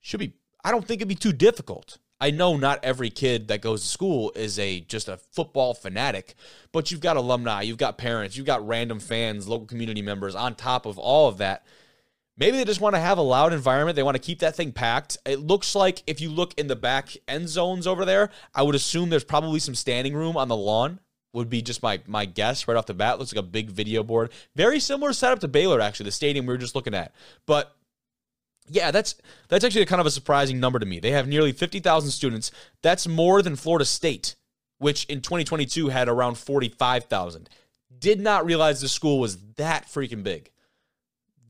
should 0.00 0.18
be 0.18 0.32
i 0.64 0.72
don't 0.72 0.84
think 0.84 1.00
it'd 1.00 1.08
be 1.08 1.14
too 1.14 1.32
difficult 1.32 1.98
I 2.22 2.30
know 2.30 2.56
not 2.56 2.84
every 2.84 3.10
kid 3.10 3.48
that 3.48 3.62
goes 3.62 3.82
to 3.82 3.88
school 3.88 4.30
is 4.36 4.56
a 4.56 4.78
just 4.82 5.08
a 5.08 5.16
football 5.16 5.74
fanatic, 5.74 6.36
but 6.70 6.92
you've 6.92 7.00
got 7.00 7.16
alumni, 7.16 7.62
you've 7.62 7.78
got 7.78 7.98
parents, 7.98 8.36
you've 8.36 8.46
got 8.46 8.64
random 8.64 9.00
fans, 9.00 9.48
local 9.48 9.66
community 9.66 10.02
members 10.02 10.36
on 10.36 10.54
top 10.54 10.86
of 10.86 11.00
all 11.00 11.26
of 11.28 11.38
that. 11.38 11.66
Maybe 12.36 12.58
they 12.58 12.64
just 12.64 12.80
want 12.80 12.94
to 12.94 13.00
have 13.00 13.18
a 13.18 13.22
loud 13.22 13.52
environment. 13.52 13.96
They 13.96 14.04
want 14.04 14.14
to 14.14 14.22
keep 14.22 14.38
that 14.38 14.54
thing 14.54 14.70
packed. 14.70 15.18
It 15.26 15.40
looks 15.40 15.74
like 15.74 16.04
if 16.06 16.20
you 16.20 16.30
look 16.30 16.56
in 16.56 16.68
the 16.68 16.76
back 16.76 17.16
end 17.26 17.48
zones 17.48 17.88
over 17.88 18.04
there, 18.04 18.30
I 18.54 18.62
would 18.62 18.76
assume 18.76 19.10
there's 19.10 19.24
probably 19.24 19.58
some 19.58 19.74
standing 19.74 20.14
room 20.14 20.36
on 20.36 20.46
the 20.46 20.56
lawn. 20.56 21.00
Would 21.32 21.50
be 21.50 21.60
just 21.60 21.82
my 21.82 22.02
my 22.06 22.24
guess 22.24 22.68
right 22.68 22.76
off 22.76 22.86
the 22.86 22.94
bat. 22.94 23.18
Looks 23.18 23.34
like 23.34 23.44
a 23.44 23.48
big 23.48 23.68
video 23.68 24.04
board. 24.04 24.30
Very 24.54 24.78
similar 24.78 25.12
setup 25.12 25.40
to 25.40 25.48
Baylor, 25.48 25.80
actually, 25.80 26.04
the 26.04 26.12
stadium 26.12 26.46
we 26.46 26.54
were 26.54 26.58
just 26.58 26.76
looking 26.76 26.94
at. 26.94 27.12
But 27.46 27.74
yeah, 28.68 28.90
that's 28.90 29.16
that's 29.48 29.64
actually 29.64 29.84
kind 29.86 30.00
of 30.00 30.06
a 30.06 30.10
surprising 30.10 30.60
number 30.60 30.78
to 30.78 30.86
me. 30.86 31.00
They 31.00 31.10
have 31.10 31.28
nearly 31.28 31.52
50,000 31.52 32.10
students. 32.10 32.50
That's 32.82 33.06
more 33.06 33.42
than 33.42 33.56
Florida 33.56 33.84
State, 33.84 34.36
which 34.78 35.04
in 35.06 35.20
2022 35.20 35.88
had 35.88 36.08
around 36.08 36.38
45,000. 36.38 37.48
Did 37.98 38.20
not 38.20 38.44
realize 38.44 38.80
the 38.80 38.88
school 38.88 39.20
was 39.20 39.38
that 39.56 39.86
freaking 39.86 40.22
big. 40.22 40.50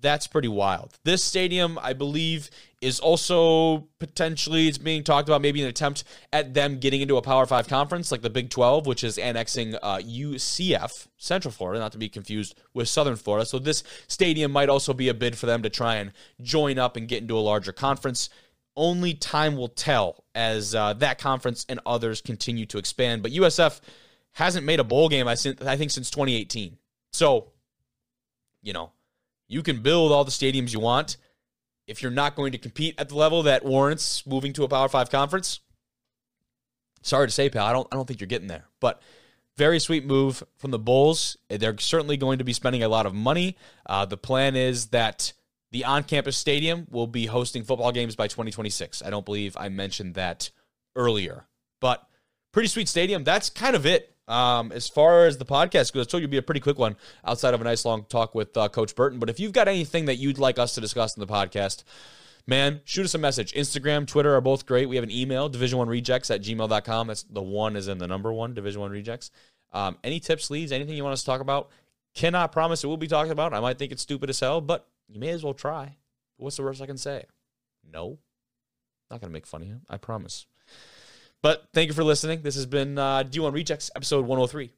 That's 0.02 0.26
pretty 0.26 0.48
wild. 0.48 0.98
This 1.04 1.22
stadium, 1.22 1.78
I 1.80 1.92
believe, 1.92 2.50
is 2.80 2.98
also 2.98 3.88
potentially 4.00 4.66
it's 4.66 4.76
being 4.76 5.04
talked 5.04 5.28
about 5.28 5.40
maybe 5.40 5.62
an 5.62 5.68
attempt 5.68 6.02
at 6.32 6.54
them 6.54 6.80
getting 6.80 7.00
into 7.00 7.16
a 7.16 7.22
Power 7.22 7.46
Five 7.46 7.68
conference 7.68 8.10
like 8.10 8.20
the 8.20 8.28
Big 8.28 8.50
Twelve, 8.50 8.84
which 8.86 9.04
is 9.04 9.16
annexing 9.16 9.76
uh, 9.76 9.98
UCF, 9.98 11.06
Central 11.16 11.52
Florida, 11.52 11.78
not 11.78 11.92
to 11.92 11.98
be 11.98 12.08
confused 12.08 12.58
with 12.74 12.88
Southern 12.88 13.14
Florida. 13.14 13.46
So 13.46 13.60
this 13.60 13.84
stadium 14.08 14.50
might 14.50 14.68
also 14.68 14.92
be 14.92 15.08
a 15.08 15.14
bid 15.14 15.38
for 15.38 15.46
them 15.46 15.62
to 15.62 15.70
try 15.70 15.96
and 15.96 16.12
join 16.42 16.80
up 16.80 16.96
and 16.96 17.06
get 17.06 17.22
into 17.22 17.38
a 17.38 17.40
larger 17.40 17.72
conference. 17.72 18.28
Only 18.74 19.14
time 19.14 19.56
will 19.56 19.68
tell 19.68 20.24
as 20.34 20.74
uh, 20.74 20.94
that 20.94 21.18
conference 21.20 21.64
and 21.68 21.78
others 21.86 22.20
continue 22.20 22.66
to 22.66 22.78
expand. 22.78 23.22
But 23.22 23.30
USF 23.30 23.80
hasn't 24.32 24.66
made 24.66 24.80
a 24.80 24.84
bowl 24.84 25.08
game 25.08 25.28
I 25.28 25.36
think 25.36 25.60
since 25.92 26.10
2018. 26.10 26.76
So, 27.12 27.52
you 28.62 28.72
know, 28.72 28.90
you 29.52 29.62
can 29.62 29.82
build 29.82 30.12
all 30.12 30.24
the 30.24 30.30
stadiums 30.30 30.72
you 30.72 30.80
want 30.80 31.16
if 31.86 32.02
you're 32.02 32.10
not 32.10 32.36
going 32.36 32.52
to 32.52 32.58
compete 32.58 32.94
at 32.98 33.08
the 33.08 33.16
level 33.16 33.42
that 33.42 33.64
warrants 33.64 34.26
moving 34.26 34.52
to 34.54 34.64
a 34.64 34.68
Power 34.68 34.88
Five 34.88 35.10
conference, 35.10 35.60
sorry 37.02 37.26
to 37.26 37.32
say, 37.32 37.50
pal, 37.50 37.66
I 37.66 37.72
don't 37.72 37.88
I 37.92 37.96
don't 37.96 38.06
think 38.06 38.20
you're 38.20 38.28
getting 38.28 38.48
there. 38.48 38.64
But 38.80 39.02
very 39.56 39.78
sweet 39.78 40.06
move 40.06 40.42
from 40.56 40.70
the 40.70 40.78
Bulls. 40.78 41.36
They're 41.48 41.76
certainly 41.78 42.16
going 42.16 42.38
to 42.38 42.44
be 42.44 42.52
spending 42.52 42.82
a 42.82 42.88
lot 42.88 43.04
of 43.04 43.14
money. 43.14 43.56
Uh, 43.84 44.06
the 44.06 44.16
plan 44.16 44.56
is 44.56 44.86
that 44.86 45.32
the 45.70 45.84
on 45.84 46.04
campus 46.04 46.36
stadium 46.36 46.86
will 46.90 47.06
be 47.06 47.26
hosting 47.26 47.64
football 47.64 47.92
games 47.92 48.16
by 48.16 48.28
2026. 48.28 49.02
I 49.04 49.10
don't 49.10 49.24
believe 49.24 49.56
I 49.58 49.68
mentioned 49.68 50.14
that 50.14 50.50
earlier, 50.96 51.46
but 51.80 52.06
pretty 52.52 52.68
sweet 52.68 52.88
stadium. 52.88 53.24
That's 53.24 53.50
kind 53.50 53.76
of 53.76 53.84
it. 53.84 54.11
Um, 54.28 54.70
as 54.72 54.88
far 54.88 55.26
as 55.26 55.38
the 55.38 55.44
podcast 55.44 55.92
goes, 55.92 56.06
I 56.06 56.10
told 56.10 56.20
you 56.20 56.24
it'd 56.24 56.30
be 56.30 56.36
a 56.36 56.42
pretty 56.42 56.60
quick 56.60 56.78
one 56.78 56.96
outside 57.24 57.54
of 57.54 57.60
a 57.60 57.64
nice 57.64 57.84
long 57.84 58.04
talk 58.04 58.34
with 58.34 58.56
uh, 58.56 58.68
Coach 58.68 58.94
Burton. 58.94 59.18
But 59.18 59.30
if 59.30 59.40
you've 59.40 59.52
got 59.52 59.68
anything 59.68 60.04
that 60.06 60.16
you'd 60.16 60.38
like 60.38 60.58
us 60.58 60.74
to 60.74 60.80
discuss 60.80 61.16
in 61.16 61.20
the 61.20 61.26
podcast, 61.26 61.82
man, 62.46 62.80
shoot 62.84 63.04
us 63.04 63.14
a 63.14 63.18
message. 63.18 63.52
Instagram, 63.52 64.06
Twitter 64.06 64.34
are 64.34 64.40
both 64.40 64.64
great. 64.64 64.88
We 64.88 64.96
have 64.96 65.04
an 65.04 65.10
email, 65.10 65.50
division1rejects 65.50 66.32
at 66.32 66.42
gmail.com. 66.42 67.06
That's 67.08 67.24
the 67.24 67.42
one 67.42 67.76
is 67.76 67.88
in 67.88 67.98
the 67.98 68.06
number 68.06 68.32
one, 68.32 68.54
division 68.54 68.80
one 68.80 68.90
rejects. 68.90 69.30
Um, 69.72 69.98
any 70.04 70.20
tips, 70.20 70.50
leads, 70.50 70.70
anything 70.70 70.96
you 70.96 71.02
want 71.02 71.14
us 71.14 71.20
to 71.20 71.26
talk 71.26 71.40
about? 71.40 71.70
Cannot 72.14 72.52
promise 72.52 72.84
it 72.84 72.88
will 72.88 72.96
be 72.96 73.08
talked 73.08 73.30
about. 73.30 73.54
I 73.54 73.60
might 73.60 73.78
think 73.78 73.90
it's 73.90 74.02
stupid 74.02 74.30
as 74.30 74.38
hell, 74.38 74.60
but 74.60 74.86
you 75.08 75.18
may 75.18 75.30
as 75.30 75.42
well 75.42 75.54
try. 75.54 75.96
What's 76.36 76.56
the 76.56 76.62
worst 76.62 76.82
I 76.82 76.86
can 76.86 76.98
say? 76.98 77.24
No. 77.90 78.18
Not 79.10 79.20
going 79.20 79.30
to 79.30 79.32
make 79.32 79.46
fun 79.46 79.62
of 79.62 79.68
you. 79.68 79.80
I 79.88 79.96
promise. 79.96 80.46
But 81.42 81.66
thank 81.74 81.88
you 81.88 81.94
for 81.94 82.04
listening. 82.04 82.42
This 82.42 82.54
has 82.54 82.66
been 82.66 82.98
uh, 82.98 83.24
D1 83.24 83.52
Rejects, 83.52 83.90
episode 83.96 84.26
103. 84.26 84.70